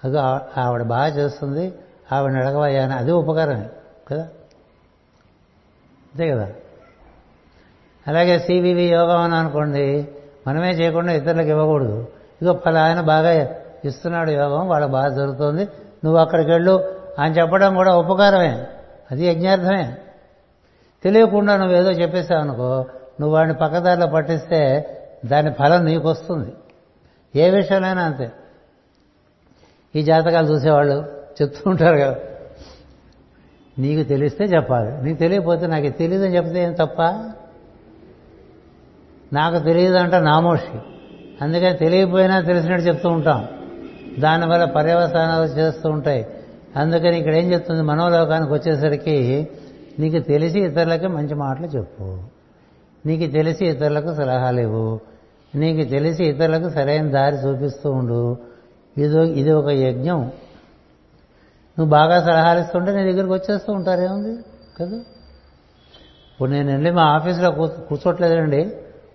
అది 0.04 0.16
ఆవిడ 0.60 0.82
బాగా 0.82 1.06
చేస్తుంది 1.06 1.72
ఆవిడ 2.12 2.32
అడగవయ్యా 2.32 2.96
అది 2.96 3.12
ఉపకారమే 3.12 3.68
కదా? 4.08 4.22
అంతే 4.22 6.30
కదా? 6.30 6.48
అలాగే 8.08 8.38
సివివి 8.38 8.82
యోగం 8.82 9.20
అని 9.20 9.34
అనుకోండి 9.34 10.08
మనమే 10.48 10.70
చేయకుండా 10.70 11.12
ఇతరులకు 11.12 11.48
ఇవ్వకూడదు. 11.48 12.08
ఇగో 12.42 12.60
ఆయన 12.78 13.00
బాగా 13.00 13.48
ఇస్తున్నాడు 13.84 14.30
యోగం 14.30 14.68
వాళ్ళకి 14.68 14.92
బాగా 14.92 15.08
జరుగుతుంది. 15.08 15.64
నువ్వు 16.04 16.16
అక్కడికి 16.16 16.50
వెళ్ళు. 16.50 16.94
అని 17.18 17.34
చెప్పడం 17.34 17.74
కూడా 17.74 17.96
ఉపకారమే. 17.96 18.66
అది 19.10 19.26
యజ్ఞార్థమే. 19.26 19.94
తెలియకుండా 21.04 21.56
నువ్వు 21.56 21.76
ఏదో 21.76 21.90
చెప్పేసావు 21.90 22.40
అనుకో 22.40 22.84
నువ్వు 23.20 23.36
వాడిని 23.36 23.54
పక్కదారిలో 23.54 24.06
పట్టిస్తే 24.06 24.86
దాని 25.26 25.52
ఫలం 25.52 25.84
నీకు 25.84 26.08
వస్తుంది 26.08 26.52
ఏ 27.36 27.50
విషయంలోనైనా 27.50 28.02
అంతే. 28.02 28.32
ఈ 29.96 30.02
జాతకాలు 30.02 30.46
చూసేవాళ్ళు 30.46 31.04
చెప్తూ 31.42 31.70
ఉంటారు 31.70 31.96
కదా. 31.96 32.16
నీకు 33.78 34.08
తెలిస్తే 34.08 34.44
చెప్పాలి. 34.44 35.04
నీకు 35.04 35.18
తెలియకపోతే 35.18 35.66
నాకు 35.66 35.88
తెలియదని 35.88 36.36
చెప్తే 36.36 36.62
ఏం 36.62 36.72
తప్ప? 36.72 37.02
నాకు 39.32 39.58
తెలియదు 39.58 39.96
అంట 39.96 40.14
నామోషి. 40.14 40.78
అందుకని 41.42 41.74
తెలియకపోయినా 41.74 42.40
తెలిసినట్టు 42.40 42.86
చెప్తూ 42.86 43.08
ఉంటాం. 43.08 43.48
దానివల్ల 44.18 44.64
పర్యవసానాలు 44.64 45.44
చేస్తూ 45.44 45.90
ఉంటాయి. 45.90 46.26
అందుకని 46.76 47.18
ఇక్కడ 47.18 47.34
ఏం 47.34 47.52
చెప్తుంది? 47.52 47.82
మనోలోకానికి 47.82 48.52
వచ్చేసరికి 48.52 49.48
నీకు 49.98 50.18
తెలిసి 50.18 50.60
ఇతరులకి 50.60 51.06
మంచి 51.06 51.34
మాటలు 51.34 51.66
చెప్పు. 51.66 52.18
నీకు 53.06 53.32
తెలిసి 53.32 53.66
ఇతరులకు 53.66 54.14
సలహాలు 54.14 54.60
ఇవ్వు. 54.60 55.00
నీకు 55.54 55.90
తెలిసి 55.90 56.24
ఇతరులకు 56.24 56.70
సరైన 56.70 57.10
దారి 57.10 57.36
చూపిస్తూ 57.36 57.90
ఉండు. 57.90 58.36
ఇది 58.98 59.30
ఇది 59.30 59.52
ఒక 59.52 59.68
యజ్ఞం. 59.68 60.20
నువ్వు 61.78 61.88
బాగా 61.88 62.20
సలహాలు 62.20 62.60
ఇస్తుంటే 62.60 62.92
నీ 62.92 63.12
దగ్గరికి 63.12 63.32
వచ్చేస్తూ 63.32 63.72
ఉంటారేముంది 63.72 64.42
కదా? 64.80 64.96
ఇప్పుడు 66.32 66.50
నేను 66.50 66.72
వెళ్ళి 66.72 66.90
మా 66.90 67.02
ఆఫీసులో 67.02 67.50
కూర్చోట్లేదండి 67.50 68.72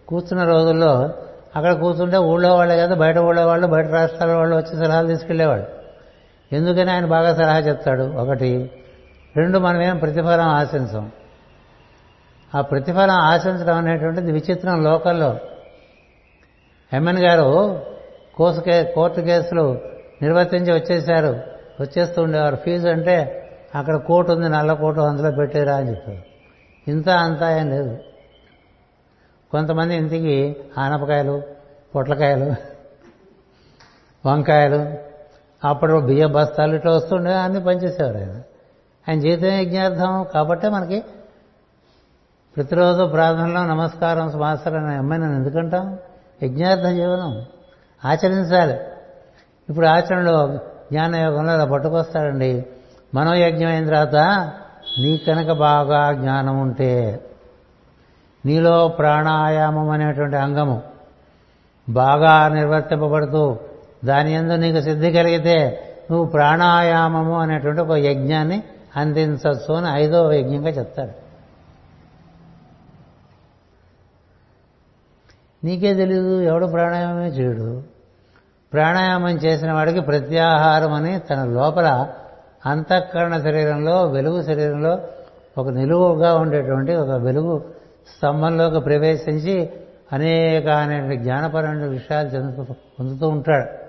కూర్చున్న 0.07 0.43
రోజుల్లో 0.43 1.09
అక్కడ 1.55 1.73
కూర్చుంటే 1.73 2.17
ఊళ్ళో 2.17 2.55
వాళ్ళే 2.55 2.77
కదా 2.77 2.95
బయట 2.95 3.17
ఊళ్ళో 3.17 3.47
వాళ్ళు 3.47 3.67
బయట 3.67 3.85
రాష్ట్రాల 3.85 4.31
వాళ్ళు 4.31 4.55
వచ్చి 4.55 4.77
సలహాలు 4.77 5.07
తీసుకెళ్ళేవాడు 5.07 5.75
ఎందుకని 6.55 6.91
ఆయన 6.91 7.05
బాగా 7.05 7.35
సలహా 7.35 7.59
చెప్తాడు? 7.59 8.03
ఒకటి 8.03 8.71
రెండు 9.35 9.57
మనమేం 9.57 9.97
ప్రతిఫలం 9.97 10.47
ఆశించం. 10.47 11.11
ఆ 12.55 12.61
ప్రతిఫలం 12.61 13.15
ఆశించడం 13.15 13.77
అనేటువంటిది 13.77 14.31
విచిత్రం 14.31 14.83
లోకల్లో. 14.83 15.37
ఎమ్మెన్ 16.93 17.19
గారు 17.19 17.81
కోసు 18.35 18.61
కే 18.61 18.83
కోర్టు 18.83 19.21
కేసులు 19.21 19.79
నిర్వర్తించి 20.21 20.73
వచ్చేశారు. 20.73 21.39
వచ్చేస్తూ 21.81 22.23
ఉండేవారు 22.23 22.55
ఫీజు 22.55 22.87
అంటే 22.87 23.41
అక్కడ 23.75 23.95
కోర్టు 23.95 24.31
ఉంది 24.31 24.49
నల్ల 24.49 24.73
కోటు 24.73 25.01
అందులో 25.01 25.31
పెట్టేరా 25.31 25.75
అని 25.75 25.89
చెప్పారు. 25.89 26.21
ఇంత 26.87 27.09
అంతా 27.09 27.57
ఏం 27.57 27.69
లేదు. 27.69 27.97
కొంతమంది 29.55 29.95
ఇంటికి 29.95 30.55
ఆనపకాయలు 30.77 31.41
పొట్లకాయలు 31.95 32.55
వంకాయలు 34.29 34.93
అప్పుడు 35.67 35.99
బియ్య 35.99 36.25
బస్తాలు 36.25 36.75
ఇట్లా 36.75 36.91
వస్తుండే 36.91 37.33
అన్ని 37.33 37.63
పనిచేసేవారు 37.63 38.17
ఆయన. 38.17 38.41
ఆయన 39.09 39.19
జీవితం 39.19 39.47
యజ్ఞార్థం 39.47 40.25
కాబట్టే 40.33 40.69
మనకి 40.69 41.03
ప్రతిరోజు 42.55 43.05
ప్రార్థనలో 43.05 43.65
నమస్కారం 43.65 44.31
సమాచారం 44.31 44.85
అనే 44.85 44.95
అమ్మాయి 44.95 45.21
నన్ను 45.21 45.37
ఎందుకంటాం 45.37 45.97
యజ్ఞార్థ 46.43 46.85
జీవనం. 46.85 47.45
ఆచరించాలి. 48.05 48.73
ఇప్పుడు 49.69 49.87
ఆచరణలో 49.87 50.55
జ్ఞానయోగంలో 50.91 51.51
అలా 51.51 51.65
పట్టుకొస్తాడండి. 51.65 52.65
మనోయజ్ఞం 53.13 53.67
అయిన 53.67 53.85
తర్వాత 53.85 54.15
నీ 54.99 55.17
కనుక 55.17 55.51
బాగా 55.51 56.11
జ్ఞానం 56.11 56.59
ఉంటే 56.59 57.19
నీలో 58.45 58.87
ప్రాణాయామం 58.87 59.89
అనేటువంటి 59.89 60.35
అంగము 60.35 60.81
బాగా 61.89 62.47
నిర్వర్తింపబడుతూ 62.47 63.57
దాని 64.05 64.33
ఎందు 64.33 64.53
నీకు 64.53 64.81
సిద్ధి 64.81 65.11
కలిగితే 65.11 65.81
నువ్వు 66.11 66.25
ప్రాణాయామము 66.25 67.39
అనేటువంటి 67.39 67.81
ఒక 67.81 67.91
యజ్ఞాన్ని 67.91 68.63
అందించవచ్చు 68.95 69.73
అని 69.73 70.03
ఐదో 70.03 70.31
యజ్ఞంగా 70.31 70.69
చెప్తాడు. 70.69 71.25
నీకే 75.65 75.93
తెలీదు 75.93 76.41
ఎవడు 76.41 76.65
ప్రాణాయామమే 76.65 77.27
చేయడు. 77.27 77.83
ప్రాణాయామం 78.73 79.29
చేసిన 79.29 79.71
వాడికి 79.71 79.99
ప్రత్యాహారం 79.99 80.93
అని 80.93 81.19
తన 81.19 81.43
లోపల 81.43 82.09
అంతఃకరణ 82.65 83.41
శరీరంలో 83.41 84.03
వెలుగు 84.03 84.43
శరీరంలో 84.43 84.99
ఒక 85.57 85.69
నిలువుగా 85.69 86.35
ఉండేటువంటి 86.35 86.95
ఒక 86.95 87.09
వెలుగు 87.09 87.74
స్తంభంలోకి 88.07 88.79
ప్రవేశించి 88.79 89.73
అనేక 90.13 90.65
జ్ఞానపరమైన 91.15 91.85
విషయాలు 91.85 92.27
చెందుతూ 92.27 92.63
పొందుతూ 92.99 93.27
ఉంటాడు. 93.27 93.85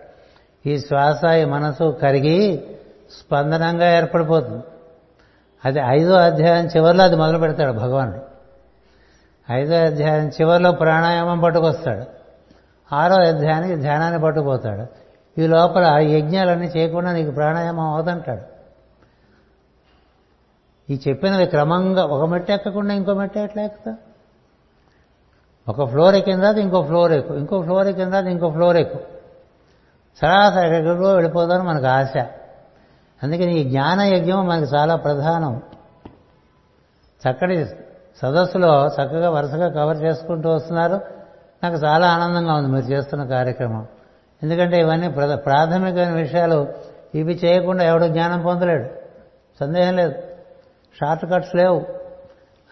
ఈ 0.68 0.78
శ్వాస 0.78 1.24
ఈ 1.24 1.44
మనసు 1.44 1.98
కరిగి 2.02 2.64
స్పందనంగా 3.10 3.96
ఏర్పడిపోతుంది. 3.96 4.64
అది 5.64 5.78
ఐదో 5.78 6.14
అధ్యాయం 6.14 6.66
చివరిలో 6.66 7.04
అది 7.04 7.16
మొదలు 7.16 7.38
పెడతాడు 7.38 7.72
భగవానుడు. 7.72 8.20
ఐదో 9.52 9.74
అధ్యాయం 9.74 10.28
చివరిలో 10.28 10.72
ప్రాణాయామం 10.72 11.40
పట్టుకొస్తాడు. 11.40 12.04
ఆరో 12.94 13.14
అధ్యాయానికి 13.14 13.76
ధ్యానాన్ని 13.76 14.20
పట్టుకుపోతాడు. 14.20 15.06
ఈ 15.40 15.46
లోపల 15.46 15.98
యజ్ఞాలన్నీ 16.00 16.66
చేయకుండా 16.66 17.12
నీకు 17.12 17.30
ప్రాణాయామం 17.30 17.84
అవదంటాడు 17.84 18.56
ఈ 20.92 21.00
చెప్పినవి 21.08 21.46
క్రమంగా 21.46 22.04
ఒక 22.04 22.28
మెట్టు 22.28 22.52
ఎక్కకుండా 22.52 22.94
ఇంకో 22.94 23.14
మెట్టు 23.14 23.38
ఎట్లా 23.38 23.62
ఎక్కుతా 23.62 23.96
ఒక 25.68 25.84
ఫ్లోర్ 25.84 26.14
ఎక్కిన 26.14 26.38
తర్వాత 26.38 26.58
ఇంకో 26.58 26.82
ఫ్లోర్ 26.82 27.12
ఎక్కువ 27.12 27.36
ఇంకో 27.36 27.62
ఫ్లోర్ 27.62 27.86
ఎక్కిన 27.86 28.04
తర్వాత 28.04 28.24
ఇంకో 28.24 28.50
ఫ్లోర్ 28.50 28.76
ఎక్కువ 28.76 29.00
సరాసరి 30.20 30.76
ఎక్కడికో 30.76 31.12
వెళ్ళిపోతాను 31.12 31.64
మనకు 31.64 31.86
ఆశ. 31.86 32.16
అందుకని 33.22 33.58
ఈ 33.58 33.70
జ్ఞాన 33.70 34.00
యజ్ఞం 34.00 34.46
మనకు 34.46 34.76
చాలా 34.76 34.96
ప్రధానం. 34.96 35.62
చక్కటి 37.28 37.64
సదస్సులో 38.22 38.86
చక్కగా 38.86 39.30
వరుసగా 39.30 39.68
కవర్ 39.68 39.96
చేసుకుంటూ 39.96 40.50
వస్తున్నారు. 40.50 41.00
నాకు 41.62 41.74
చాలా 41.74 42.08
ఆనందంగా 42.10 42.54
ఉంది 42.54 42.68
మీరు 42.68 42.84
చేస్తున్న 42.84 43.24
కార్యక్రమం. 43.24 43.86
ఎందుకంటే 44.42 44.80
ఇవన్నీ 44.80 45.08
ప్రాథమికమైన 45.34 46.10
విషయాలు. 46.10 46.68
ఇవి 47.14 47.40
చేయకుండా 47.44 47.84
ఎవడు 47.84 48.06
జ్ఞానం 48.06 48.42
పొందలేడు. 48.42 48.88
సందేహం 49.60 49.96
లేదు. 49.96 50.14
షార్ట్ 51.00 51.24
కట్స్ 51.32 51.54
లేవు. 51.54 51.86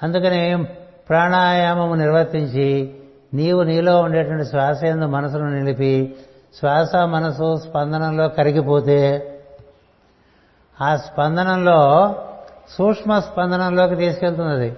అందుకని 0.03 0.66
ప్రాణాయామము 1.09 1.94
నిర్వర్తించి 1.94 2.94
నీవు 3.34 3.62
నీలో 3.62 4.00
ఉండేటువంటి 4.00 4.44
శ్వాస 4.44 4.84
ఎందు 4.84 5.05
మనసును 5.05 5.50
నిలిపి 5.50 6.16
శ్వాస 6.59 6.96
మనసు 6.96 7.57
స్పందనంలో 7.57 8.28
కరిగిపోతే 8.28 9.30
ఆ 10.80 10.96
స్పందనంలో 10.96 12.14
సూక్ష్మ 12.68 13.18
స్పందనంలోకి 13.18 13.96
తీసుకెళ్తున్నది. 13.96 14.76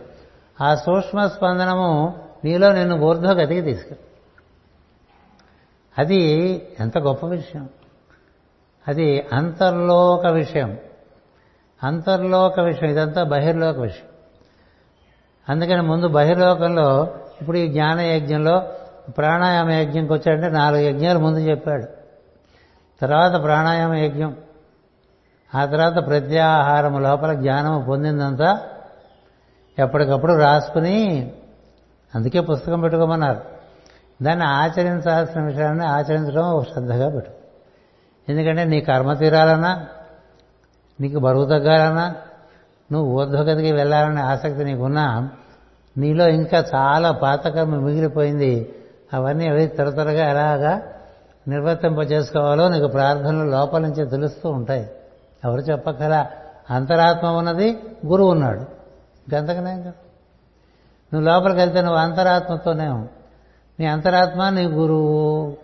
ఆ 0.60 0.74
సూక్ష్మ 0.74 1.26
స్పందనము 1.26 2.18
నీలో 2.44 2.72
నిన్ను 2.72 2.96
ఊర్ధ్వగతికి 2.96 3.62
తీసుకెళ్ళి 3.62 4.06
అది 5.98 6.22
ఎంత 6.80 6.98
గొప్ప 6.98 7.26
విషయం. 7.26 7.68
అది 8.88 9.26
అంతర్లోక 9.32 10.26
విషయం. 10.26 10.78
అంతర్లోక 11.82 12.60
విషయం 12.60 12.90
ఇదంతా 12.90 13.22
బహిర్లోక 13.22 13.78
విషయం. 13.78 14.15
అందుకని 15.49 15.82
ముందు 15.82 16.09
బహిర్లోకంలో 16.09 17.14
ఇప్పుడు 17.40 17.59
ఈ 17.59 17.68
జ్ఞాన 17.68 18.01
యజ్ఞంలో 18.01 18.62
ప్రాణాయామ 19.18 19.70
యజ్ఞంకి 19.70 20.12
వచ్చాడంటే 20.12 20.49
నాలుగు 20.49 20.80
యజ్ఞాలు 20.80 21.18
ముందు 21.18 21.38
చెప్పాడు. 21.38 21.86
తర్వాత 23.01 23.42
ప్రాణాయామ 23.42 23.94
యజ్ఞం. 23.94 24.36
ఆ 25.55 25.64
తర్వాత 25.64 26.07
ప్రత్యాహారము 26.07 26.99
లోపల 26.99 27.32
జ్ఞానము 27.32 27.84
పొందిందంతా 27.84 28.61
ఎప్పటికప్పుడు 29.78 30.32
రాసుకుని 30.32 31.32
అందుకే 32.14 32.40
పుస్తకం 32.40 32.80
పెట్టుకోమన్నారు. 32.80 33.40
దాన్ని 34.22 34.44
ఆచరించాల్సిన 34.47 35.42
విషయాన్ని 35.42 35.86
ఆచరించడం 35.86 36.64
శ్రద్ధగా 36.72 37.11
పెట్టు. 37.11 37.30
ఎందుకంటే 38.28 38.64
నీ 38.64 38.80
కర్మ 38.80 39.12
తీరాలన్నా 39.12 39.86
నీకు 41.01 41.18
బరువు 41.18 41.44
తగ్గాలన్నా 41.44 42.14
నువ్వు 42.93 43.20
ఊర్ధ్వగతికి 43.20 43.72
వెళ్ళాలనే 43.72 44.20
ఆసక్తి 44.20 44.64
నీకున్నా 44.64 45.30
నీలో 45.99 46.28
ఇంకా 46.28 46.64
చాలా 46.74 47.12
పాతకర్మ 47.12 47.76
మిగిలిపోయింది. 47.76 48.74
అవన్నీ 49.12 49.49
అవి 49.49 49.66
త్వర 49.66 49.91
త్వరగా 49.91 50.30
ఎలాగా 50.30 50.82
నిర్వర్తింప 51.49 51.99
చేసుకోవాలో 51.99 52.68
నీకు 52.68 52.87
ప్రార్థనలు 52.87 53.51
లోపల 53.51 53.80
నుంచి 53.80 54.11
తెలుస్తూ 54.11 54.51
ఉంటాయి. 54.51 54.91
ఎవరు 55.45 55.61
చెప్పగల 55.61 56.26
అంతరాత్మ 56.70 57.26
ఉన్నది 57.26 57.78
గురువు 58.07 58.30
ఉన్నాడు. 58.30 58.61
గంతకనే 59.34 59.74
నువ్వు 61.14 61.20
లోపలికి 61.20 61.61
వెళ్తే 61.61 61.80
నువ్వు 61.80 61.99
అంతరాత్మతోనే 61.99 62.89
నీ 63.80 63.87
అంతరాత్మ 63.87 64.49
నీ 64.49 64.64
గురువు. 64.64 65.57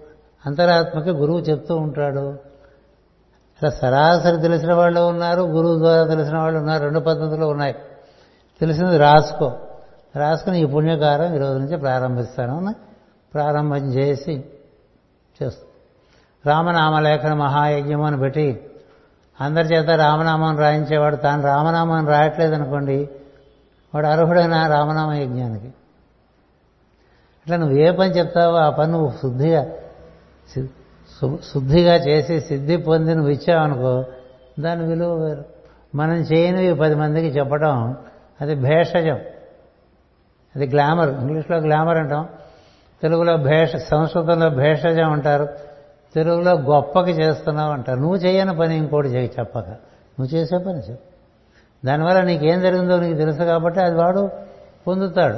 అంతరాత్మకి 0.46 1.10
గురువు 1.10 1.38
చెప్తూ 1.38 1.76
ఉంటాడు. 1.76 2.51
ఇలా 3.62 3.70
సరాసరి 3.70 4.40
తెలిసిన 4.40 4.74
వాళ్ళు 4.74 5.00
ఉన్నారు 5.00 5.42
గురువు 5.42 5.78
ద్వారా 5.78 6.04
తెలిసిన 6.04 6.38
వాళ్ళు 6.38 6.58
ఉన్నారు 6.58 6.82
రెండు 6.82 6.98
పద్ధతులు 6.98 7.46
ఉన్నాయి. 7.46 7.74
తెలిసింది 8.60 8.98
రాసుకో. 8.98 9.52
రాసుకుని 10.16 10.60
ఈ 10.60 10.64
పుణ్యకారం 10.64 11.34
ఈరోజు 11.34 11.58
నుంచి 11.58 11.76
ప్రారంభిస్తాను 11.76 12.66
అని 12.66 12.74
ప్రారంభం 13.34 13.76
చేసి 13.76 14.44
చేస్తాం. 15.42 15.68
రామనామలేఖన 16.46 17.34
మహాయజ్ఞం 17.34 18.02
అని 18.02 18.18
పెట్టి 18.18 18.70
అందరి 19.40 19.74
చేత 19.74 19.90
రామనామం 19.90 20.58
రాయించేవాడు 20.58 21.16
తాను 21.16 21.42
రామనామం 21.42 22.08
రాయట్లేదు 22.08 22.54
అనుకోండి 22.54 23.08
వాడు 23.94 24.06
అర్హుడైన 24.06 24.66
రామనామ 24.66 25.12
యజ్ఞానికి? 25.12 25.66
అట్లా 27.42 27.56
నువ్వు 27.56 27.76
ఏ 27.76 27.90
పని 27.90 28.10
చెప్తావో 28.10 28.56
ఆ 28.56 28.70
పని 28.70 28.92
నువ్వు 28.92 29.10
శుద్ధిగా 29.22 29.64
శుద్ధిగా 31.22 31.94
చేసి 31.94 32.40
సిద్ధి 32.40 32.76
పొంది 32.76 33.14
నువ్వు 33.14 33.30
ఇచ్చావనుకో 33.30 34.04
దాని 34.60 34.86
విలువ 34.86 35.14
వేరు. 35.14 35.44
మనం 35.94 36.16
చేయనివి 36.16 36.74
పది 36.74 36.94
మందికి 36.94 37.38
చెప్పడం 37.38 37.96
అది 38.40 38.54
భేషజం. 38.54 39.18
అది 40.56 40.66
గ్లామర్. 40.66 41.08
ఇంగ్లీష్లో 41.08 41.58
గ్లామర్ 41.58 41.98
అంటాం. 41.98 42.28
తెలుగులో 43.02 43.36
భేష 43.36 43.76
సంస్కృతంలో 43.76 44.48
భేషజం 44.50 45.12
అంటారు. 45.12 45.48
తెలుగులో 46.14 46.52
గొప్పకి 46.52 47.10
చేస్తున్నావు 47.10 47.72
అంటారు. 47.72 48.00
నువ్వు 48.00 48.16
చేయని 48.16 48.56
పని 48.56 48.76
ఇంకోటి 48.76 49.08
చేయి 49.08 49.30
చెప్పక. 49.38 49.68
నువ్వు 49.68 50.34
చేసే 50.34 50.58
పని 50.58 50.78
చెప్పు 50.78 51.12
దానివల్ల 51.86 52.20
నీకేం 52.20 52.60
జరిగిందో 52.60 53.00
నీకు 53.00 53.18
తెలుసు 53.18 53.42
కాబట్టి 53.42 53.80
అది 53.80 53.94
వాడు 53.94 54.30
పొందుతాడు. 54.86 55.36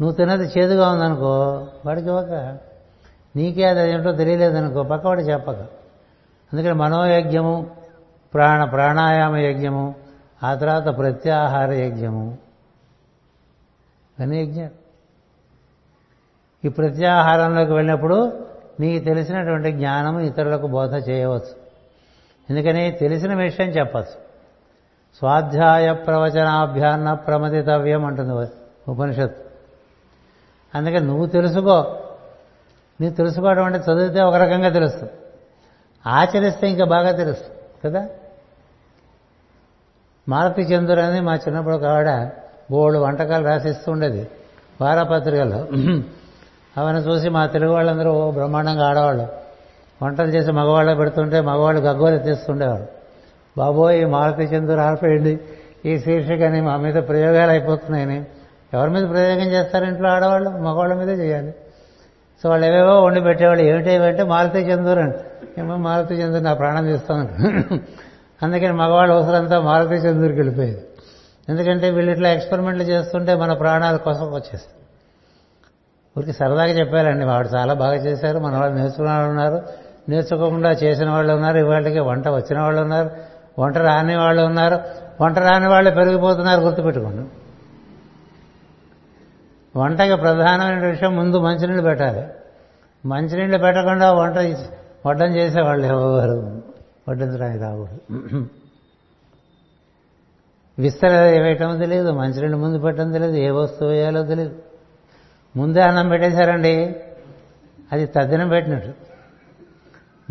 నువ్వు 0.00 0.12
తినది 0.12 0.44
చేదుగా 0.58 0.90
ఉందనుకో 0.90 1.66
వాడికి 1.86 2.10
ఒక 2.10 2.56
నీకే 3.36 3.64
అది 3.64 3.92
ఏంటో 3.92 4.12
తెలియలేదనుకో 4.12 4.82
పక్కవాడు 4.82 5.20
చెప్పక. 5.20 5.56
అందుకని 6.52 6.72
మనోయజ్ఞము 6.72 7.70
ప్రాణ 8.34 8.64
ప్రాణాయామ 8.64 9.36
యజ్ఞము 9.36 9.94
ఆ 10.42 10.54
తర్వాత 10.54 10.98
ప్రత్యాహార 10.98 11.72
యజ్ఞము. 11.72 12.38
అని 14.20 14.42
యజ్ఞాలు. 14.42 14.80
ఈ 16.64 16.68
ప్రత్యాహారంలోకి 16.68 17.72
వెళ్ళినప్పుడు 17.72 18.46
నీకు 18.80 19.04
తెలిసినటువంటి 19.04 19.72
జ్ఞానం 19.72 20.18
ఇతరులకు 20.18 20.66
బోధ 20.66 21.08
చేయవచ్చు. 21.08 21.60
ఎందుకని 22.50 22.90
తెలిసిన 22.90 23.34
విషయం 23.34 23.68
చెప్పచ్చు. 23.68 24.30
స్వాధ్యాయ 25.18 25.92
ప్రవచనాభ్యాన్న 25.92 27.12
ప్రమదితవ్యం 27.12 28.04
అంటుంది 28.04 28.50
ఉపనిషత్తు. 28.90 29.44
అందుకని 30.74 31.00
నువ్వు 31.00 31.26
తెలుసుకో 31.26 31.96
నీకు 33.00 33.16
తెలుసుకోవడం 33.16 33.64
అంటే 33.64 33.78
చదివితే 33.78 34.22
ఒక 34.22 34.34
రకంగా 34.34 34.68
తెలుస్తుంది 34.68 35.12
ఆచరిస్తే 36.06 36.68
ఇంకా 36.68 36.84
బాగా 36.84 37.12
తెలుస్తుంది 37.12 37.58
కదా? 37.84 38.08
మారుతి 40.28 40.62
చంద్రుడు 40.62 41.00
అని 41.00 41.20
మా 41.20 41.34
చిన్నప్పుడు 41.34 41.74
ఒక 41.74 41.84
ఆవిడ 41.84 42.96
వంటకాలు 42.96 43.44
రాసిస్తూ 43.44 43.92
ఉండేది 43.92 44.28
వారపత్రికల్లో. 44.80 45.58
అవన్నీ 46.78 47.00
చూసి 47.00 47.28
మా 47.28 47.46
తెలుగు 47.46 47.72
వాళ్ళందరూ 47.72 48.30
బ్రహ్మాండంగా 48.30 48.88
ఆడవాళ్ళు. 48.88 49.28
వంటలు 50.02 50.26
చేసి 50.26 50.52
మగవాళ్ళు 50.52 50.94
పెడుతుంటే 50.94 51.40
మగవాళ్ళు 51.40 51.80
గగ్గోలు 51.80 52.14
ఎత్తిస్తుండేవారు 52.14 52.86
బాబోయ్ 53.58 54.00
ఈ 54.00 54.04
మారుతి 54.04 54.42
చంద్రుడు 54.42 54.80
ఆడిపోయింది 54.80 55.40
ఈ 55.86 55.98
శీర్షికని 55.98 56.60
మా 56.60 56.76
మీద 56.76 56.94
ప్రయోగాలు 56.94 57.50
అయిపోతున్నాయని. 57.50 58.24
ఎవరి 58.74 58.90
మీద 58.90 59.10
ప్రయోగం 59.10 59.40
చేస్తారు 59.40 59.84
ఇంట్లో 59.84 60.08
ఆడవాళ్ళు? 60.08 60.50
మగవాళ్ళ 60.50 60.94
మీదే 60.94 61.12
చేయాలి. 61.12 61.54
సో 62.42 62.48
వాళ్ళు 62.48 62.66
ఏవేవో 62.66 63.02
వండి 63.02 63.20
పెట్టేవాళ్ళు. 63.20 63.62
ఏమిటేవంటే 63.64 64.06
ఏమంటే 64.06 64.22
మారుతి 64.22 64.58
చందూరు 64.58 64.98
అండి 64.98 65.16
ఏమో 65.60 65.76
మారుతి 65.76 66.14
చందూరు 66.14 66.42
నా 66.42 66.54
ప్రాణం 66.54 66.86
తీస్తాను. 66.86 67.28
అందుకని 68.42 68.72
మగవాళ్ళ 68.72 69.14
అవసరంతా 69.14 69.60
మారుతి 69.60 69.94
చందూరుకి 69.94 70.38
వెళ్ళిపోయేది. 70.38 70.84
ఎందుకంటే 71.48 71.90
వీళ్ళు 71.90 72.12
ఇట్లా 72.12 72.30
ఎక్స్పెరిమెంట్లు 72.30 72.82
చేస్తుంటే 72.82 73.34
మన 73.34 73.52
ప్రాణాల 73.52 73.96
కోసం 73.96 74.26
వచ్చేస్తాయి. 74.26 74.80
ఊరికి 76.18 76.32
సరదాగా 76.32 76.70
చెప్పారండి. 76.70 77.24
వాడు 77.24 77.48
చాలా 77.48 77.74
బాగా 77.74 77.94
చేశారు. 77.94 78.38
మన 78.38 78.56
వాళ్ళు 78.56 78.76
నేర్చుకున్న 78.76 79.10
వాళ్ళు 79.10 79.30
ఉన్నారు. 79.30 79.62
నేర్చుకోకుండా 80.08 80.70
చేసిన 80.70 81.10
వాళ్ళు 81.10 81.32
ఉన్నారు. 81.32 81.58
ఇవాళకి 81.58 82.00
వంట 82.00 82.28
వచ్చిన 82.28 82.60
వాళ్ళు 82.60 82.82
ఉన్నారు. 82.82 83.10
వంట 83.58 83.78
రాని 83.78 84.16
వాళ్ళు 84.16 84.42
ఉన్నారు. 84.42 84.78
వంట 85.20 85.38
రాని 85.38 85.68
వాళ్ళు 85.68 85.90
పెరిగిపోతున్నారు. 85.90 86.60
గుర్తుపెట్టుకోండి. 86.60 87.28
వంటకి 89.76 90.16
ప్రధానమైన 90.16 90.86
విషయం 90.86 91.16
ముందు 91.16 91.40
మంచినీళ్ళు 91.40 91.82
పెట్టాలి. 91.82 92.26
మంచినీళ్ళు 93.06 93.58
పెట్టకుండా 93.58 94.12
వంట 94.12 94.56
వడ్డం 95.06 95.36
చేసేవాళ్ళు 95.36 95.86
ఎవరు? 95.86 96.62
వడ్డించడానికి 97.08 97.62
రాకూడదు. 97.62 98.46
విస్తర 100.78 101.20
వేయటం 101.20 101.78
తెలియదు 101.78 102.10
మంచినీళ్ళు 102.10 102.56
ముందు 102.56 102.78
పెట్టడం 102.78 103.12
తెలియదు 103.12 103.36
ఏ 103.36 103.50
వస్తువు 103.50 103.90
వేయాలో 103.90 104.22
తెలియదు. 104.22 104.54
ముందే 105.56 105.80
అన్నం 105.80 106.08
పెట్టేశారండి 106.08 106.96
అది 107.92 108.06
తద్దినం 108.06 108.48
పెట్టినట్టు. 108.48 108.92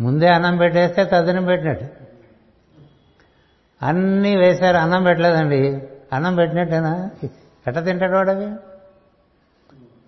ముందే 0.02 0.28
అన్నం 0.28 0.56
పెట్టేస్తే 0.56 1.04
తద్దినం 1.04 1.44
పెట్టినట్టు. 1.44 1.86
అన్నీ 3.82 4.36
వేశారు 4.36 4.76
అన్నం 4.76 5.02
పెట్టలేదండి. 5.02 5.82
అన్నం 6.12 6.34
పెట్టినట్టేనా? 6.34 7.10
ఎట్ట 7.66 7.78
తింటాడు 7.78 8.16
వాడు 8.16 8.30
అవి. 8.30 8.50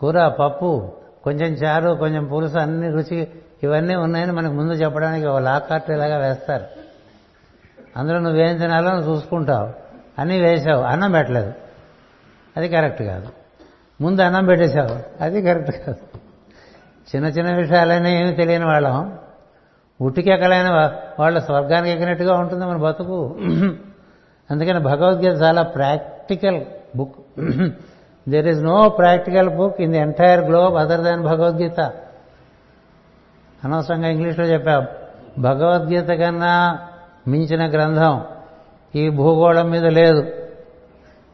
కూర 0.02 0.28
పప్పు 0.28 0.92
కొంచెం 1.24 1.52
చారు 1.52 1.94
కొంచెం 1.94 2.24
పులుసు 2.24 2.58
అన్ని 2.58 2.90
రుచి 2.90 3.28
ఇవన్నీ 3.62 3.94
ఉన్నాయని 3.96 4.32
మనకు 4.32 4.52
ముందు 4.52 4.72
చెప్పడానికి 4.72 5.26
ఒక 5.26 5.38
లాకార్ట్ 5.38 5.90
ఇలాగా 5.90 6.28
వేస్తారు. 6.28 6.64
అందులో 7.96 8.18
నువ్వేం 8.18 8.56
తినాలో 8.56 8.92
నువ్వు 8.92 9.14
చూసుకుంటావు. 9.14 9.70
అన్నీ 10.18 10.40
వేసావు 10.40 10.82
అన్నం 10.82 11.12
పెట్టలేదు. 11.12 11.52
అది 12.56 12.68
కరెక్ట్ 12.68 13.02
కాదు. 13.02 13.28
ముందు 14.00 14.22
అన్నం 14.22 14.46
పెట్టేశావు 14.46 15.22
అది 15.22 15.42
కరెక్ట్ 15.42 15.70
కాదు. 15.70 16.18
చిన్న 17.16 17.26
చిన్న 17.26 17.56
విషయాలైనా 17.56 18.08
ఏమి 18.08 18.32
తెలియని 18.32 18.64
వాళ్ళం. 18.64 19.18
ఉట్టికెక్కలైన 20.00 20.68
వాళ్ళ 21.20 21.38
స్వర్గానికి 21.38 21.90
ఎక్కినట్టుగా 21.90 22.34
ఉంటుంది 22.34 22.66
మన 22.66 22.76
బతుకు. 22.76 23.38
అందుకని 24.50 24.78
భగవద్గీత 24.80 25.42
చాలా 25.42 25.62
practical 25.62 26.64
book. 26.96 27.16
There 28.28 28.46
is 28.46 28.64
no 28.64 28.88
practical 28.88 29.50
book 29.50 29.80
in 29.80 29.92
the 29.92 29.98
entire 29.98 30.40
globe 30.40 30.76
other 30.76 31.00
than 31.00 31.22
Bhagavad Gita 31.22 31.80
అనవసరంగా 33.64 34.08
ఇంగ్లీష్లో 34.08 34.44
చెప్పాం. 34.44 34.86
భగవద్గీత 35.38 36.08
కన్నా 36.08 36.78
మించిన 37.28 37.70
గ్రంథం 37.70 38.24
ఈ 38.94 39.08
భూగోళం 39.08 39.70
మీద 39.70 39.84
లేదు. 39.84 40.26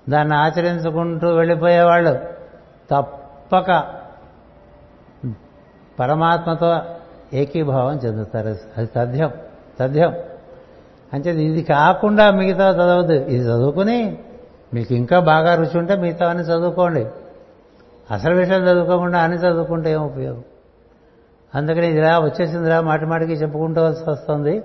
దాన్ని 0.08 0.34
ఆచరించుకుంటూ 0.34 1.28
వెళ్ళిపోయేవాళ్ళు 1.28 2.18
తప్పక 2.90 3.84
పరమాత్మతో 5.98 6.78
ఏకీభావం 7.32 7.96
చెందుతారు. 7.96 8.56
అది 8.76 8.88
తథ్యం 8.96 9.32
తథ్యం 9.80 10.14
అంటే 11.12 11.30
ఇది 11.30 11.62
కాకుండా 11.62 12.30
మిగతా 12.30 12.70
చదవద్దు. 12.70 13.12
ఇది 13.12 13.44
చదువుకుని 13.44 14.18
మీకు 14.74 14.94
ఇంకా 14.94 15.20
బాగా 15.20 15.54
రుచి 15.54 15.78
ఉంటే 15.78 15.96
మిగతా 15.96 16.30
అన్ని 16.30 16.44
చదువుకోండి. 16.44 17.06
అసలు 18.10 18.34
విషయం 18.34 18.62
చదువుకోకుండా 18.62 19.18
అన్ని 19.18 19.38
చదువుకుంటే 19.38 19.92
ఏం 19.92 20.02
ఉపయోగం? 20.02 20.44
అందుకని 21.54 21.88
ఇదిరా 21.88 22.18
వచ్చేసిందిరా 22.18 22.80
మాటి 22.80 23.04
మాటికి 23.04 23.32
చెప్పుకుంటవలసి 23.32 24.10
వస్తుంది. 24.10 24.62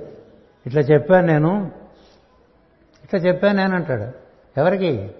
ఇట్లా 0.66 0.82
చెప్పాను 0.82 1.28
నేను. 1.28 1.72
ఇట్లా 3.04 3.20
చెప్పాను 3.20 3.58
నేను 3.58 3.76
అంటాడు. 3.76 4.12
ఎవరికి? 4.60 5.12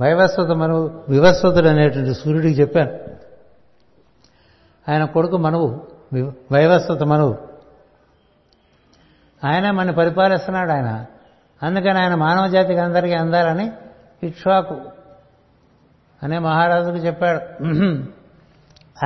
వైవస్వత 0.00 0.48
మనువు 0.48 0.90
వివస్వతుడు 1.08 1.68
అనేటువంటి 1.68 2.14
సూర్యుడికి 2.14 2.60
చెప్పాను. 2.60 2.98
ఆయన 4.90 5.04
కొడుకు 5.04 5.36
మనవు 5.36 5.86
వైవస్వత 6.52 7.02
మనువు. 7.02 7.38
ఆయన 9.44 9.70
మన 9.70 9.90
పరిపాలిస్తున్నాడు 9.90 10.70
ఆయన. 10.70 11.06
అందుకని 11.62 11.98
ఆయన 11.98 12.14
మానవ 12.14 12.46
జాతికి 12.46 12.80
అందరికీ 12.80 13.14
అందాలని 13.14 13.72
ఇక్ష్వాకు 14.22 14.80
అనే 16.22 16.38
మహారాజుకు 16.38 16.96
చెప్పాడు. 16.96 17.62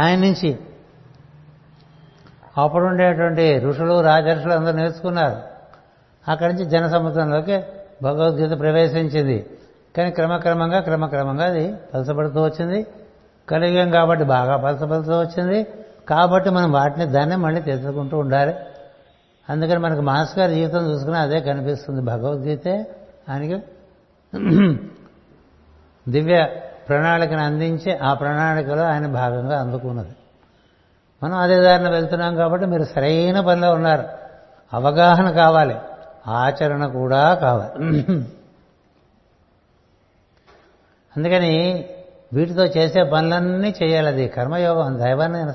ఆయన 0.00 0.18
నుంచి 0.18 0.58
అప్పుడు 2.58 2.84
ఉండేటువంటి 2.84 3.58
ఋషులు 3.58 4.00
రాజర్షులు 4.00 4.52
అందరూ 4.52 4.72
నేర్చుకున్నారు. 4.72 5.36
అక్కడి 6.30 6.52
నుంచి 6.52 6.64
జనసముద్రంలోకి 6.64 7.62
భగవద్గీత 8.02 8.58
ప్రవేశించింది. 8.58 9.50
కానీ 9.96 10.10
క్రమక్రమంగా 10.10 10.80
క్రమక్రమంగా 10.80 11.44
అది 11.44 11.74
పలసపడుతూ 11.94 12.44
వచ్చింది. 12.44 12.86
కలియుగం 13.48 13.90
కాబట్టి 13.90 14.24
బాగా 14.24 14.56
పలసపడుతూ 14.56 15.20
వచ్చింది. 15.20 15.66
కాబట్టి 16.08 16.50
మనం 16.50 16.72
వాటిని 16.72 17.06
దాన్ని 17.06 17.36
మళ్ళీ 17.36 17.60
తెచ్చుకుంటూ 17.62 18.18
ఉండాలి. 18.18 18.54
అందుకని 19.50 19.78
మనకు 19.78 20.00
మాస్ 20.00 20.38
గారి 20.38 20.54
జీవితం 20.54 20.90
చూసుకుని 20.90 21.18
అదే 21.18 21.40
కనిపిస్తుంది. 21.40 22.02
భగవద్గీతే 22.02 22.90
ఆయనకి 23.28 23.62
దివ్య 26.08 26.46
ప్రణాళికను 26.88 27.44
అందించి 27.44 27.96
ఆ 27.96 28.14
ప్రణాళికలో 28.14 28.82
ఆయన 28.82 29.06
భాగంగా 29.06 29.60
అందుకున్నది. 29.60 30.16
మనం 31.22 31.38
అదే 31.38 31.56
దారిన 31.56 31.90
వెళ్తున్నాం 31.90 32.36
కాబట్టి 32.36 32.66
మీరు 32.66 32.82
సరైన 32.82 33.40
పనిలో 33.40 33.72
ఉన్నారు. 33.72 34.04
అవగాహన 34.72 35.30
కావాలి. 35.30 35.76
ఆచరణ 36.28 36.86
కూడా 36.86 37.34
కావాలి. 37.34 37.84
అందుకని 41.16 41.84
వీటితో 42.32 42.64
చేసే 42.64 43.02
పనులన్నీ 43.02 43.74
చేయాలి 43.82 44.08
అది. 44.08 44.28
కర్మయోగం 44.28 44.98
దైవాన్ని 44.98 45.52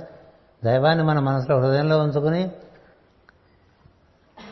దైవాన్ని 0.66 1.04
మన 1.04 1.20
మనసులో 1.20 1.60
హృదయంలో 1.60 2.00
ఉంచుకుని 2.00 2.52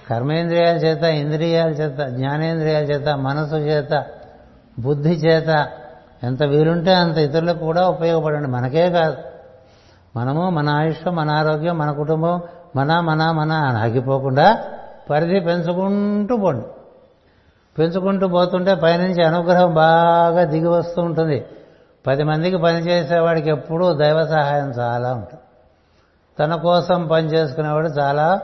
కర్మేంద్రియాల 0.10 0.76
చేత 0.76 1.04
ఇంద్రియాల 1.04 1.70
చేత 1.70 2.08
జ్ఞానేంద్రియాల 2.08 2.84
చేత 2.84 3.08
మనసు 3.08 3.56
చేత 3.56 4.06
బుద్ధి 4.80 5.10
చేత 5.10 5.68
ఎంత 6.24 6.44
వీలుంటే 6.44 6.94
అంత 6.94 7.18
ఇతరులకు 7.18 7.58
కూడా 7.58 7.90
ఉపయోగపడండి. 7.90 8.48
మనకే 8.48 8.90
కాదు. 8.90 9.18
మనము 10.16 10.50
మన 10.50 10.70
ఆయుష్ 10.70 11.10
మన 11.10 11.30
ఆరోగ్యం 11.30 11.78
మన 11.78 11.92
కుటుంబం 11.92 12.42
మన 12.76 13.00
మన 13.00 13.32
మన 13.32 13.52
అని 13.52 13.78
ఆగిపోకుండా 13.78 14.64
పరిధి 15.10 15.40
పెంచుకుంటూ 15.40 16.38
పోండి. 16.38 16.66
పెంచుకుంటూ 17.78 18.28
పోతుంటే 18.28 18.76
పైనుంచి 18.76 19.24
అనుగ్రహం 19.24 19.74
బాగా 19.74 20.44
దిగి 20.44 20.68
వస్తూ 20.68 21.02
ఉంటుంది. 21.02 21.46
పది 22.08 22.24
మందికి 22.24 22.58
పనిచేసేవాడికి 22.58 23.50
ఎప్పుడూ 23.50 23.94
దైవ 23.94 24.26
సహాయం 24.26 24.72
చాలా 24.72 25.14
ఉంటుంది. 25.14 25.44
తన 26.40 26.56
కోసం 26.56 27.08
పని 27.08 27.28
చేసుకునేవాడు 27.28 27.88
చాలా 27.88 28.40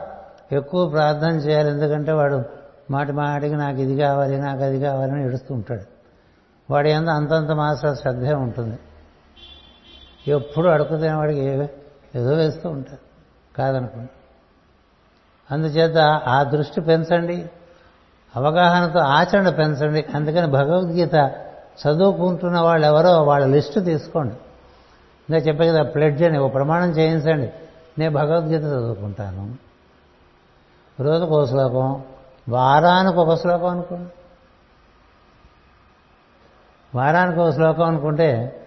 ఎక్కువ 0.52 0.88
ప్రార్థన 0.88 1.30
చేయాలి 1.30 1.70
ఎందుకంటే 1.70 2.12
వాడు 2.12 2.42
మాటి 2.90 3.12
మాటికి 3.12 3.54
నాకు 3.54 3.78
ఇది 3.78 4.00
కావాలి 4.00 4.38
నాకు 4.38 4.62
అది 4.62 4.80
కావాలని 4.80 5.24
ఏడుస్తూ 5.24 5.54
ఉంటాడు. 5.54 5.82
వాడి 6.72 6.92
అంత 6.92 7.08
అంతంత 7.08 7.50
మాత్రం 7.50 7.94
శ్రద్ధే 7.94 8.34
ఉంటుంది. 8.34 8.78
ఎప్పుడు 10.28 10.68
అడుగుతున్న 10.68 11.14
వాడికి 11.14 11.40
ఏదో 12.14 12.34
వేస్తూ 12.34 12.68
ఉంటారు 12.68 12.98
కాదనుకోండి. 13.56 14.10
అందుచేత 15.54 15.98
ఆ 16.28 16.42
దృష్టి 16.42 16.80
పెంచండి. 16.80 17.50
అవగాహనతో 18.36 18.98
ఆచరణ 18.98 19.48
పెంచండి. 19.48 20.04
అందుకని 20.14 20.46
భగవద్గీత 20.46 21.14
చదువుకుంటున్న 21.86 22.60
వాళ్ళు 22.60 22.86
ఎవరో 22.86 23.22
వాళ్ళ 23.22 23.46
లిస్టు 23.46 23.80
తీసుకోండి. 23.80 24.34
ఇంకా 25.30 25.46
చెప్పే 25.46 25.68
కదా 25.68 25.82
ప్లెడ్జ్ 25.82 26.22
అని 26.22 26.38
ఒక 26.38 26.54
ప్రమాణం 26.54 26.90
చేయించండి. 26.90 27.52
నేను 27.98 28.14
భగవద్గీత 28.14 28.60
చదువుకుంటాను. 28.60 29.71
రోజుకు 31.00 31.40
ఒక 31.40 31.48
శ్లోకం 31.48 32.02
వారానికి 32.48 33.18
ఒక 33.18 33.34
శ్లోకం 33.34 33.66
అనుకోండి. 33.66 34.10
వారానికి 36.94 37.40
ఒక 37.40 37.50
శ్లోకం 37.50 37.82
అనుకుంటే 37.82 38.58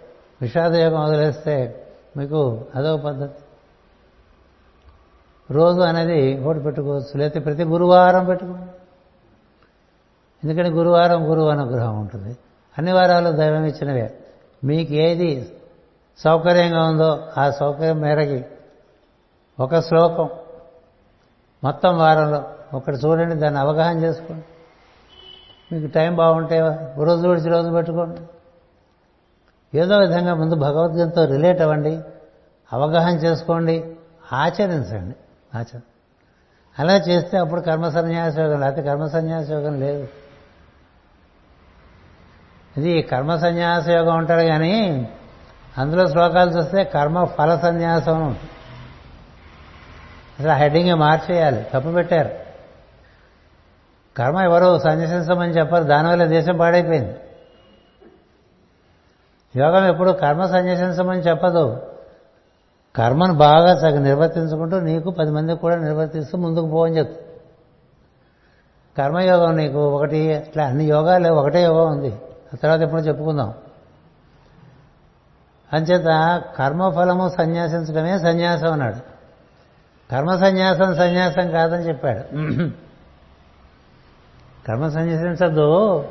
విషాదయోగం 0.41 1.03
వదిలేస్తే 1.03 1.87
మీకు 2.17 2.65
అదో 2.75 2.97
పద్ధతి. 2.97 3.39
రోజు 5.53 5.81
అనేది 5.81 6.39
ఒకటి 6.39 6.59
పెట్టుకోవచ్చు 6.59 7.17
లేకపోతే 7.17 7.39
ప్రతి 7.39 7.63
గురువారం 7.63 8.25
పెట్టుకోండి. 8.25 8.71
ఎందుకంటే 10.43 10.69
గురువారం 10.69 11.31
గురువు 11.31 11.49
అనుగ్రహం 11.49 11.99
ఉంటుంది. 11.99 12.37
అన్ని 12.77 12.91
వారాలు 12.91 13.31
దైవం 13.31 13.63
ఇచ్చినవే. 13.63 14.19
మీకు 14.63 14.93
ఏది 14.93 15.55
సౌకర్యంగా 16.17 16.83
ఉందో 16.83 17.27
ఆ 17.37 17.49
సౌకర్యం 17.49 17.97
మేరకి 17.97 18.45
ఒక 19.59 19.79
శ్లోకం. 19.79 20.29
మొత్తం 21.65 21.97
వారంలో 21.97 22.39
ఒకటి 22.73 22.95
చూడండి 22.95 23.35
దాన్ని 23.35 23.59
అవగాహన 23.59 23.97
చేసుకోండి. 24.03 24.45
మీకు 25.71 25.93
టైం 25.93 26.15
బాగుంటే 26.15 26.59
రోజు 27.03 27.27
విడిచి 27.27 27.49
రోజు 27.49 27.69
పెట్టుకోండి. 27.69 28.21
ఏదో 29.79 29.97
విధంగా 29.97 30.33
ముందు 30.33 30.55
భగవద్గీతతో 30.55 31.25
రిలేట్ 31.25 31.61
అవ్వండి 31.61 31.99
అవగాహన 32.73 33.13
చేసుకోండి 33.15 33.75
ఆచరించండి. 34.33 35.15
ఆచరణ 35.57 35.81
అలా 36.79 36.93
చేస్తే 36.93 37.37
అప్పుడు 37.37 37.61
కర్మ 37.61 37.89
సన్యాస 37.89 38.37
యోగం 38.39 38.59
లేకపోతే 38.59 38.81
కర్మ 38.81 39.05
సన్యాస 39.07 39.51
యోగం 39.51 39.79
లేదు. 39.79 40.07
ఇది 42.77 43.01
కర్మ 43.01 43.35
సన్యాస 43.35 43.89
యోగం 43.89 44.17
ఉంటారు 44.17 44.45
కానీ 44.47 44.73
అందులో 45.77 46.07
శ్లోకాలు 46.07 46.51
చూస్తే 46.51 46.83
కర్మ 46.83 47.23
ఫల 47.23 47.55
సన్యాసం. 47.55 48.23
ఉంటుంది 48.23 48.54
అసలు 50.39 50.51
హెడ్డింగ్ 50.51 50.99
మార్చేయాలి? 50.99 51.67
తప్పు 51.73 51.89
పెట్టారు. 51.89 52.29
కర్మ 54.17 54.39
ఎవరో 54.39 54.79
సన్యసించమని 54.79 55.51
చెప్పారు. 55.51 55.83
దానివల్ల 55.83 56.25
దేశం 56.25 56.57
పాడైపోయింది. 56.57 57.15
యోగం 59.55 59.85
ఎప్పుడు 59.85 60.11
కర్మ 60.11 60.45
సన్యసించమని 60.45 61.19
చెప్పదు. 61.19 61.81
కర్మను 62.95 63.33
బాగా 63.33 63.75
సగం 63.75 64.03
నిర్వర్తించుకుంటూ 64.03 64.79
నీకు 64.79 65.09
పది 65.09 65.31
మందికి 65.31 65.59
కూడా 65.59 65.75
నిర్వర్తిస్తూ 65.75 66.37
ముందుకు 66.37 66.69
పోవని 66.69 66.97
చెప్తుంది 66.97 67.27
కర్మయోగం 68.97 69.55
నీకు 69.55 69.95
ఒకటి 69.95 70.35
అట్లా 70.35 70.65
అన్ని 70.65 70.85
యోగాలు 70.85 71.33
ఒకటే 71.33 71.63
యోగం 71.63 71.91
ఉంది. 71.91 72.15
ఆ 72.53 72.57
తర్వాత 72.63 72.79
ఎప్పుడు 72.79 73.01
చెప్పుకుందాం. 73.01 73.53
అంచేత 75.73 76.41
కర్మఫలము 76.57 77.29
సన్యాసించడమే 77.29 78.19
సన్యాసం 78.19 78.71
అన్నాడు. 78.71 79.14
కర్మ 80.11 80.35
సన్యాసం 80.35 80.95
సన్యాసం 80.95 81.51
కాదని 81.51 81.87
చెప్పాడు. 81.87 82.19
కర్మ 84.67 84.89
సన్యాసించద్దు. 84.89 86.05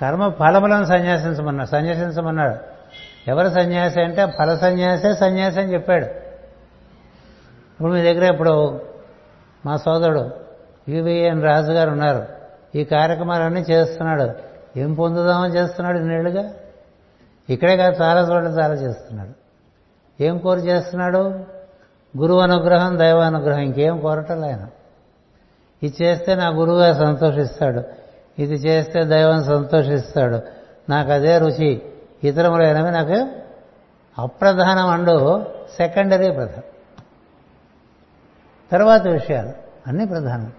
కర్మ 0.00 0.28
ఫలములను 0.28 0.84
సన్యాసించమన్నాడు. 0.84 1.68
సన్యాసించమన్నాడు. 1.68 2.72
ఎవరు 3.28 3.48
సన్యాసి 3.48 4.00
అంటే 4.00 4.26
ఫల 4.26 4.54
సన్యాసే 4.56 5.14
సన్యాసి 5.14 5.60
అని 5.60 5.72
చెప్పాడు. 5.72 6.04
ఇప్పుడు 7.72 7.92
మీ 7.92 8.02
దగ్గర 8.02 8.32
ఇప్పుడు 8.32 8.80
మా 9.66 9.76
సోదరుడు 9.76 10.30
యువిఎన్ 10.88 11.42
రాజు 11.42 11.72
గారు 11.72 11.90
ఉన్నారు. 11.90 12.26
ఈ 12.74 12.84
కార్యక్రమాలన్నీ 12.84 13.60
చేస్తున్నాడు. 13.60 14.52
ఏం 14.78 14.94
పొందుదామని 14.94 15.54
చేస్తున్నాడు 15.54 15.98
ఇన్నేళ్ళుగా 15.98 16.52
ఇక్కడే 17.50 17.76
కాదు 17.76 18.02
చాలా 18.02 18.20
చోట్ల 18.20 18.48
చాలా 18.48 18.74
చేస్తున్నాడు. 18.74 19.42
ఏం 20.22 20.38
కోరి 20.38 20.60
చేస్తున్నాడు? 20.60 21.51
గురువు 22.18 22.40
అనుగ్రహం 22.40 22.98
దైవ 22.98 23.20
అనుగ్రహం 23.20 23.60
ఇంకేం 23.60 24.00
కోరటం 24.00 24.44
ఆయన 24.44 24.66
ఇది 25.82 26.04
చేస్తే 26.04 26.34
నా 26.34 26.48
గురువుగా 26.48 26.92
సంతోషిస్తాడు. 26.92 27.82
ఇది 28.38 28.54
చేస్తే 28.54 29.04
దైవం 29.04 29.44
సంతోషిస్తాడు. 29.44 30.42
నాకు 30.88 31.12
అదే 31.12 31.38
రుచి. 31.38 31.82
ఇతరములైనవి 32.24 32.90
నాకు 32.90 33.28
అప్రధానం 34.18 34.86
అండు 34.88 35.46
సెకండరీ 35.76 36.30
ప్రధానం. 36.30 36.62
తర్వాత 38.72 39.06
విషయాలు. 39.06 39.52
అన్నీ 39.86 40.04
ప్రధానం. 40.04 40.52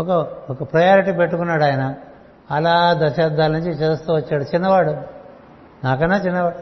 ఒక 0.00 0.08
ఒక 0.50 0.72
ప్రయారిటీ 0.72 1.12
పెట్టుకున్నాడు 1.12 1.64
ఆయన. 1.64 1.94
అలా 2.50 2.94
దశాబ్దాల 3.02 3.52
నుంచి 3.52 3.70
చేస్తూ 3.70 4.14
వచ్చాడు. 4.14 4.42
చిన్నవాడు. 4.42 4.90
నాకన్నా 5.84 6.16
చిన్నవాడు. 6.16 6.56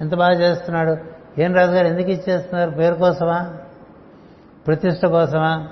ఎంత 0.00 0.14
బాగా 0.14 0.32
చేస్తున్నాడు? 0.32 1.17
ఏం 1.38 1.54
రాజుగారు 1.54 1.86
ఎందుకు 1.86 2.10
ఇచ్చేస్తున్నారు? 2.10 2.70
పేరు 2.70 2.94
కోసమా? 2.94 3.50
ప్రతిష్ట 4.66 5.06
కోసమా? 5.06 5.68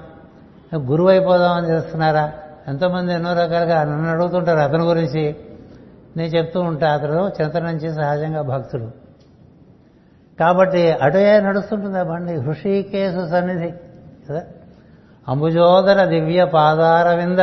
గురువు 0.76 1.08
అయిపోదామని 1.08 1.70
చేస్తున్నారా? 1.70 2.32
ఎంతోమంది 2.68 3.12
ఎన్నో 3.12 3.32
రకాలుగా 3.32 3.84
నన్ను 3.84 4.10
అడుగుతుంటారు 4.10 4.58
అతని 4.58 4.82
గురించి. 4.82 5.36
నేను 6.16 6.28
చెప్తూ 6.28 6.60
ఉంటా 6.60 6.88
అతను 6.88 7.32
చింత 7.42 7.56
నుంచి 7.56 7.94
సహజంగా 7.94 8.42
భక్తుడు. 8.42 8.90
కాబట్టి 10.40 10.92
అటుయే 10.92 11.40
నడుస్తుంటుంది 11.40 11.98
ఆ 11.98 12.02
బండి? 12.02 12.34
హృషికేశు 12.34 13.28
సన్నిధి. 13.30 13.74
కదా? 14.30 14.42
అంబుజోదర 15.28 16.04
దివ్య 16.04 16.44
పాదారవింద 16.44 17.38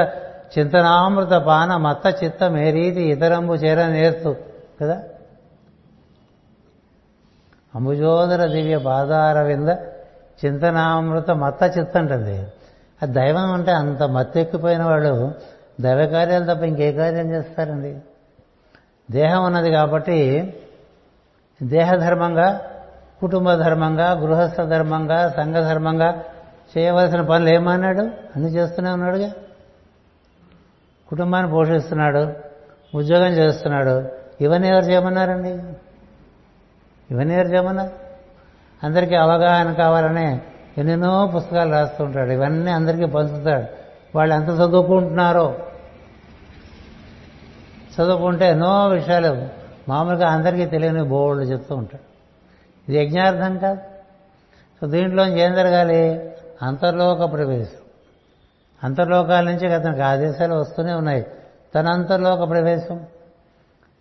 చింతనామృత 0.60 1.30
పాన 1.30 1.78
మత్త 1.78 2.24
చిత్త 2.24 2.44
మేరీతి 2.44 3.02
ఇతరంబు 3.02 3.54
చేర 3.54 3.88
నేర్తు 3.88 4.36
కదా? 4.82 5.04
అంబుజోదర 7.76 8.46
దివ్య 8.48 8.78
పాదారవింద 8.78 9.70
చింతనామృత 10.46 11.32
మత్త 11.32 11.78
చిత్త 11.78 11.98
ఆ 13.04 13.06
దైవం 13.06 13.52
అంటే 13.52 13.72
అంత 13.72 14.04
మత్తెక్కిపోయిన 14.04 14.84
వాళ్ళు 14.84 15.34
దైవ 15.82 16.06
కార్యాలు 16.06 16.54
తప్ప 16.54 16.64
ఇంకే 16.64 16.92
కార్యం 16.92 17.32
చేస్తారండి. 17.32 18.00
దేహం 19.12 19.44
ఉన్నది 19.44 19.72
కాబట్టి 19.72 20.50
దేహధర్మంగా 21.64 22.62
కుటుంబ 23.22 23.54
ధర్మంగా 23.54 24.12
గృహస్థ 24.12 24.62
ధర్మంగా 24.62 25.30
సంఘ 25.30 25.56
ధర్మంగా 25.56 26.24
చేయవలసిన 26.78 27.22
పనులు 27.22 27.50
ఏమన్నాడు 27.50 28.00
అన్ని 28.00 28.50
చేస్తూనే 28.50 28.90
ఉన్నాడుగా. 28.90 29.32
కుటుంబాన్ని 31.10 31.52
పోషిస్తున్నాడు 31.52 32.34
ఉద్యోగం 32.98 33.28
చేస్తున్నాడు. 33.28 34.08
ఇవన్నీ 34.42 34.68
ఎవరు 34.68 34.86
చేయమన్నారండి? 34.86 35.64
ఇవన్నీ 37.12 37.34
ఎవరు 37.34 37.48
చేయమన్నారు 37.48 38.04
అందరికీ 38.84 39.16
అవగాహన 39.16 39.74
కావాలనే 39.74 40.42
ఎన్నెన్నో 40.78 41.32
పుస్తకాలు 41.36 41.72
రాస్తుంటాడు. 41.72 42.32
ఇవన్నీ 42.32 42.72
అందరికీ 42.72 43.06
పంచుతాడు. 43.06 43.66
వాళ్ళు 44.16 44.36
ఎంత 44.36 44.50
చదువుకుంటున్నారో. 44.50 45.56
చదువుకుంటే 48.02 48.50
ఎన్నో 48.50 48.88
విషయాలు. 48.88 49.48
మామూలుగా 49.90 50.30
అందరికీ 50.30 50.66
తెలియని 50.66 51.04
బోర్డు 51.04 51.44
చెప్తూ 51.44 51.76
ఉంటాడు. 51.76 52.14
ఇది 52.92 53.06
యజ్ఞార్థం 53.06 53.58
కాదు. 53.58 53.80
సో 54.82 54.88
దీంట్లో 54.88 55.28
ఏం 55.28 55.54
జరగాలి 55.54 56.32
అంతర్లోక 56.62 57.32
ప్రవేశం. 57.32 57.78
అంతర్లోకాల 58.84 59.44
నుంచి 59.44 59.74
అతనికి 59.74 60.02
ఆదేశాలు 60.02 60.56
వస్తూనే 60.56 60.94
ఉన్నాయి. 60.94 61.26
తన 61.76 61.88
అంతర్లోక 61.88 62.50
ప్రవేశం. 62.50 63.06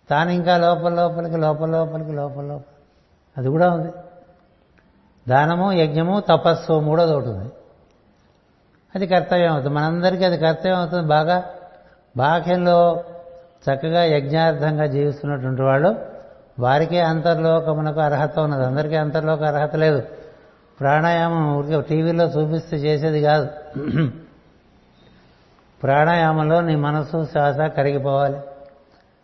తాను 0.09 0.29
ఇంకా 0.29 0.57
లోపల 0.57 0.93
లోపలికి 0.93 1.37
లోపల 1.37 1.69
లోపలికి 1.69 2.11
లోపల 2.11 2.43
లోపల 2.43 2.72
అది 3.37 3.49
కూడా 3.49 3.69
ఉంది. 3.69 3.91
దానము 5.29 5.71
యజ్ఞము 5.71 6.19
తపస్సు 6.19 6.79
మూడోది 6.79 7.13
ఒకటి 7.13 7.29
ఉంది. 7.29 7.51
అది 8.95 9.07
కర్తవ్యం 9.07 9.51
అవుతుంది 9.51 9.75
మనందరికీ 9.75 10.23
అది 10.23 10.37
కర్తవ్యం 10.37 10.77
అవుతుంది 10.77 11.07
బాగా 11.07 11.43
బాహ్యంలో 12.17 13.03
చక్కగా 13.63 14.03
యజ్ఞార్థంగా 14.03 14.85
జీవిస్తున్నటువంటి 14.85 15.61
వాళ్ళు 15.61 15.95
వారికే 16.59 16.99
అంతర్లోకమునకు 16.99 17.99
అర్హత 17.99 18.39
ఉన్నది. 18.39 18.65
అందరికీ 18.65 18.95
అంతర్లోక 18.95 19.43
అర్హత 19.43 19.75
లేదు. 19.75 20.03
ప్రాణాయామం 20.79 21.55
ఊరికే 21.55 21.81
టీవీలో 21.81 22.25
చూపిస్తే 22.25 22.77
చేసేది 22.77 23.21
కాదు. 23.21 23.47
ప్రాణాయామంలో 25.83 26.61
నీ 26.61 26.75
మనసు 26.75 27.27
శ్వాస 27.31 27.57
కరిగిపోవాలి. 27.57 28.37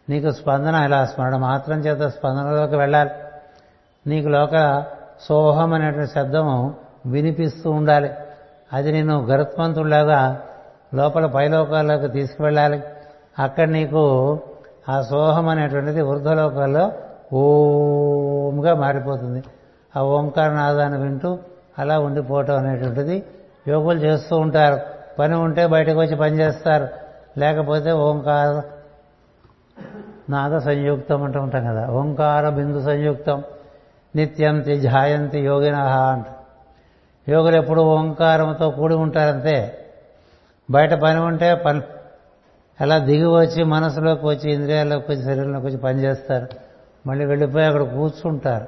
నీకు 0.10 0.32
స్పందన 0.32 0.76
ఇలా 0.76 1.06
స్మరణ 1.06 1.36
మాత్రం 1.36 1.80
చేత 1.80 2.08
స్పందనలోకి 2.08 2.76
వెళ్ళాలి. 2.76 3.10
నీకు 4.08 4.30
లోక 4.30 4.84
సోహం 5.22 5.74
అనేటువంటి 5.74 6.12
శబ్దము 6.12 6.76
వినిపిస్తూ 7.06 7.72
ఉండాలి. 7.72 8.10
అది 8.74 8.92
నేను 8.92 9.26
గరుత్మంతుడిలాగా 9.26 10.42
లోపల 10.94 11.26
పైలోకాల్లోకి 11.26 12.08
తీసుకువెళ్ళాలి. 12.08 12.84
అక్కడ 13.40 13.68
నీకు 13.68 14.40
ఆ 14.90 15.02
సోహం 15.02 15.50
అనేటువంటిది 15.50 16.02
వృద్ధలోకాల్లో 16.02 16.92
ఓంగా 17.34 18.76
మారిపోతుంది. 18.76 19.44
ఆ 19.96 20.02
ఓంకార 20.02 20.50
నాదాన్ని 20.50 21.02
వింటూ 21.02 21.40
అలా 21.80 22.00
ఉండిపోవటం 22.00 22.58
అనేటువంటిది 22.58 23.24
యోగులు 23.68 24.00
చేస్తూ 24.00 24.38
ఉంటారు. 24.38 24.80
పని 25.20 25.36
ఉంటే 25.36 25.68
బయటకు 25.68 26.00
వచ్చి 26.00 26.16
పని 26.16 26.40
చేస్తారు. 26.40 26.88
లేకపోతే 27.38 27.92
ఓంకార 27.92 28.62
నాద 30.30 30.58
సంయుక్తం 30.58 31.24
అంటూ 31.24 31.42
ఉంటాం 31.42 31.66
కదా. 31.66 31.88
ఓంకార 31.88 32.50
బిందు 32.50 32.82
సంయుక్తం. 32.82 33.44
నిత్యం 34.16 34.62
త్యజాయంతి 34.62 35.40
యోగిన 35.40 35.76
అంట. 35.76 36.26
యోగులు 37.30 37.56
ఎప్పుడు 37.56 37.82
ఓంకారంతో 37.82 38.70
కూడి 38.70 38.96
ఉంటారంతే. 38.96 39.86
బయట 40.72 40.94
పని 40.94 41.20
ఉంటే 41.20 41.56
పని 41.56 41.82
అలా 42.82 42.98
దిగి 42.98 43.26
వచ్చి 43.26 43.64
మనసులోకి 43.64 44.26
వచ్చి 44.26 44.52
ఇంద్రియాల్లోకి 44.52 45.12
వచ్చి 45.12 45.24
శరీరంలోకి 45.24 45.66
వచ్చి 45.66 45.78
పనిచేస్తారు 45.78 46.48
మళ్ళీ 47.08 47.26
వెళ్ళిపోయి 47.26 47.66
అక్కడ 47.66 47.82
కూర్చుంటారు. 47.82 48.68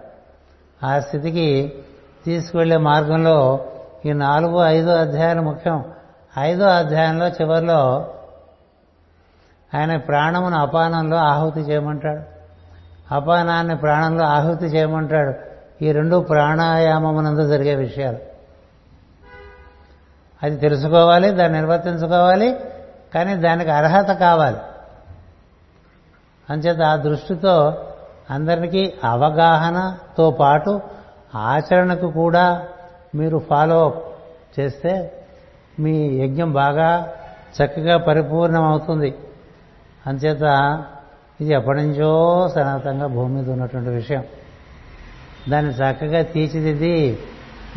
ఆ 0.85 0.99
స్థితికి 0.99 1.73
తీసుకువెళ్ళే 2.25 2.77
మార్గంలో 2.77 3.65
ఈ 4.05 4.13
నాలుగు 4.13 4.59
ఐదో 4.63 4.91
అధ్యాయాలు 4.91 5.41
ముఖ్యం. 5.41 5.85
ఐదో 6.39 6.65
అధ్యాయంలో 6.65 7.27
చివరిలో 7.27 8.13
ఆయన 9.75 9.97
ప్రాణమును 9.97 10.57
అపానంలో 10.57 11.17
ఆహుతి 11.17 11.59
చేయమంటాడు. 11.59 12.40
అపానాన్ని 13.11 13.77
ప్రాణంలో 13.77 14.25
ఆహుతి 14.25 14.65
చేయమంటాడు. 14.65 15.33
ఈ 15.83 15.91
రెండు 15.91 16.17
ప్రాణాయామమునందు 16.17 17.47
జరిగే 17.47 17.75
విషయాలు. 17.75 18.17
అది 20.43 20.55
తెలుసుకోవాలి 20.55 21.31
దాన్ని 21.31 21.59
నిర్వర్తించుకోవాలి 21.59 22.59
కానీ 23.13 23.35
దానికి 23.35 23.71
అర్హత 23.71 24.11
కావాలి. 24.11 24.57
అంచేత 26.49 26.81
ఆ 26.81 26.95
దృష్టితో 26.95 27.85
అందరికీ 28.29 28.93
అవగాహనతో 29.03 30.31
పాటు 30.31 30.81
ఆచరణకు 31.35 32.11
కూడా 32.11 32.67
మీరు 33.15 33.37
ఫాలో 33.49 34.01
చేస్తే 34.59 35.23
మీ 35.79 36.07
యజ్ఞం 36.07 36.53
బాగా 36.53 37.13
చక్కగా 37.63 37.97
పరిపూర్ణమవుతుంది. 37.97 39.17
అంచేత 40.07 40.43
ఇది 41.41 41.53
ఎప్పటి 41.53 41.81
నుంచో 41.81 42.49
సనాతంగా 42.55 43.07
భూమి 43.07 43.35
మీద 43.35 43.49
ఉన్నటువంటి 43.49 43.89
విషయం. 43.89 44.23
దాన్ని 45.49 45.73
చక్కగా 45.73 46.21
తీర్చిదిద్ది 46.21 47.19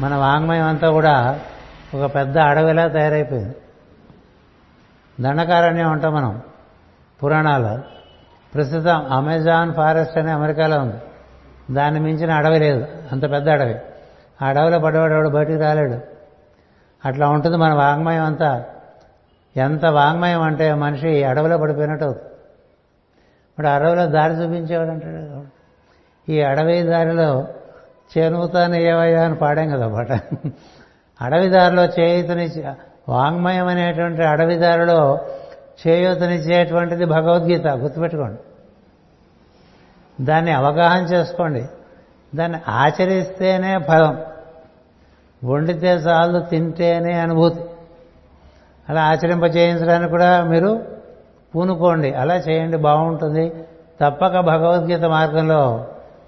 మన 0.01 0.15
వాంగ్మయం 0.15 0.67
అంతా 0.67 0.91
కూడా 0.91 1.41
ఒక 1.95 2.15
పెద్ద 2.15 2.39
అడవిలా 2.39 2.89
తయారైపోయింది. 2.89 3.57
దండకారణ్యం 5.23 5.93
ఉంటాం 5.93 6.15
మనం 6.15 6.43
పురాణాలు. 7.25 7.79
ప్రస్తుతం 8.55 9.13
అమెజాన్ 9.13 9.75
ఫారెస్ట్ 9.75 10.19
అనే 10.19 10.33
అమెరికాలో 10.33 10.79
ఉంది. 10.79 10.97
దాన్ని 11.75 12.01
మించిన 12.01 12.31
అడవి 12.31 12.59
లేదు 12.59 12.87
అంత 13.13 13.31
పెద్ద 13.31 13.49
అడవి. 13.49 13.75
ఆ 14.43 14.49
అడవిలో 14.49 14.79
పడేవాడు 14.79 15.29
బయటికి 15.29 15.59
రాలేడు. 15.59 15.99
అట్లా 17.05 17.29
ఉంటుంది 17.29 17.57
మన 17.57 17.75
వాంగ్మయం 17.75 18.25
అంతా. 18.25 18.65
ఎంత 19.57 19.87
వాంగ్మయం 19.87 20.43
అంటే 20.43 20.75
మనిషి 20.75 21.25
అడవిలో 21.25 21.59
పడిపోయినట్టు 21.59 22.05
అవుతుంది. 22.05 22.34
ఇప్పుడు 23.55 23.69
అడవిలో 23.69 24.07
దారి 24.07 24.33
చూపించేవాడు 24.35 24.91
అంటాడు 24.91 25.45
ఈ 26.33 26.41
అడవి 26.41 26.83
దారిలో 26.83 27.47
చేనుగుతాను 28.19 28.75
ఏవయ్యా 28.75 29.25
అని 29.25 29.35
పాడాం 29.35 29.69
కదా 29.69 29.89
పాట. 29.89 30.13
అడవి 31.21 31.49
దారిలో 31.49 31.85
చేయుతని 31.85 32.51
వాంగ్మయం 33.09 33.67
అనేటువంటి 33.67 34.23
అడవి 34.23 34.55
దారిలో 34.55 35.21
చేయూతనిచ్చేటువంటిది 35.87 37.05
భగవద్గీత 37.05 37.67
గుర్తుపెట్టుకోండి. 37.67 38.41
దాన్ని 40.25 40.53
అవగాహన 40.53 41.05
చేసుకోండి. 41.05 41.69
దాన్ని 42.35 42.59
ఆచరిస్తేనే 42.69 43.79
ఫలం. 43.79 44.23
వండితే 45.45 45.87
చాలు 45.87 46.41
తింటేనే 46.41 47.13
అనుభూతి. 47.13 47.61
అలా 48.89 49.03
ఆచరింప 49.03 49.45
చేయించడానికి 49.45 50.11
కూడా 50.11 50.45
మీరు 50.45 50.95
పూనుకోండి 51.55 52.15
అలా 52.15 52.37
చేయండి 52.37 52.77
బాగుంటుంది. 52.77 53.53
తప్పక 54.05 54.41
భగవద్గీత 54.41 55.05
మార్గంలో 55.05 55.87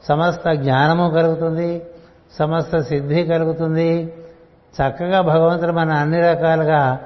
సమస్త 0.09 0.53
జ్ఞానము 0.53 1.11
కలుగుతుంది 1.11 1.87
సమస్త 2.39 2.79
సిద్ధి 2.79 3.23
కలుగుతుంది. 3.23 4.15
చక్కగా 4.77 5.21
భగవంతుడు 5.21 5.73
మన 5.73 5.93
అన్ని 5.93 6.21
రకాలుగా 6.21 7.01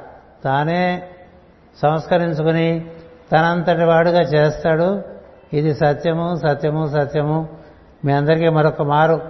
తానే 0.44 1.02
సంస్కరించుకుని 1.82 2.90
తనంతటి 3.32 3.84
వాడుగా 3.84 4.20
చేస్తాడు. 4.20 5.02
ఇది 5.52 5.74
సత్యము 5.74 6.36
సత్యము 6.36 6.88
సత్యము. 6.88 7.48
మీ 8.04 8.12
అందరికీ 8.12 8.48
మరొక 8.48 8.82
మారు. 8.82 9.20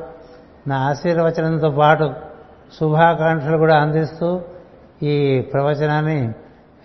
నా 0.67 0.77
ఆశీర్వచనంతో 0.77 1.71
పాటు 1.71 2.11
శుభాకాంక్షలు 2.81 3.57
కూడా 3.57 3.77
అందిస్తూ 3.77 4.41
ఈ 5.03 5.41
ప్రవచనాన్ని 5.41 6.35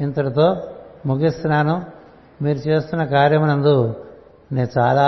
ఇంతటితో 0.02 0.57
ముగిస్తున్నాను. 1.06 1.94
మీరు 2.41 2.57
చేస్తున్న 2.57 3.06
కార్యమునందు 3.06 4.06
నేను 4.52 4.80
చాలా 4.80 5.07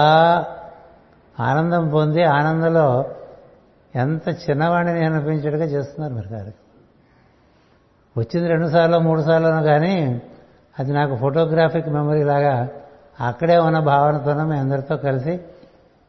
ఆనందం 1.40 1.90
పొంది 1.90 2.24
ఆనందంలో 2.24 3.06
ఎంత 3.95 4.30
చిన్నవాడిని 4.30 5.06
అనిపించేట్టుగా 5.06 5.66
చేస్తున్నారు 5.66 6.14
మీరు 6.14 6.28
కార్యక్రమం 6.28 6.68
వచ్చింది 8.18 8.48
రెండు 8.48 8.68
సార్లు 8.68 8.99
మూడు 8.99 9.22
సార్లు 9.22 9.64
కానీ 9.64 10.22
అది 10.80 10.94
నాకు 10.94 11.16
ఫోటోగ్రాఫిక్ 11.16 11.90
మెమరీ 11.90 12.24
లాగా 12.24 12.70
అక్కడే 13.20 13.58
ఉన్న 13.58 13.80
భావనతోనే 13.80 14.44
మేము 14.44 14.60
అందరితో 14.60 14.98
కలిసి 14.98 15.40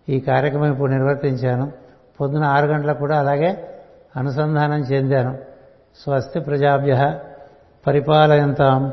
ఈ 0.09 0.21
కార్యక్రమం 0.21 0.73
ఇప్పుడు 0.73 0.91
నిర్వర్తించాను. 0.91 1.73
పొద్దున 2.21 2.45
ఆరు 2.45 2.67
గంటలకు 2.67 2.99
కూడా 2.99 3.19
అలాగే 3.19 3.79
అనుసంధానం 4.17 4.81
చెందాను. 4.81 5.39
స్వస్తి 6.05 6.41
ప్రజాభ్య 6.41 7.19
పరిపాలయంతాం. 7.87 8.93